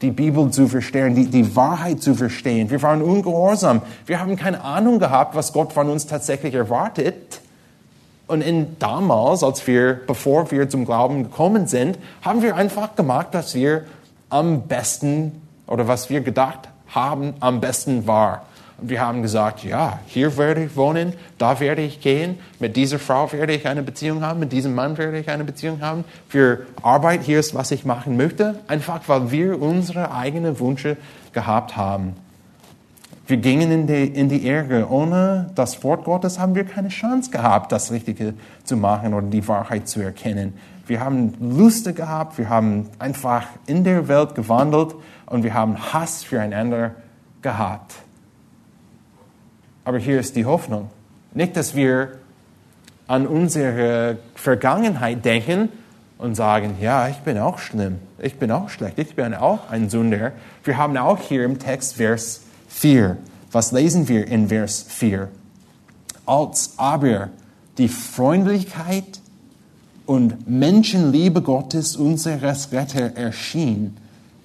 die 0.02 0.12
Bibel 0.12 0.50
zu 0.50 0.68
verstehen, 0.68 1.16
die, 1.16 1.28
die 1.28 1.56
Wahrheit 1.56 2.02
zu 2.02 2.16
verstehen. 2.16 2.70
Wir 2.70 2.82
waren 2.82 3.02
ungehorsam. 3.02 3.82
Wir 4.06 4.20
haben 4.20 4.36
keine 4.36 4.64
Ahnung 4.64 5.00
gehabt, 5.00 5.36
was 5.36 5.54
Gott 5.54 5.74
von 5.74 5.90
uns 5.90 6.08
tatsächlich 6.08 6.54
erwartet. 6.54 7.42
Und 8.28 8.42
in 8.42 8.78
damals, 8.80 9.44
als 9.44 9.66
wir, 9.68 10.00
bevor 10.08 10.52
wir 10.52 10.70
zum 10.70 10.86
Glauben 10.86 11.24
gekommen 11.24 11.68
sind, 11.68 11.98
haben 12.22 12.42
wir 12.42 12.56
einfach 12.56 12.96
gemacht, 12.96 13.28
was 13.34 13.54
wir 13.54 13.86
am 14.30 14.64
besten 14.64 15.42
oder 15.68 15.88
was 15.88 16.10
wir 16.10 16.22
gedacht 16.22 16.70
haben, 16.88 17.34
am 17.40 17.60
besten 17.60 18.08
war. 18.08 18.46
Wir 18.82 19.02
haben 19.02 19.22
gesagt, 19.22 19.64
ja, 19.64 20.00
hier 20.08 20.38
werde 20.38 20.64
ich 20.66 20.76
wohnen, 20.76 21.14
da 21.38 21.60
werde 21.60 21.82
ich 21.84 22.02
gehen, 22.02 22.40
mit 22.60 22.76
dieser 22.76 22.98
Frau 22.98 23.32
werde 23.32 23.54
ich 23.54 23.68
eine 23.68 23.84
Beziehung 23.84 24.24
haben, 24.24 24.40
mit 24.40 24.52
diesem 24.52 24.74
Mann 24.74 24.98
werde 24.98 25.20
ich 25.20 25.30
eine 25.30 25.44
Beziehung 25.44 25.82
haben. 25.82 26.04
Für 26.28 26.66
Arbeit, 26.82 27.22
hier 27.22 27.40
ist, 27.40 27.54
was 27.54 27.72
ich 27.72 27.86
machen 27.86 28.18
möchte, 28.18 28.60
einfach 28.68 29.02
weil 29.08 29.32
wir 29.32 29.62
unsere 29.62 30.12
eigenen 30.12 30.60
Wünsche 30.60 30.98
gehabt 31.32 31.78
haben. 31.78 32.16
Wir 33.28 33.38
gingen 33.38 33.72
in 33.72 33.88
die, 33.88 34.08
in 34.08 34.28
die 34.28 34.46
Irre. 34.46 34.90
Ohne 34.90 35.52
das 35.56 35.84
Wort 35.86 36.04
Gottes 36.04 36.38
haben 36.38 36.54
wir 36.54 36.66
keine 36.66 36.90
Chance 36.90 37.32
gehabt, 37.32 37.72
das 37.72 37.92
Richtige 37.92 38.34
zu 38.66 38.76
machen 38.76 39.14
oder 39.14 39.28
die 39.28 39.48
Wahrheit 39.48 39.88
zu 39.88 40.02
erkennen. 40.02 40.54
Wir 40.86 41.00
haben 41.00 41.34
Lust 41.40 41.96
gehabt, 41.96 42.38
wir 42.38 42.50
haben 42.50 42.90
einfach 43.00 43.46
in 43.68 43.86
der 43.86 44.10
Welt 44.10 44.36
gewandelt 44.36 44.96
und 45.28 45.44
wir 45.44 45.54
haben 45.54 45.94
Hass 45.94 46.24
füreinander 46.24 46.92
gehabt. 47.42 47.94
Aber 49.84 49.98
hier 49.98 50.20
ist 50.20 50.36
die 50.36 50.46
Hoffnung. 50.46 50.90
Nicht, 51.34 51.56
dass 51.56 51.76
wir 51.76 52.20
an 53.08 53.28
unsere 53.28 54.18
Vergangenheit 54.36 55.26
denken 55.26 55.70
und 56.18 56.36
sagen, 56.36 56.76
ja, 56.80 57.08
ich 57.08 57.18
bin 57.18 57.38
auch 57.38 57.58
schlimm, 57.58 57.98
ich 58.20 58.38
bin 58.38 58.52
auch 58.52 58.70
schlecht, 58.70 59.00
ich 59.00 59.16
bin 59.16 59.34
auch 59.34 59.70
ein 59.70 59.90
Sünder. 59.90 60.34
Wir 60.64 60.78
haben 60.78 60.96
auch 60.98 61.20
hier 61.20 61.44
im 61.44 61.58
Text 61.58 61.96
Vers 61.96 62.42
4. 62.70 63.18
Was 63.52 63.72
lesen 63.72 64.08
wir 64.08 64.28
in 64.28 64.50
Vers 64.50 64.86
4? 64.88 65.28
Als 66.26 66.76
aber 66.78 67.30
die 67.78 67.90
Freundlichkeit 67.90 69.20
und 70.06 70.48
Menschenliebe 70.48 71.42
Gottes 71.42 71.96
unseres 71.96 72.72
Retter 72.72 73.16
erschien, 73.16 73.98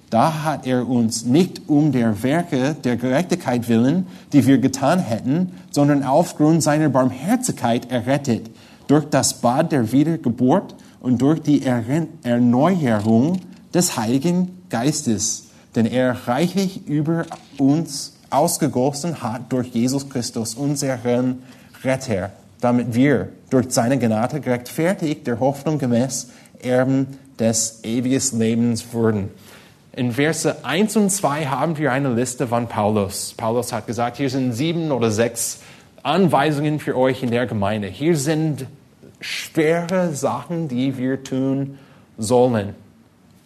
da 0.09 0.43
hat 0.43 0.65
er 0.65 0.87
uns 0.87 1.25
nicht 1.25 1.63
um 1.67 1.91
der 1.91 2.23
Werke 2.23 2.75
der 2.81 2.95
Gerechtigkeit 2.95 3.67
willen, 3.67 4.07
die 4.31 4.45
wir 4.45 4.57
getan 4.57 4.99
hätten, 4.99 5.51
sondern 5.71 6.03
aufgrund 6.03 6.63
seiner 6.63 6.89
Barmherzigkeit 6.89 7.91
errettet, 7.91 8.49
durch 8.87 9.05
das 9.09 9.41
Bad 9.41 9.73
der 9.73 9.91
Wiedergeburt 9.91 10.75
und 11.01 11.21
durch 11.21 11.41
die 11.41 11.63
Erneuerung 11.63 13.41
des 13.73 13.97
Heiligen 13.97 14.61
Geistes, 14.69 15.47
den 15.75 15.85
er 15.85 16.27
reichlich 16.27 16.87
über 16.87 17.25
uns 17.57 18.13
ausgegossen 18.29 19.21
hat 19.21 19.51
durch 19.51 19.67
Jesus 19.67 20.09
Christus, 20.09 20.55
unseren 20.55 21.43
Retter, 21.83 22.31
damit 22.61 22.95
wir 22.95 23.29
durch 23.49 23.67
seine 23.69 23.99
Gnade 23.99 24.39
gerechtfertigt 24.39 25.27
der 25.27 25.39
Hoffnung 25.39 25.79
gemäß 25.79 26.29
Erben 26.61 27.07
des 27.39 27.81
ewigen 27.83 28.39
Lebens 28.39 28.85
wurden. 28.93 29.29
In 29.97 30.11
Verse 30.11 30.63
1 30.63 30.95
und 30.95 31.09
2 31.09 31.47
haben 31.47 31.75
wir 31.79 31.91
eine 31.91 32.13
Liste 32.13 32.45
von 32.45 32.67
Paulus. 32.67 33.33
Paulus 33.35 33.73
hat 33.73 33.87
gesagt, 33.87 34.17
hier 34.17 34.29
sind 34.29 34.53
sieben 34.53 34.91
oder 34.91 35.09
sechs 35.09 35.63
Anweisungen 36.03 36.79
für 36.79 36.95
euch 36.95 37.23
in 37.23 37.31
der 37.31 37.47
Gemeinde. 37.47 37.87
Hier 37.87 38.15
sind 38.15 38.67
schwere 39.21 40.13
Sachen, 40.13 40.67
die 40.67 40.99
wir 40.99 41.23
tun 41.23 41.79
sollen. 42.15 42.75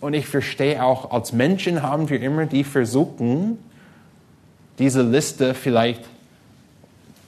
Und 0.02 0.14
ich 0.14 0.28
verstehe 0.28 0.84
auch, 0.84 1.12
als 1.12 1.32
Menschen 1.32 1.84
haben 1.84 2.10
wir 2.10 2.22
immer 2.22 2.46
die 2.48 2.66
versuchen, 2.66 3.58
diese 4.78 5.04
Liste 5.04 5.54
vielleicht 5.54 6.04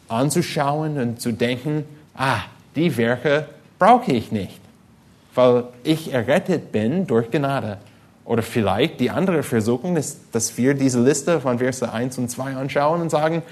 anzuschauen 0.09 0.97
und 0.97 1.21
zu 1.21 1.31
denken, 1.31 1.85
ah, 2.13 2.41
die 2.75 2.97
Werke 2.97 3.47
brauche 3.79 4.11
ich 4.11 4.33
nicht, 4.33 4.59
weil 5.33 5.63
ich 5.85 6.11
errettet 6.11 6.73
bin 6.73 7.07
durch 7.07 7.31
Gnade. 7.31 7.77
Oder 8.25 8.41
vielleicht 8.41 8.99
die 8.99 9.09
andere 9.09 9.43
Versuchung 9.43 9.97
ist, 9.97 10.19
dass 10.31 10.57
wir 10.57 10.73
diese 10.73 11.01
Liste 11.01 11.41
von 11.41 11.59
Verse 11.59 11.91
1 11.91 12.17
und 12.17 12.29
2 12.29 12.55
anschauen 12.55 13.01
und 13.01 13.09
sagen, 13.09 13.43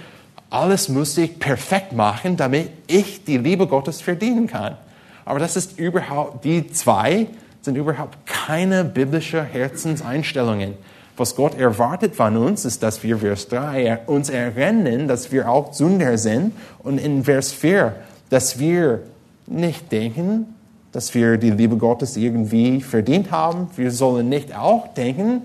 alles 0.50 0.90
muss 0.90 1.18
ich 1.18 1.40
perfekt 1.40 1.94
machen, 1.94 2.38
damit 2.38 2.70
ich 2.88 3.24
die 3.24 3.38
Liebe 3.38 3.68
Gottes 3.68 4.02
verdienen 4.02 4.48
kann. 4.48 4.78
Aber 5.26 5.40
das 5.40 5.56
ist 5.56 5.80
überhaupt, 5.80 6.44
die 6.46 6.68
zwei 6.68 7.28
sind 7.62 7.78
überhaupt 7.78 8.26
keine 8.26 8.84
biblische 8.84 9.44
Herzenseinstellungen. 9.44 10.74
Was 11.16 11.36
Gott 11.36 11.58
erwartet 11.58 12.16
von 12.16 12.36
uns, 12.38 12.66
ist, 12.66 12.82
dass 12.84 13.04
wir, 13.04 13.20
Vers 13.20 13.48
3, 13.50 14.00
uns 14.08 14.30
erinnern, 14.30 15.08
dass 15.08 15.32
wir 15.32 15.50
auch 15.50 15.74
Sünder 15.74 16.18
sind. 16.18 16.54
Und 16.80 16.98
in 16.98 17.24
Vers 17.24 17.52
4, 17.52 17.96
dass 18.30 18.60
wir 18.60 19.02
nicht 19.46 19.92
denken, 19.92 20.56
dass 20.92 21.14
wir 21.14 21.38
die 21.38 21.52
Liebe 21.52 21.78
Gottes 21.78 22.18
irgendwie 22.18 22.82
verdient 22.82 23.32
haben. 23.32 23.70
Wir 23.76 23.92
sollen 23.92 24.30
nicht 24.30 24.56
auch 24.56 24.94
denken, 24.94 25.44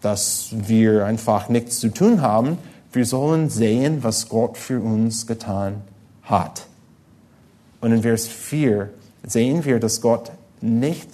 dass 0.00 0.48
wir 0.52 1.04
einfach 1.06 1.48
nichts 1.48 1.78
zu 1.78 1.88
tun 1.88 2.20
haben. 2.20 2.58
Wir 2.92 3.06
sollen 3.06 3.48
sehen, 3.48 4.02
was 4.02 4.28
Gott 4.28 4.58
für 4.58 4.80
uns 4.80 5.26
getan 5.26 5.82
hat. 6.22 6.66
Und 7.80 7.92
in 7.92 8.02
Vers 8.02 8.26
4 8.26 8.90
sehen 9.24 9.64
wir, 9.64 9.78
dass 9.78 10.00
Gott 10.00 10.32
nicht 10.60 11.08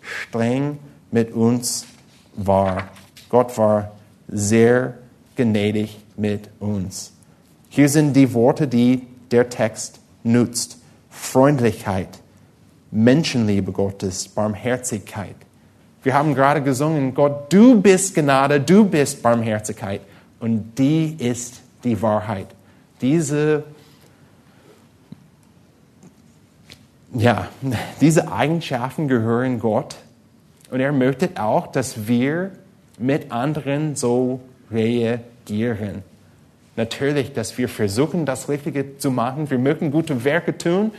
streng 0.00 0.78
mit 1.10 1.32
uns 1.32 1.86
war. 2.34 2.88
Gott 3.28 3.56
war 3.58 3.92
sehr 4.28 4.94
gnädig 5.36 5.98
mit 6.16 6.50
uns. 6.60 7.12
Hier 7.68 7.88
sind 7.88 8.14
die 8.14 8.32
Worte, 8.34 8.68
die 8.68 9.06
der 9.30 9.48
Text 9.48 10.00
nutzt. 10.24 10.78
Freundlichkeit, 11.10 12.08
Menschenliebe 12.90 13.72
Gottes, 13.72 14.28
Barmherzigkeit. 14.28 15.36
Wir 16.02 16.14
haben 16.14 16.34
gerade 16.34 16.62
gesungen, 16.62 17.14
Gott, 17.14 17.52
du 17.52 17.80
bist 17.80 18.14
Gnade, 18.14 18.60
du 18.60 18.84
bist 18.84 19.22
Barmherzigkeit. 19.22 20.00
Und 20.40 20.78
die 20.78 21.16
ist 21.18 21.60
die 21.84 22.00
Wahrheit. 22.00 22.46
Diese, 23.00 23.64
ja, 27.12 27.48
diese 28.00 28.32
Eigenschaften 28.32 29.08
gehören 29.08 29.58
Gott. 29.58 29.96
Und 30.70 30.80
er 30.80 30.92
möchte 30.92 31.30
auch, 31.36 31.66
dass 31.66 32.06
wir 32.06 32.52
mit 32.98 33.32
anderen 33.32 33.96
so 33.96 34.40
reagieren. 34.70 36.02
Natürlich, 36.76 37.32
dass 37.32 37.58
wir 37.58 37.68
versuchen, 37.68 38.24
das 38.24 38.48
Richtige 38.48 38.98
zu 38.98 39.10
machen. 39.10 39.50
Wir 39.50 39.58
mögen 39.58 39.90
gute 39.90 40.24
Werke 40.24 40.56
tun 40.56 40.92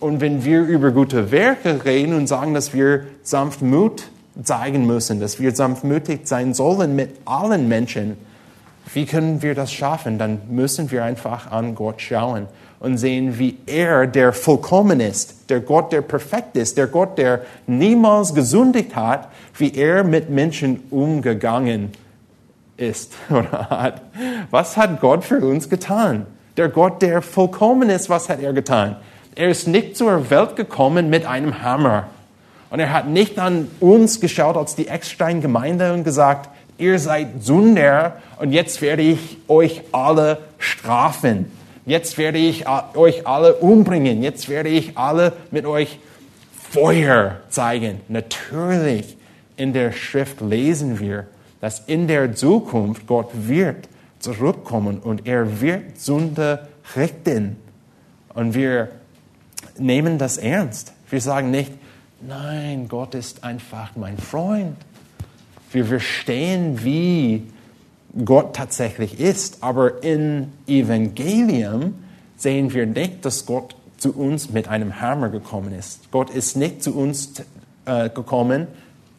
und 0.00 0.20
wenn 0.20 0.44
wir 0.44 0.62
über 0.62 0.90
gute 0.90 1.30
Werke 1.30 1.84
reden 1.84 2.14
und 2.14 2.26
sagen, 2.26 2.54
dass 2.54 2.74
wir 2.74 3.04
Sanftmut 3.22 4.04
zeigen 4.42 4.86
müssen, 4.86 5.20
dass 5.20 5.38
wir 5.38 5.54
sanftmütig 5.54 6.20
sein 6.24 6.54
sollen 6.54 6.96
mit 6.96 7.10
allen 7.26 7.68
Menschen, 7.68 8.16
wie 8.92 9.06
können 9.06 9.42
wir 9.42 9.54
das 9.54 9.72
schaffen? 9.72 10.18
Dann 10.18 10.40
müssen 10.48 10.90
wir 10.90 11.04
einfach 11.04 11.50
an 11.52 11.74
Gott 11.74 12.00
schauen 12.00 12.46
und 12.80 12.96
sehen, 12.96 13.38
wie 13.38 13.58
er, 13.66 14.06
der 14.06 14.32
vollkommen 14.32 15.00
ist, 15.00 15.50
der 15.50 15.60
Gott, 15.60 15.92
der 15.92 16.00
perfekt 16.00 16.56
ist, 16.56 16.78
der 16.78 16.86
Gott, 16.86 17.18
der 17.18 17.42
niemals 17.66 18.34
gesündigt 18.34 18.96
hat, 18.96 19.28
wie 19.54 19.74
er 19.74 20.02
mit 20.02 20.30
Menschen 20.30 20.80
umgegangen 20.90 21.92
ist 22.78 23.12
oder 23.30 23.68
hat. 23.68 24.02
Was 24.50 24.76
hat 24.76 25.00
Gott 25.00 25.24
für 25.24 25.44
uns 25.44 25.68
getan? 25.68 26.26
Der 26.56 26.68
Gott, 26.68 27.02
der 27.02 27.22
vollkommen 27.22 27.90
ist, 27.90 28.08
was 28.08 28.28
hat 28.28 28.40
er 28.40 28.52
getan? 28.52 28.96
Er 29.34 29.48
ist 29.48 29.68
nicht 29.68 29.96
zur 29.96 30.30
Welt 30.30 30.56
gekommen 30.56 31.08
mit 31.08 31.24
einem 31.24 31.62
Hammer. 31.62 32.08
Und 32.70 32.80
er 32.80 32.92
hat 32.92 33.08
nicht 33.08 33.38
an 33.38 33.68
uns 33.80 34.20
geschaut 34.20 34.56
als 34.56 34.76
die 34.76 34.88
Eckstein-Gemeinde 34.88 35.92
und 35.92 36.04
gesagt, 36.04 36.48
ihr 36.78 36.98
seid 36.98 37.42
Sünder 37.42 38.16
und 38.38 38.52
jetzt 38.52 38.80
werde 38.80 39.02
ich 39.02 39.38
euch 39.48 39.82
alle 39.92 40.38
strafen. 40.58 41.50
Jetzt 41.86 42.18
werde 42.18 42.38
ich 42.38 42.64
euch 42.94 43.26
alle 43.26 43.54
umbringen. 43.54 44.22
Jetzt 44.22 44.48
werde 44.48 44.68
ich 44.68 44.96
alle 44.96 45.32
mit 45.50 45.66
euch 45.66 45.98
Feuer 46.70 47.40
zeigen. 47.48 48.00
Natürlich, 48.08 49.16
in 49.56 49.72
der 49.72 49.92
Schrift 49.92 50.40
lesen 50.40 51.00
wir, 51.00 51.26
dass 51.60 51.80
in 51.80 52.06
der 52.06 52.34
Zukunft 52.34 53.06
Gott 53.06 53.30
wird 53.32 53.88
zurückkommen 54.20 55.00
und 55.00 55.26
er 55.26 55.60
wird 55.60 55.98
Sünde 55.98 56.68
richten. 56.94 57.56
Und 58.34 58.54
wir 58.54 58.88
nehmen 59.80 60.18
das 60.18 60.36
ernst. 60.36 60.92
Wir 61.08 61.20
sagen 61.20 61.50
nicht, 61.50 61.72
nein, 62.20 62.88
Gott 62.88 63.14
ist 63.14 63.44
einfach 63.44 63.96
mein 63.96 64.18
Freund. 64.18 64.76
Wir 65.72 65.84
verstehen, 65.84 66.84
wie 66.84 67.44
Gott 68.24 68.56
tatsächlich 68.56 69.20
ist, 69.20 69.62
aber 69.62 70.02
im 70.02 70.52
Evangelium 70.66 71.94
sehen 72.36 72.72
wir 72.72 72.86
nicht, 72.86 73.24
dass 73.24 73.46
Gott 73.46 73.76
zu 73.96 74.12
uns 74.12 74.50
mit 74.50 74.68
einem 74.68 75.00
Hammer 75.00 75.28
gekommen 75.28 75.72
ist. 75.72 76.10
Gott 76.10 76.30
ist 76.30 76.56
nicht 76.56 76.82
zu 76.82 76.96
uns 76.96 77.34
äh, 77.84 78.08
gekommen, 78.08 78.66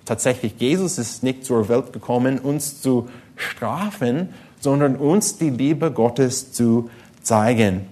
tatsächlich 0.05 0.55
Jesus 0.57 0.97
ist 0.97 1.23
nicht 1.23 1.45
zur 1.45 1.69
Welt 1.69 1.93
gekommen, 1.93 2.39
uns 2.39 2.81
zu 2.81 3.07
strafen, 3.35 4.29
sondern 4.59 4.95
uns 4.95 5.37
die 5.37 5.49
Liebe 5.49 5.91
Gottes 5.91 6.51
zu 6.51 6.89
zeigen. 7.21 7.85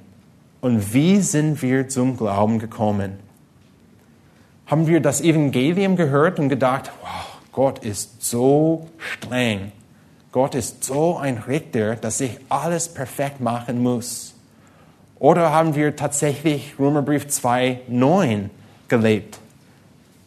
Und 0.62 0.94
wie 0.94 1.22
sind 1.22 1.62
wir 1.62 1.88
zum 1.88 2.18
Glauben 2.18 2.60
gekommen? 2.60 3.14
Haben 4.66 4.88
wir 4.88 5.00
das 5.00 5.22
Evangelium 5.22 5.96
gehört 5.96 6.40
und 6.40 6.50
gedacht, 6.50 6.92
wow, 7.02 7.40
Gott 7.52 7.80
ist 7.80 8.24
so 8.24 8.88
streng. 8.98 9.72
Gott 10.32 10.54
ist 10.54 10.84
so 10.84 11.18
ein 11.18 11.38
Richter, 11.40 11.96
dass 11.96 12.22
ich 12.22 12.38
alles 12.50 12.88
perfekt 12.88 13.40
machen 13.40 13.82
muss. 13.82 14.36
Oder 15.18 15.52
haben 15.52 15.76
wir 15.76 15.96
tatsächlich 15.96 16.76
Römerbrief 16.78 17.26
2,9 17.26 18.50
gelebt? 18.88 19.40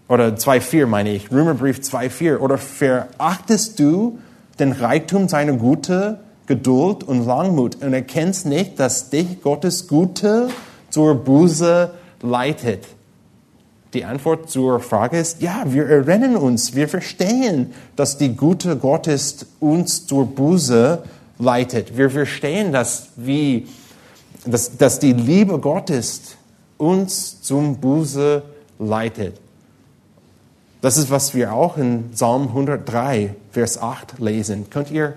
Oder 0.08 0.28
2,4 0.28 0.86
meine 0.86 1.10
ich, 1.14 1.30
Römerbrief 1.30 1.78
2,4. 1.78 2.38
Oder 2.38 2.58
verachtest 2.58 3.78
du 3.78 4.18
den 4.58 4.72
Reichtum 4.72 5.28
seiner 5.28 5.54
Gute 5.54 6.18
Geduld 6.52 7.02
und 7.02 7.24
Langmut 7.24 7.82
und 7.82 7.94
erkennst 7.94 8.44
nicht, 8.44 8.78
dass 8.78 9.08
dich 9.08 9.40
Gottes 9.40 9.88
Gute 9.88 10.50
zur 10.90 11.14
Buße 11.14 11.90
leitet. 12.20 12.84
Die 13.94 14.04
Antwort 14.04 14.50
zur 14.50 14.78
Frage 14.80 15.18
ist, 15.18 15.40
ja, 15.40 15.64
wir 15.64 15.86
erinnern 15.86 16.36
uns, 16.36 16.74
wir 16.74 16.88
verstehen, 16.88 17.72
dass 17.96 18.18
die 18.18 18.36
Gute 18.36 18.76
Gottes 18.76 19.46
uns 19.60 20.06
zur 20.06 20.26
Buße 20.26 21.02
leitet. 21.38 21.96
Wir 21.96 22.10
verstehen, 22.10 22.70
dass, 22.70 23.08
wie, 23.16 23.66
dass, 24.44 24.76
dass 24.76 24.98
die 24.98 25.14
Liebe 25.14 25.58
Gottes 25.58 26.36
uns 26.76 27.40
zum 27.40 27.78
Buße 27.78 28.42
leitet. 28.78 29.40
Das 30.82 30.98
ist, 30.98 31.10
was 31.10 31.34
wir 31.34 31.54
auch 31.54 31.78
in 31.78 32.10
Psalm 32.10 32.48
103, 32.48 33.36
Vers 33.52 33.80
8 33.80 34.18
lesen. 34.18 34.68
Könnt 34.68 34.90
ihr 34.90 35.14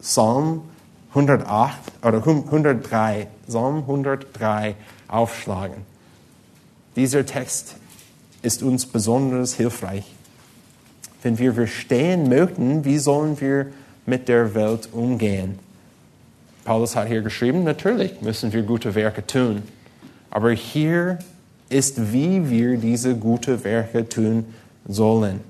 Psalm 0.00 0.62
108 1.10 1.78
oder 2.02 2.18
103, 2.18 3.28
Psalm 3.46 3.78
103 3.78 4.74
aufschlagen? 5.08 5.86
Dieser 6.96 7.24
Text 7.26 7.76
ist 8.42 8.62
uns 8.62 8.86
besonders 8.86 9.54
hilfreich. 9.54 10.04
Wenn 11.22 11.38
wir 11.38 11.52
verstehen 11.54 12.28
möchten, 12.28 12.84
wie 12.84 12.98
sollen 12.98 13.40
wir 13.40 13.66
mit 14.06 14.28
der 14.28 14.54
Welt 14.54 14.88
umgehen? 14.92 15.58
Paulus 16.64 16.94
hat 16.94 17.08
hier 17.08 17.22
geschrieben, 17.22 17.64
natürlich 17.64 18.20
müssen 18.20 18.52
wir 18.52 18.62
gute 18.62 18.94
Werke 18.94 19.26
tun. 19.26 19.62
Aber 20.30 20.50
hier 20.50 21.18
ist, 21.68 22.12
wie 22.12 22.48
wir 22.50 22.76
diese 22.76 23.16
gute 23.16 23.64
Werke 23.64 24.08
tun 24.08 24.44
sollen. 24.86 25.40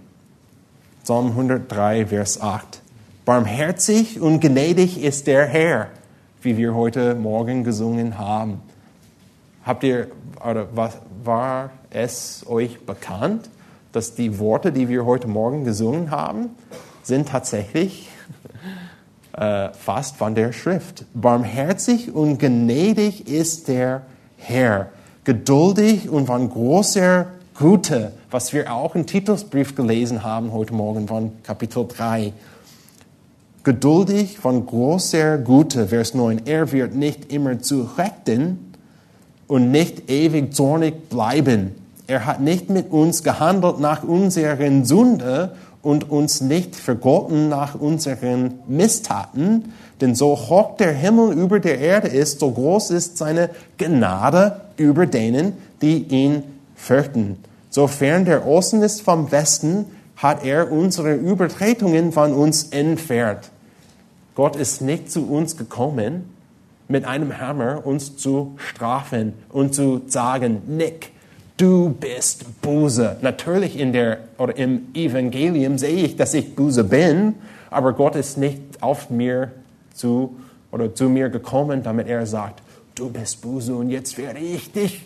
Psalm 1.02 1.28
103, 1.28 2.06
Vers 2.06 2.40
8. 2.40 2.80
Barmherzig 3.28 4.22
und 4.22 4.40
gnädig 4.40 5.02
ist 5.04 5.26
der 5.26 5.44
Herr, 5.44 5.88
wie 6.40 6.56
wir 6.56 6.74
heute 6.74 7.14
Morgen 7.14 7.62
gesungen 7.62 8.16
haben. 8.16 8.62
Habt 9.66 9.84
ihr, 9.84 10.06
oder 10.42 10.68
was, 10.74 10.96
war 11.24 11.68
es 11.90 12.46
euch 12.48 12.86
bekannt, 12.86 13.50
dass 13.92 14.14
die 14.14 14.38
Worte, 14.38 14.72
die 14.72 14.88
wir 14.88 15.04
heute 15.04 15.28
Morgen 15.28 15.64
gesungen 15.64 16.10
haben, 16.10 16.56
sind 17.02 17.28
tatsächlich 17.28 18.08
äh, 19.36 19.74
fast 19.74 20.16
von 20.16 20.34
der 20.34 20.54
Schrift. 20.54 21.04
Barmherzig 21.12 22.14
und 22.14 22.38
gnädig 22.38 23.28
ist 23.28 23.68
der 23.68 24.06
Herr, 24.38 24.88
geduldig 25.24 26.08
und 26.08 26.28
von 26.28 26.48
großer 26.48 27.26
Güte, 27.58 28.12
was 28.30 28.54
wir 28.54 28.72
auch 28.72 28.94
im 28.94 29.04
Titusbrief 29.04 29.74
gelesen 29.74 30.22
haben 30.22 30.50
heute 30.50 30.72
Morgen 30.72 31.06
von 31.06 31.42
Kapitel 31.42 31.86
3. 31.86 32.32
Geduldig 33.68 34.38
von 34.38 34.64
großer 34.64 35.36
Güte, 35.36 35.88
Vers 35.88 36.14
9. 36.14 36.46
Er 36.46 36.72
wird 36.72 36.94
nicht 36.94 37.30
immer 37.30 37.60
zurechten 37.60 38.72
und 39.46 39.70
nicht 39.70 40.10
ewig 40.10 40.54
zornig 40.54 41.10
bleiben. 41.10 41.74
Er 42.06 42.24
hat 42.24 42.40
nicht 42.40 42.70
mit 42.70 42.90
uns 42.90 43.22
gehandelt 43.22 43.78
nach 43.78 44.04
unseren 44.04 44.86
Sünde 44.86 45.52
und 45.82 46.10
uns 46.10 46.40
nicht 46.40 46.76
vergolten 46.76 47.50
nach 47.50 47.74
unseren 47.74 48.54
Misstaten, 48.68 49.74
denn 50.00 50.14
so 50.14 50.34
hoch 50.34 50.78
der 50.78 50.92
Himmel 50.94 51.34
über 51.38 51.60
der 51.60 51.78
Erde 51.78 52.08
ist, 52.08 52.40
so 52.40 52.50
groß 52.50 52.90
ist 52.92 53.18
seine 53.18 53.50
Gnade 53.76 54.62
über 54.78 55.04
denen, 55.04 55.52
die 55.82 56.04
ihn 56.04 56.42
fürchten. 56.74 57.36
Sofern 57.68 58.24
der 58.24 58.46
Osten 58.46 58.80
ist 58.80 59.02
vom 59.02 59.30
Westen, 59.30 59.84
hat 60.16 60.42
er 60.42 60.72
unsere 60.72 61.12
Übertretungen 61.12 62.12
von 62.12 62.32
uns 62.32 62.68
entfernt. 62.70 63.50
Gott 64.38 64.54
ist 64.54 64.82
nicht 64.82 65.10
zu 65.10 65.28
uns 65.28 65.56
gekommen, 65.56 66.32
mit 66.86 67.04
einem 67.04 67.40
Hammer 67.40 67.84
uns 67.84 68.16
zu 68.18 68.54
strafen 68.56 69.32
und 69.48 69.74
zu 69.74 70.02
sagen, 70.06 70.62
Nick, 70.68 71.10
du 71.56 71.88
bist 71.88 72.62
böse. 72.62 73.16
Natürlich 73.20 73.76
in 73.76 73.92
der, 73.92 74.18
oder 74.38 74.56
im 74.56 74.94
Evangelium 74.94 75.76
sehe 75.76 76.04
ich, 76.04 76.14
dass 76.14 76.34
ich 76.34 76.54
böse 76.54 76.84
bin, 76.84 77.34
aber 77.68 77.94
Gott 77.94 78.14
ist 78.14 78.38
nicht 78.38 78.60
auf 78.80 79.10
mir 79.10 79.50
zu, 79.92 80.36
oder 80.70 80.94
zu 80.94 81.08
mir 81.08 81.30
gekommen, 81.30 81.82
damit 81.82 82.06
er 82.06 82.24
sagt, 82.24 82.62
du 82.94 83.10
bist 83.10 83.42
böse 83.42 83.74
und 83.74 83.90
jetzt 83.90 84.18
werde 84.18 84.38
ich 84.38 84.70
dich 84.70 85.02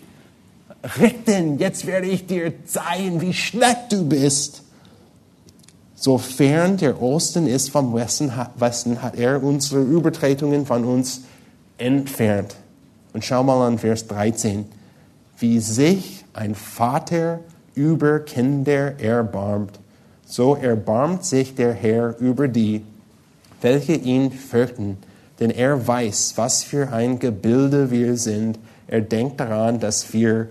retten, 1.01 1.59
jetzt 1.59 1.87
werde 1.87 2.07
ich 2.07 2.27
dir 2.27 2.53
zeigen, 2.67 3.23
wie 3.23 3.33
schlecht 3.33 3.93
du 3.93 4.07
bist. 4.07 4.63
Sofern 6.03 6.79
der 6.79 7.01
Osten 7.01 7.47
ist 7.47 7.71
vom 7.71 7.95
Westen, 7.95 8.35
hat 8.35 9.15
er 9.17 9.41
unsere 9.41 9.83
Übertretungen 9.83 10.67
von 10.67 10.85
uns 10.85 11.21
entfernt. 11.79 12.57
Und 13.13 13.25
schau 13.25 13.45
mal 13.45 13.65
an 13.65 13.79
Vers 13.79 14.09
13, 14.09 14.65
wie 15.39 15.61
sich 15.61 16.25
ein 16.33 16.57
Vater 16.57 17.39
über 17.77 18.19
Kinder 18.19 18.99
erbarmt, 18.99 19.79
so 20.25 20.57
erbarmt 20.57 21.25
sich 21.25 21.55
der 21.55 21.73
Herr 21.73 22.19
über 22.19 22.49
die, 22.49 22.83
welche 23.61 23.93
ihn 23.93 24.33
fürchten, 24.33 24.99
denn 25.39 25.51
er 25.51 25.87
weiß, 25.87 26.33
was 26.35 26.65
für 26.65 26.93
ein 26.93 27.21
Gebilde 27.21 27.93
wir 27.93 28.17
sind. 28.17 28.59
Er 28.89 29.03
denkt 29.03 29.39
daran, 29.39 29.79
dass 29.79 30.13
wir 30.13 30.49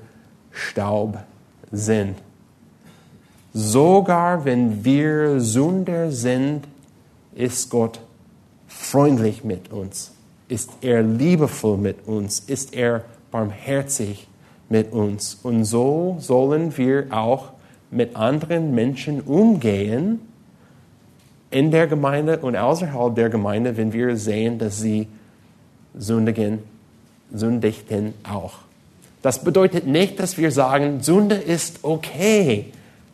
Staub 0.49 1.18
sind. 1.74 2.16
Sogar 3.54 4.45
wenn 4.45 4.86
wir 4.86 5.39
Sünder 5.39 6.12
sind, 6.12 6.64
ist 7.36 7.70
Gott 7.70 7.99
freundlich 8.68 9.43
mit 9.43 9.72
uns, 9.72 10.14
ist 10.47 10.70
er 10.82 11.02
liebevoll 11.04 11.78
mit 11.78 12.08
uns, 12.08 12.39
ist 12.39 12.74
er 12.74 13.04
barmherzig 13.30 14.28
mit 14.70 14.93
uns. 14.93 15.38
Und 15.43 15.66
so 15.66 16.18
sollen 16.20 16.78
wir 16.78 17.08
auch 17.12 17.52
mit 17.89 18.16
anderen 18.16 18.74
Menschen 18.74 19.22
umgehen, 19.22 20.22
in 21.52 21.70
der 21.70 21.88
Gemeinde 21.88 22.38
und 22.39 22.56
außerhalb 22.56 23.14
der 23.14 23.30
Gemeinde, 23.30 23.76
wenn 23.76 23.91
wir 23.91 24.16
sehen, 24.16 24.58
dass 24.58 24.80
sie 24.80 25.08
sündigen, 25.93 26.60
sündigten 27.34 28.14
auch. 28.24 28.54
Das 29.22 29.43
bedeutet 29.43 29.86
nicht, 29.86 30.20
dass 30.20 30.38
wir 30.38 30.52
sagen, 30.52 31.04
Sünde 31.04 31.36
ist 31.36 31.80
okay. 31.84 32.72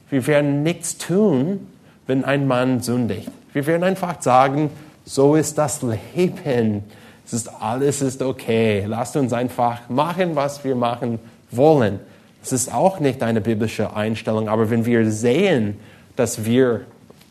Wir 0.10 0.26
werden 0.28 0.64
nichts 0.64 0.98
tun, 0.98 1.68
wenn 2.06 2.24
ein 2.24 2.48
Mann 2.48 2.82
sündigt. 2.82 3.30
Wir 3.54 3.66
werden 3.68 3.84
einfach 3.84 4.22
sagen, 4.22 4.70
so 5.06 5.36
ist 5.36 5.58
das 5.58 5.82
Leben. 5.82 6.84
Es 7.26 7.34
ist 7.34 7.50
alles 7.62 8.02
ist 8.02 8.22
okay. 8.22 8.86
Lasst 8.88 9.18
uns 9.18 9.34
einfach 9.34 9.90
machen, 9.90 10.36
was 10.36 10.64
wir 10.64 10.76
machen 10.76 11.20
wollen. 11.52 12.00
Es 12.42 12.54
ist 12.54 12.74
auch 12.74 13.00
nicht 13.00 13.24
eine 13.24 13.42
biblische 13.42 13.96
Einstellung, 13.96 14.48
aber 14.48 14.70
wenn 14.70 14.86
wir 14.86 15.12
sehen, 15.12 15.78
dass 16.16 16.46
wir 16.46 16.82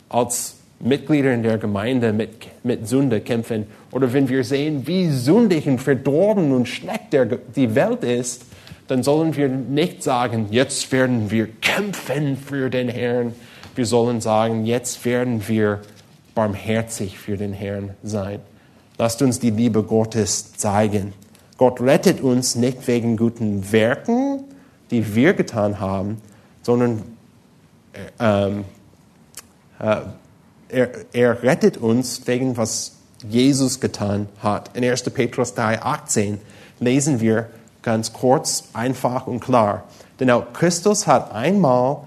als 0.09 0.57
Mitglieder 0.79 1.33
in 1.33 1.41
der 1.41 1.57
Gemeinde 1.57 2.13
mit, 2.13 2.29
mit 2.63 2.87
Sünde 2.87 3.21
kämpfen 3.21 3.65
oder 3.91 4.13
wenn 4.13 4.29
wir 4.29 4.43
sehen, 4.43 4.85
wie 4.85 5.09
sündig 5.09 5.67
und 5.67 5.79
verdorben 5.79 6.51
und 6.51 6.67
schlecht 6.67 7.13
der, 7.13 7.25
die 7.25 7.73
Welt 7.73 8.03
ist, 8.03 8.43
dann 8.87 9.03
sollen 9.03 9.35
wir 9.35 9.49
nicht 9.49 10.03
sagen, 10.03 10.47
jetzt 10.51 10.91
werden 10.91 11.29
wir 11.29 11.47
kämpfen 11.47 12.37
für 12.37 12.69
den 12.69 12.87
Herrn. 12.87 13.33
Wir 13.75 13.85
sollen 13.85 14.21
sagen, 14.21 14.65
jetzt 14.65 15.05
werden 15.05 15.47
wir 15.47 15.81
barmherzig 16.35 17.17
für 17.17 17.37
den 17.37 17.53
Herrn 17.53 17.91
sein. 18.03 18.39
Lasst 18.97 19.21
uns 19.21 19.39
die 19.39 19.49
Liebe 19.49 19.83
Gottes 19.83 20.53
zeigen. 20.53 21.13
Gott 21.57 21.81
rettet 21.81 22.21
uns 22.21 22.55
nicht 22.55 22.87
wegen 22.87 23.17
guten 23.17 23.71
Werken, 23.71 24.43
die 24.91 25.15
wir 25.15 25.33
getan 25.33 25.79
haben, 25.79 26.21
sondern 26.61 27.03
ähm, 28.19 28.63
äh, 29.79 30.01
er, 30.69 30.89
er 31.13 31.43
rettet 31.43 31.77
uns 31.77 32.25
wegen 32.27 32.57
was 32.57 32.97
Jesus 33.27 33.79
getan 33.79 34.27
hat. 34.39 34.75
In 34.75 34.83
1. 34.83 35.03
Petrus 35.09 35.53
3, 35.55 35.81
18 35.81 36.39
lesen 36.79 37.19
wir, 37.19 37.49
Ganz 37.87 38.11
kurz, 38.11 38.65
einfach 38.73 39.27
und 39.27 39.39
klar. 39.39 39.85
Denn 40.19 40.29
auch 40.29 40.51
Christus 40.51 41.07
hat 41.07 41.33
einmal 41.33 41.99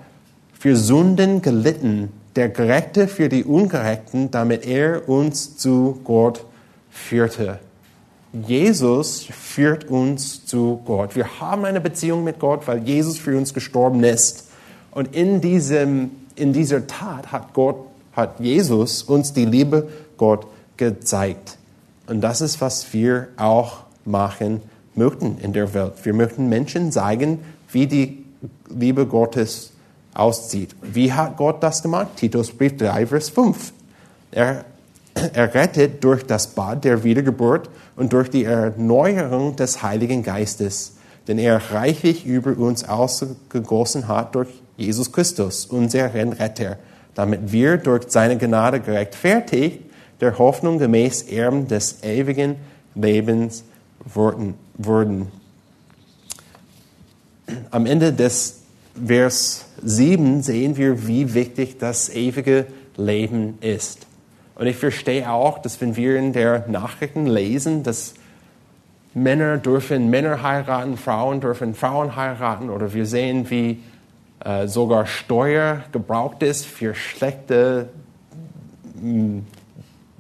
für 0.52 0.76
Sünden 0.76 1.40
gelitten, 1.40 2.12
der 2.36 2.50
Gerechte 2.50 3.08
für 3.08 3.30
die 3.30 3.44
Ungerechten, 3.44 4.30
damit 4.30 4.66
er 4.66 5.08
uns 5.08 5.56
zu 5.56 5.98
Gott 6.04 6.44
führte. 6.90 7.60
Jesus 8.46 9.22
führt 9.22 9.88
uns 9.88 10.44
zu 10.44 10.82
Gott. 10.84 11.16
Wir 11.16 11.40
haben 11.40 11.64
eine 11.64 11.80
Beziehung 11.80 12.24
mit 12.24 12.40
Gott, 12.40 12.68
weil 12.68 12.86
Jesus 12.86 13.16
für 13.16 13.34
uns 13.34 13.54
gestorben 13.54 14.04
ist. 14.04 14.48
Und 14.90 15.16
in, 15.16 15.40
diesem, 15.40 16.10
in 16.34 16.52
dieser 16.52 16.86
Tat 16.88 17.32
hat 17.32 17.54
Gott, 17.54 17.86
hat 18.12 18.38
Jesus 18.38 19.02
uns 19.02 19.32
die 19.32 19.46
Liebe 19.46 19.88
Gott 20.18 20.46
gezeigt. 20.76 21.56
Und 22.06 22.20
das 22.20 22.42
ist, 22.42 22.60
was 22.60 22.92
wir 22.92 23.28
auch 23.38 23.78
machen 24.04 24.60
möchten 25.01 25.38
in 25.38 25.53
der 25.53 25.74
Welt. 25.74 25.94
Wir 26.05 26.14
möchten 26.14 26.48
Menschen 26.48 26.92
zeigen, 26.92 27.40
wie 27.72 27.86
die 27.86 28.24
Liebe 28.68 29.07
Gottes 29.07 29.72
aussieht. 30.14 30.76
Wie 30.82 31.12
hat 31.12 31.36
Gott 31.36 31.62
das 31.62 31.82
gemacht? 31.82 32.09
Titus 32.16 32.53
Brief 32.53 32.76
3, 32.76 33.07
Vers 33.07 33.30
5. 33.30 33.72
Er, 34.30 34.64
errettet 35.14 36.05
durch 36.05 36.24
das 36.24 36.48
Bad 36.48 36.84
der 36.84 37.03
Wiedergeburt 37.03 37.68
und 37.96 38.12
durch 38.12 38.30
die 38.30 38.44
Erneuerung 38.44 39.57
des 39.57 39.82
Heiligen 39.82 40.22
Geistes, 40.22 40.94
den 41.26 41.38
er 41.38 41.72
reichlich 41.72 42.26
über 42.26 42.57
uns 42.57 42.88
ausgegossen 42.88 44.07
hat 44.07 44.34
durch 44.34 44.48
Jesus 44.76 45.12
Christus, 45.12 45.66
unseren 45.66 46.32
Retter, 46.32 46.78
damit 47.14 47.53
wir 47.53 47.76
durch 47.76 48.05
seine 48.09 48.38
Gnade 48.38 48.80
gerechtfertigt 48.80 49.80
der 50.20 50.38
Hoffnung 50.38 50.78
gemäß 50.78 51.22
Erben 51.22 51.66
des 51.66 52.03
ewigen 52.03 52.57
Lebens 52.94 53.64
wurden. 54.05 55.28
Am 57.70 57.86
Ende 57.86 58.12
des 58.12 58.62
Vers 59.05 59.66
7 59.82 60.42
sehen 60.42 60.76
wir, 60.76 61.07
wie 61.07 61.34
wichtig 61.34 61.78
das 61.78 62.09
ewige 62.09 62.66
Leben 62.96 63.59
ist. 63.61 64.07
Und 64.57 64.66
ich 64.66 64.76
verstehe 64.76 65.30
auch, 65.30 65.59
dass 65.59 65.80
wenn 65.80 65.96
wir 65.96 66.16
in 66.16 66.32
der 66.32 66.68
Nachrichten 66.68 67.26
lesen, 67.26 67.82
dass 67.82 68.14
Männer 69.14 69.59
dürfen 69.59 70.11
Männer 70.11 70.42
heiraten, 70.42 70.96
Frauen 70.96 71.40
dürfen 71.40 71.74
Frauen 71.74 72.14
heiraten, 72.14 72.70
oder 72.70 72.92
wir 72.92 73.07
sehen, 73.07 73.48
wie 73.51 73.82
äh, 74.44 74.68
sogar 74.68 75.07
Steuer 75.07 75.84
gebraucht 75.92 76.42
ist 76.42 76.66
für 76.66 76.94
schlechte 76.94 77.88
mm, 79.01 79.40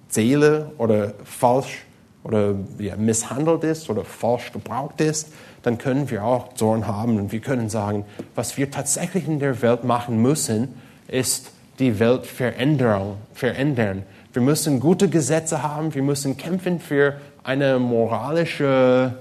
Seele 0.08 0.72
oder 0.78 1.14
falsch 1.24 1.84
oder 2.22 2.54
ja, 2.78 2.96
misshandelt 2.96 3.64
ist 3.64 3.88
oder 3.88 4.04
falsch 4.04 4.52
gebraucht 4.52 5.00
ist, 5.00 5.28
dann 5.62 5.78
können 5.78 6.10
wir 6.10 6.24
auch 6.24 6.54
Zorn 6.54 6.86
haben 6.86 7.18
und 7.18 7.32
wir 7.32 7.40
können 7.40 7.68
sagen, 7.68 8.04
was 8.34 8.56
wir 8.56 8.70
tatsächlich 8.70 9.26
in 9.26 9.38
der 9.38 9.62
Welt 9.62 9.84
machen 9.84 10.20
müssen, 10.20 10.74
ist 11.08 11.50
die 11.78 11.98
Welt 11.98 12.26
verändern. 12.26 13.16
verändern. 13.34 14.04
Wir 14.32 14.42
müssen 14.42 14.80
gute 14.80 15.08
Gesetze 15.08 15.62
haben, 15.62 15.94
wir 15.94 16.02
müssen 16.02 16.36
kämpfen 16.36 16.78
für 16.78 17.14
eine 17.42 17.78
moralische 17.78 19.14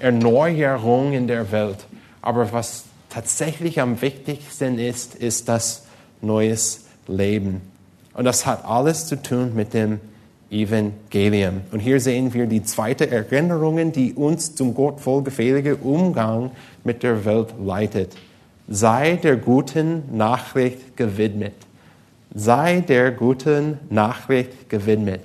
Erneuerung 0.00 1.12
in 1.12 1.28
der 1.28 1.52
Welt. 1.52 1.86
Aber 2.22 2.52
was 2.52 2.84
tatsächlich 3.08 3.80
am 3.80 4.00
wichtigsten 4.02 4.78
ist, 4.78 5.14
ist 5.14 5.48
das 5.48 5.84
neues 6.20 6.86
Leben. 7.06 7.60
Und 8.14 8.24
das 8.24 8.46
hat 8.46 8.64
alles 8.64 9.06
zu 9.06 9.22
tun 9.22 9.54
mit 9.54 9.74
dem 9.74 10.00
Evangelium. 10.50 11.60
Und 11.72 11.80
hier 11.80 12.00
sehen 12.00 12.32
wir 12.32 12.46
die 12.46 12.62
zweite 12.62 13.10
Erinnerung, 13.10 13.92
die 13.92 14.14
uns 14.14 14.54
zum 14.54 14.74
Gott 14.74 15.00
vollgefälligen 15.00 15.76
Umgang 15.76 16.50
mit 16.84 17.02
der 17.02 17.24
Welt 17.24 17.54
leitet. 17.62 18.16
Sei 18.68 19.18
der 19.22 19.36
guten 19.36 20.16
Nachricht 20.16 20.96
gewidmet. 20.96 21.54
Sei 22.34 22.80
der 22.80 23.10
guten 23.10 23.78
Nachricht 23.90 24.68
gewidmet. 24.68 25.20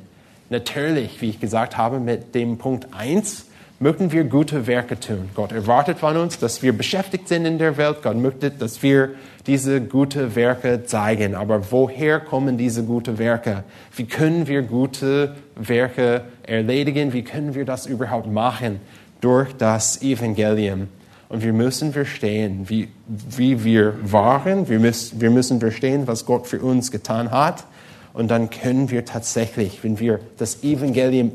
Natürlich, 0.49 1.21
wie 1.21 1.29
ich 1.29 1.39
gesagt 1.39 1.77
habe, 1.77 1.99
mit 1.99 2.35
dem 2.35 2.57
Punkt 2.57 2.87
1 2.91 3.45
möchten 3.79 4.11
wir 4.11 4.23
gute 4.23 4.67
Werke 4.67 4.99
tun. 4.99 5.29
Gott 5.35 5.51
erwartet 5.51 5.99
von 5.99 6.15
uns, 6.15 6.39
dass 6.39 6.61
wir 6.61 6.73
beschäftigt 6.73 7.27
sind 7.27 7.45
in 7.45 7.57
der 7.57 7.75
Welt. 7.77 7.97
Gott 8.01 8.15
möchte, 8.15 8.51
dass 8.51 8.81
wir 8.81 9.09
diese 9.47 9.81
gute 9.81 10.35
Werke 10.35 10.85
zeigen. 10.85 11.35
Aber 11.35 11.71
woher 11.71 12.19
kommen 12.19 12.57
diese 12.57 12.83
gute 12.83 13.17
Werke? 13.17 13.63
Wie 13.95 14.05
können 14.05 14.47
wir 14.47 14.61
gute 14.61 15.35
Werke 15.55 16.21
erledigen? 16.43 17.13
Wie 17.13 17.23
können 17.23 17.55
wir 17.55 17.65
das 17.65 17.85
überhaupt 17.85 18.31
machen? 18.31 18.79
Durch 19.21 19.53
das 19.53 20.01
Evangelium. 20.01 20.87
Und 21.29 21.43
wir 21.43 21.53
müssen 21.53 21.93
verstehen, 21.93 22.65
wie, 22.69 22.89
wie 23.07 23.63
wir 23.63 23.95
waren. 24.03 24.69
Wir 24.69 24.79
müssen, 24.79 25.19
wir 25.19 25.31
müssen 25.31 25.59
verstehen, 25.59 26.07
was 26.07 26.25
Gott 26.25 26.47
für 26.47 26.59
uns 26.59 26.91
getan 26.91 27.31
hat. 27.31 27.65
Und 28.13 28.29
dann 28.29 28.49
können 28.49 28.91
wir 28.91 29.05
tatsächlich, 29.05 29.83
wenn 29.83 29.99
wir 29.99 30.19
das 30.37 30.63
Evangelium 30.63 31.31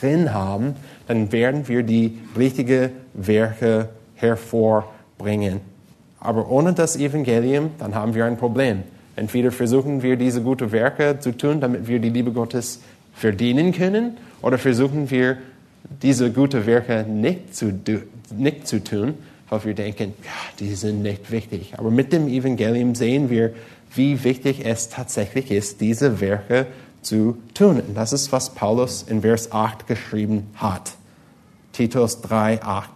drin 0.00 0.32
haben, 0.32 0.74
dann 1.06 1.30
werden 1.32 1.68
wir 1.68 1.82
die 1.82 2.18
richtigen 2.36 2.90
Werke 3.12 3.90
hervorbringen. 4.14 5.71
Aber 6.22 6.48
ohne 6.50 6.72
das 6.72 6.96
Evangelium, 6.96 7.72
dann 7.78 7.96
haben 7.96 8.14
wir 8.14 8.24
ein 8.24 8.36
Problem. 8.36 8.84
Entweder 9.16 9.50
versuchen 9.50 10.02
wir 10.02 10.16
diese 10.16 10.40
guten 10.40 10.70
Werke 10.70 11.18
zu 11.18 11.36
tun, 11.36 11.60
damit 11.60 11.88
wir 11.88 11.98
die 11.98 12.10
Liebe 12.10 12.30
Gottes 12.30 12.80
verdienen 13.12 13.72
können, 13.72 14.16
oder 14.40 14.56
versuchen 14.56 15.10
wir 15.10 15.38
diese 16.00 16.30
guten 16.30 16.64
Werke 16.64 17.04
nicht 17.08 17.56
zu, 17.56 17.72
nicht 18.36 18.68
zu 18.68 18.82
tun, 18.82 19.14
weil 19.48 19.64
wir 19.64 19.74
denken, 19.74 20.14
ja, 20.24 20.30
die 20.60 20.74
sind 20.74 21.02
nicht 21.02 21.30
wichtig. 21.32 21.74
Aber 21.76 21.90
mit 21.90 22.12
dem 22.12 22.28
Evangelium 22.28 22.94
sehen 22.94 23.28
wir, 23.28 23.52
wie 23.94 24.22
wichtig 24.22 24.64
es 24.64 24.88
tatsächlich 24.88 25.50
ist, 25.50 25.80
diese 25.80 26.20
Werke 26.20 26.66
zu 27.02 27.36
tun. 27.52 27.80
Und 27.80 27.96
das 27.96 28.12
ist, 28.12 28.30
was 28.30 28.50
Paulus 28.50 29.02
in 29.02 29.22
Vers 29.22 29.50
8 29.50 29.88
geschrieben 29.88 30.46
hat. 30.54 30.92
Titus 31.72 32.20
3, 32.22 32.62
8. 32.62 32.88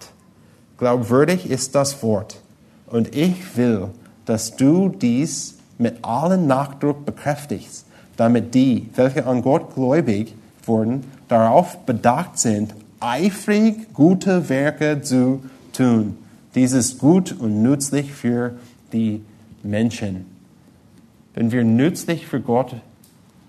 Glaubwürdig 0.78 1.50
ist 1.50 1.74
das 1.74 2.02
Wort. 2.02 2.40
Und 2.86 3.14
ich 3.14 3.56
will, 3.56 3.88
dass 4.24 4.56
du 4.56 4.88
dies 4.88 5.56
mit 5.78 6.04
allem 6.04 6.46
Nachdruck 6.46 7.04
bekräftigst, 7.04 7.86
damit 8.16 8.54
die, 8.54 8.88
welche 8.94 9.26
an 9.26 9.42
Gott 9.42 9.74
gläubig 9.74 10.34
wurden, 10.64 11.04
darauf 11.28 11.78
bedacht 11.84 12.38
sind, 12.38 12.74
eifrig 13.00 13.92
gute 13.92 14.48
Werke 14.48 15.02
zu 15.02 15.42
tun. 15.72 16.16
Dies 16.54 16.72
ist 16.72 16.98
gut 16.98 17.32
und 17.38 17.62
nützlich 17.62 18.12
für 18.12 18.54
die 18.92 19.22
Menschen. 19.62 20.24
Wenn 21.34 21.52
wir 21.52 21.64
nützlich 21.64 22.26
für 22.26 22.40
Gott 22.40 22.76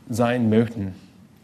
sein 0.09 0.49
möchten, 0.49 0.93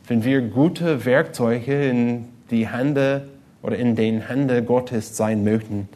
wenn 0.07 0.25
wir 0.25 0.41
gute 0.41 1.05
Werkzeuge 1.05 1.87
in 1.87 2.25
die 2.51 2.67
Hände 2.67 3.29
oder 3.61 3.77
in 3.77 3.95
den 3.95 4.27
Händen 4.27 4.65
Gottes 4.65 5.15
sein 5.15 5.45
möchten, 5.45 5.87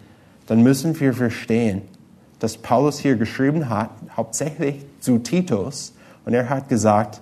dann 0.47 0.63
müssen 0.63 0.99
wir 0.99 1.13
verstehen, 1.13 1.83
dass 2.39 2.57
Paulus 2.57 2.99
hier 2.99 3.15
geschrieben 3.15 3.69
hat, 3.69 3.89
hauptsächlich 4.15 4.85
zu 4.99 5.19
Titus, 5.19 5.93
und 6.25 6.33
er 6.33 6.49
hat 6.49 6.67
gesagt, 6.67 7.21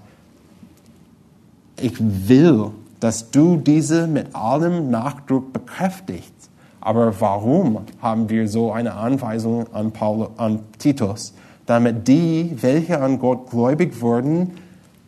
ich 1.80 1.94
will, 2.00 2.72
dass 3.00 3.30
du 3.30 3.58
diese 3.58 4.08
mit 4.08 4.34
allem 4.34 4.90
Nachdruck 4.90 5.54
bekräftigst. 5.54 6.34
Aber 6.82 7.20
warum 7.22 7.82
haben 8.02 8.30
wir 8.30 8.48
so 8.48 8.72
eine 8.72 8.94
Anweisung 8.94 9.72
an, 9.74 9.92
Paul, 9.92 10.30
an 10.38 10.62
Titus? 10.80 11.34
Damit 11.68 12.08
die, 12.08 12.58
welche 12.62 13.00
an 13.00 13.20
Gott 13.20 13.52
gläubig 13.52 14.02
wurden, 14.02 14.52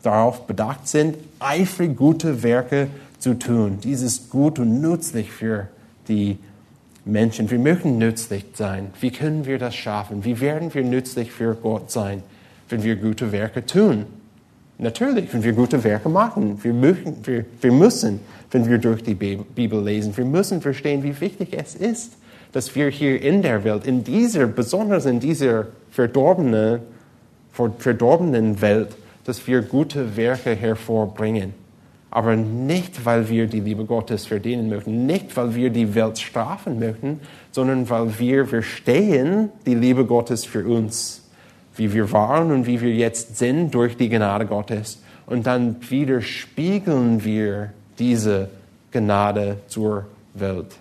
darauf 0.03 0.45
bedacht 0.45 0.87
sind, 0.87 1.17
eifrig 1.39 1.97
gute 1.97 2.43
Werke 2.43 2.89
zu 3.19 3.33
tun. 3.33 3.79
Dies 3.83 4.01
ist 4.01 4.29
gut 4.29 4.59
und 4.59 4.79
nützlich 4.81 5.31
für 5.31 5.67
die 6.07 6.37
Menschen. 7.07 7.49
Wir 7.49 7.59
möchten 7.59 7.97
nützlich 7.97 8.45
sein. 8.53 8.91
Wie 8.99 9.11
können 9.11 9.45
wir 9.45 9.57
das 9.57 9.75
schaffen? 9.75 10.23
Wie 10.25 10.39
werden 10.39 10.73
wir 10.73 10.83
nützlich 10.83 11.31
für 11.31 11.55
Gott 11.55 11.91
sein, 11.91 12.23
wenn 12.69 12.83
wir 12.83 12.95
gute 12.95 13.31
Werke 13.31 13.65
tun? 13.65 14.05
Natürlich, 14.79 15.33
wenn 15.33 15.43
wir 15.43 15.53
gute 15.53 15.83
Werke 15.83 16.09
machen. 16.09 16.63
Wir, 16.63 16.73
möchten, 16.73 17.25
wir, 17.25 17.45
wir 17.61 17.71
müssen, 17.71 18.19
wenn 18.51 18.69
wir 18.69 18.77
durch 18.77 19.03
die 19.03 19.15
Bibel 19.15 19.83
lesen, 19.83 20.15
wir 20.15 20.25
müssen 20.25 20.61
verstehen, 20.61 21.01
wie 21.03 21.19
wichtig 21.19 21.49
es 21.51 21.73
ist, 21.75 22.13
dass 22.51 22.75
wir 22.75 22.89
hier 22.89 23.21
in 23.21 23.41
der 23.41 23.63
Welt, 23.63 23.85
in 23.85 24.03
dieser, 24.03 24.45
besonders 24.45 25.05
in 25.05 25.19
dieser 25.19 25.67
verdorbenen, 25.91 26.81
verdorbenen 27.51 28.61
Welt, 28.61 28.89
dass 29.25 29.45
wir 29.47 29.61
gute 29.61 30.15
Werke 30.15 30.55
hervorbringen. 30.55 31.53
Aber 32.17 32.35
nicht, 32.35 33.05
weil 33.05 33.29
wir 33.29 33.45
die 33.45 33.59
Liebe 33.59 33.85
Gottes 33.85 34.25
verdienen 34.25 34.69
möchten, 34.69 35.05
nicht, 35.05 35.37
weil 35.37 35.53
wir 35.53 35.69
die 35.69 35.93
Welt 35.93 36.17
strafen 36.17 36.79
möchten, 36.79 37.19
sondern 37.51 37.87
weil 37.91 38.17
wir 38.17 38.47
verstehen 38.47 39.49
die 39.67 39.75
Liebe 39.75 40.03
Gottes 40.03 40.43
für 40.43 40.67
uns, 40.67 41.21
wie 41.75 41.93
wir 41.93 42.11
waren 42.11 42.51
und 42.51 42.65
wie 42.65 42.81
wir 42.81 42.91
jetzt 42.91 43.37
sind 43.37 43.71
durch 43.75 43.97
die 43.97 44.09
Gnade 44.09 44.47
Gottes. 44.47 44.99
Und 45.27 45.45
dann 45.45 45.75
widerspiegeln 45.87 47.23
wir 47.23 47.71
diese 47.99 48.49
Gnade 48.89 49.57
zur 49.67 50.07
Welt. 50.33 50.75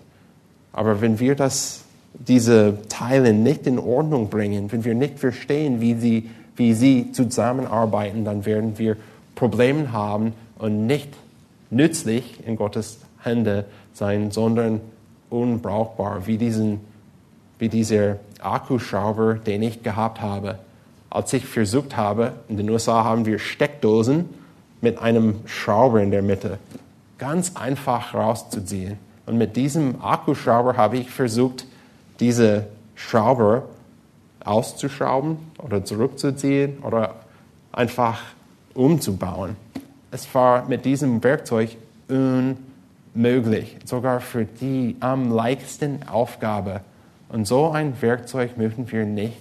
Aber 0.73 1.01
wenn 1.01 1.19
wir 1.19 1.35
das, 1.35 1.83
diese 2.15 2.79
Teile 2.89 3.31
nicht 3.31 3.67
in 3.67 3.77
Ordnung 3.77 4.31
bringen, 4.31 4.71
wenn 4.71 4.83
wir 4.83 4.95
nicht 4.95 5.19
verstehen, 5.19 5.81
wie 5.81 5.93
sie 5.93 6.29
wie 6.55 6.73
sie 6.73 7.11
zusammenarbeiten, 7.11 8.25
dann 8.25 8.43
werden 8.45 8.79
wir 8.79 8.97
Probleme 9.35 9.91
haben 9.91 10.33
und 10.57 10.87
nicht 10.87 11.09
nützlich 11.69 12.45
in 12.45 12.55
Gottes 12.55 12.99
Hände 13.19 13.65
sein, 13.93 14.31
sondern 14.31 14.81
unbrauchbar, 15.29 16.27
wie, 16.27 16.37
diesen, 16.37 16.81
wie 17.59 17.69
dieser 17.69 18.17
Akkuschrauber, 18.41 19.35
den 19.35 19.63
ich 19.63 19.83
gehabt 19.83 20.21
habe. 20.21 20.59
Als 21.09 21.33
ich 21.33 21.45
versucht 21.45 21.97
habe, 21.97 22.33
in 22.47 22.57
den 22.57 22.69
USA 22.69 23.03
haben 23.03 23.25
wir 23.25 23.39
Steckdosen 23.39 24.29
mit 24.81 24.99
einem 24.99 25.35
Schrauber 25.45 26.01
in 26.01 26.11
der 26.11 26.21
Mitte, 26.21 26.59
ganz 27.17 27.55
einfach 27.55 28.13
rauszuziehen. 28.13 28.97
Und 29.25 29.37
mit 29.37 29.55
diesem 29.55 30.01
Akkuschrauber 30.01 30.77
habe 30.77 30.97
ich 30.97 31.09
versucht, 31.09 31.65
diese 32.19 32.67
Schrauber 32.95 33.63
auszuschrauben 34.43 35.37
oder 35.59 35.83
zurückzuziehen 35.83 36.77
oder 36.79 37.15
einfach 37.71 38.21
umzubauen. 38.73 39.55
Es 40.11 40.33
war 40.33 40.67
mit 40.67 40.85
diesem 40.85 41.23
Werkzeug 41.23 41.75
unmöglich, 42.07 43.77
sogar 43.85 44.21
für 44.21 44.45
die 44.45 44.95
am 44.99 45.31
leichtesten 45.31 46.07
Aufgabe. 46.07 46.81
Und 47.29 47.45
so 47.45 47.71
ein 47.71 48.01
Werkzeug 48.01 48.57
möchten 48.57 48.89
wir 48.91 49.05
nicht 49.05 49.37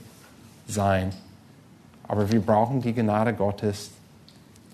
sein. 0.67 1.13
Aber 2.09 2.31
wir 2.31 2.41
brauchen 2.41 2.81
die 2.81 2.93
Gnade 2.93 3.33
Gottes, 3.33 3.91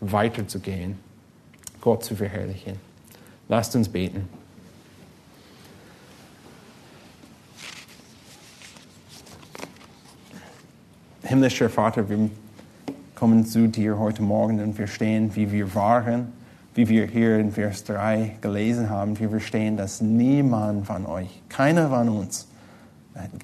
weiterzugehen, 0.00 0.98
Gott 1.80 2.04
zu 2.04 2.16
verherrlichen. 2.16 2.78
Lasst 3.48 3.76
uns 3.76 3.88
beten. 3.88 4.28
Himmlischer 11.22 11.70
Vater, 11.70 12.08
wir 12.08 12.30
kommen 13.22 13.46
zu 13.46 13.68
dir 13.68 14.00
heute 14.00 14.20
Morgen 14.20 14.58
und 14.58 14.76
wir 14.78 14.88
stehen, 14.88 15.36
wie 15.36 15.52
wir 15.52 15.76
waren, 15.76 16.32
wie 16.74 16.88
wir 16.88 17.06
hier 17.06 17.38
in 17.38 17.52
Vers 17.52 17.84
3 17.84 18.38
gelesen 18.40 18.90
haben. 18.90 19.16
Wir 19.16 19.30
verstehen, 19.30 19.76
dass 19.76 20.00
niemand 20.00 20.88
von 20.88 21.06
euch, 21.06 21.40
keiner 21.48 21.88
von 21.88 22.08
uns, 22.08 22.48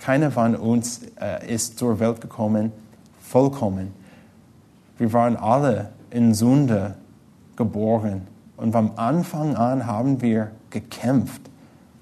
keiner 0.01 0.33
von 0.33 0.57
uns 0.57 1.03
äh, 1.21 1.55
ist 1.55 1.79
zur 1.79 2.01
Welt 2.01 2.21
gekommen, 2.21 2.73
vollkommen. 3.21 3.93
Wir 4.99 5.13
waren 5.13 5.37
alle 5.37 5.91
in 6.11 6.35
Sünde 6.35 6.97
geboren. 7.55 8.23
Und 8.57 8.73
vom 8.73 8.91
Anfang 8.97 9.55
an 9.55 9.87
haben 9.87 10.21
wir 10.21 10.51
gekämpft, 10.71 11.43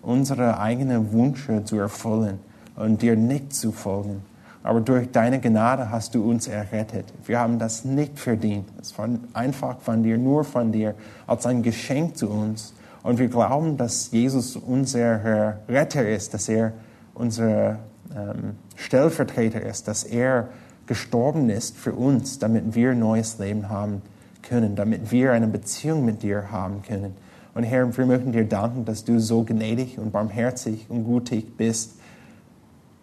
unsere 0.00 0.58
eigenen 0.58 1.12
Wünsche 1.12 1.62
zu 1.64 1.76
erfüllen 1.76 2.38
und 2.74 3.02
dir 3.02 3.16
nicht 3.16 3.54
zu 3.54 3.70
folgen. 3.70 4.22
Aber 4.66 4.80
durch 4.80 5.12
deine 5.12 5.40
Gnade 5.40 5.90
hast 5.92 6.16
du 6.16 6.28
uns 6.28 6.48
errettet. 6.48 7.04
Wir 7.24 7.38
haben 7.38 7.60
das 7.60 7.84
nicht 7.84 8.18
verdient. 8.18 8.68
Es 8.80 8.98
war 8.98 9.08
einfach 9.32 9.78
von 9.78 10.02
dir, 10.02 10.18
nur 10.18 10.42
von 10.42 10.72
dir, 10.72 10.96
als 11.28 11.46
ein 11.46 11.62
Geschenk 11.62 12.16
zu 12.16 12.28
uns. 12.28 12.74
Und 13.04 13.20
wir 13.20 13.28
glauben, 13.28 13.76
dass 13.76 14.10
Jesus 14.10 14.56
unser 14.56 15.56
Retter 15.68 16.08
ist, 16.08 16.34
dass 16.34 16.48
er 16.48 16.72
unser 17.14 17.78
ähm, 18.12 18.56
Stellvertreter 18.74 19.62
ist, 19.62 19.86
dass 19.86 20.02
er 20.02 20.48
gestorben 20.86 21.48
ist 21.48 21.76
für 21.76 21.92
uns, 21.92 22.40
damit 22.40 22.74
wir 22.74 22.96
neues 22.96 23.38
Leben 23.38 23.68
haben 23.68 24.02
können, 24.42 24.74
damit 24.74 25.12
wir 25.12 25.30
eine 25.30 25.46
Beziehung 25.46 26.04
mit 26.04 26.24
dir 26.24 26.50
haben 26.50 26.82
können. 26.82 27.14
Und 27.54 27.62
Herr, 27.62 27.96
wir 27.96 28.06
möchten 28.06 28.32
dir 28.32 28.44
danken, 28.44 28.84
dass 28.84 29.04
du 29.04 29.20
so 29.20 29.44
gnädig 29.44 29.96
und 30.00 30.10
barmherzig 30.10 30.86
und 30.88 31.04
gutig 31.04 31.56
bist, 31.56 31.95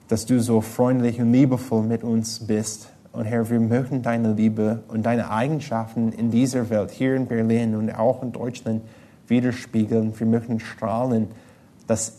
dass 0.07 0.25
du 0.25 0.39
so 0.41 0.61
freundlich 0.61 1.19
und 1.19 1.31
liebevoll 1.31 1.83
mit 1.83 2.03
uns 2.03 2.39
bist. 2.45 2.89
Und 3.11 3.25
Herr, 3.25 3.49
wir 3.49 3.59
möchten 3.59 4.01
deine 4.01 4.33
Liebe 4.33 4.83
und 4.87 5.03
deine 5.05 5.29
Eigenschaften 5.29 6.11
in 6.11 6.31
dieser 6.31 6.69
Welt, 6.69 6.91
hier 6.91 7.15
in 7.15 7.27
Berlin 7.27 7.75
und 7.75 7.91
auch 7.91 8.23
in 8.23 8.31
Deutschland, 8.31 8.81
widerspiegeln. 9.27 10.17
Wir 10.19 10.27
möchten 10.27 10.59
strahlen, 10.59 11.27
dass, 11.87 12.17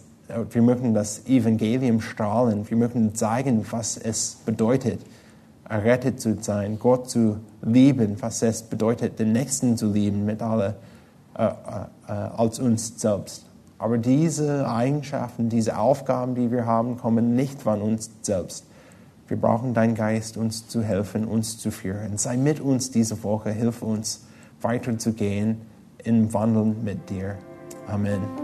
wir 0.51 0.63
möchten 0.63 0.95
das 0.95 1.27
Evangelium 1.27 2.01
strahlen. 2.01 2.69
Wir 2.69 2.77
möchten 2.77 3.15
zeigen, 3.15 3.65
was 3.71 3.97
es 3.97 4.39
bedeutet, 4.47 5.01
errettet 5.69 6.21
zu 6.21 6.37
sein, 6.41 6.79
Gott 6.79 7.11
zu 7.11 7.39
lieben, 7.63 8.17
was 8.21 8.43
es 8.43 8.63
bedeutet, 8.63 9.19
den 9.19 9.33
Nächsten 9.33 9.77
zu 9.77 9.91
lieben 9.91 10.25
mit 10.25 10.43
alle, 10.43 10.77
äh, 11.37 11.47
äh, 11.47 11.51
äh, 12.09 12.13
als 12.13 12.59
uns 12.59 13.01
selbst. 13.01 13.47
Aber 13.85 13.99
diese 13.99 14.67
Eigenschaften, 14.67 15.51
diese 15.51 15.77
Aufgaben, 15.77 16.35
die 16.35 16.51
wir 16.51 16.65
haben, 16.65 16.97
kommen 16.97 17.37
nicht 17.37 17.61
von 17.61 17.83
uns 17.83 18.11
selbst. 18.23 18.65
Wir 19.29 19.37
brauchen 19.37 19.75
deinen 19.75 19.95
Geist, 19.95 20.39
uns 20.39 20.67
zu 20.69 20.83
helfen, 20.83 21.27
uns 21.27 21.59
zu 21.59 21.71
führen. 21.71 22.17
Sei 22.17 22.39
mit 22.39 22.61
uns 22.61 22.91
diese 22.91 23.23
Woche, 23.23 23.51
hilf 23.51 23.83
uns 23.83 24.25
weiterzugehen 24.63 25.61
im 26.03 26.33
Wandeln 26.33 26.83
mit 26.83 27.11
dir. 27.11 27.37
Amen. 27.87 28.44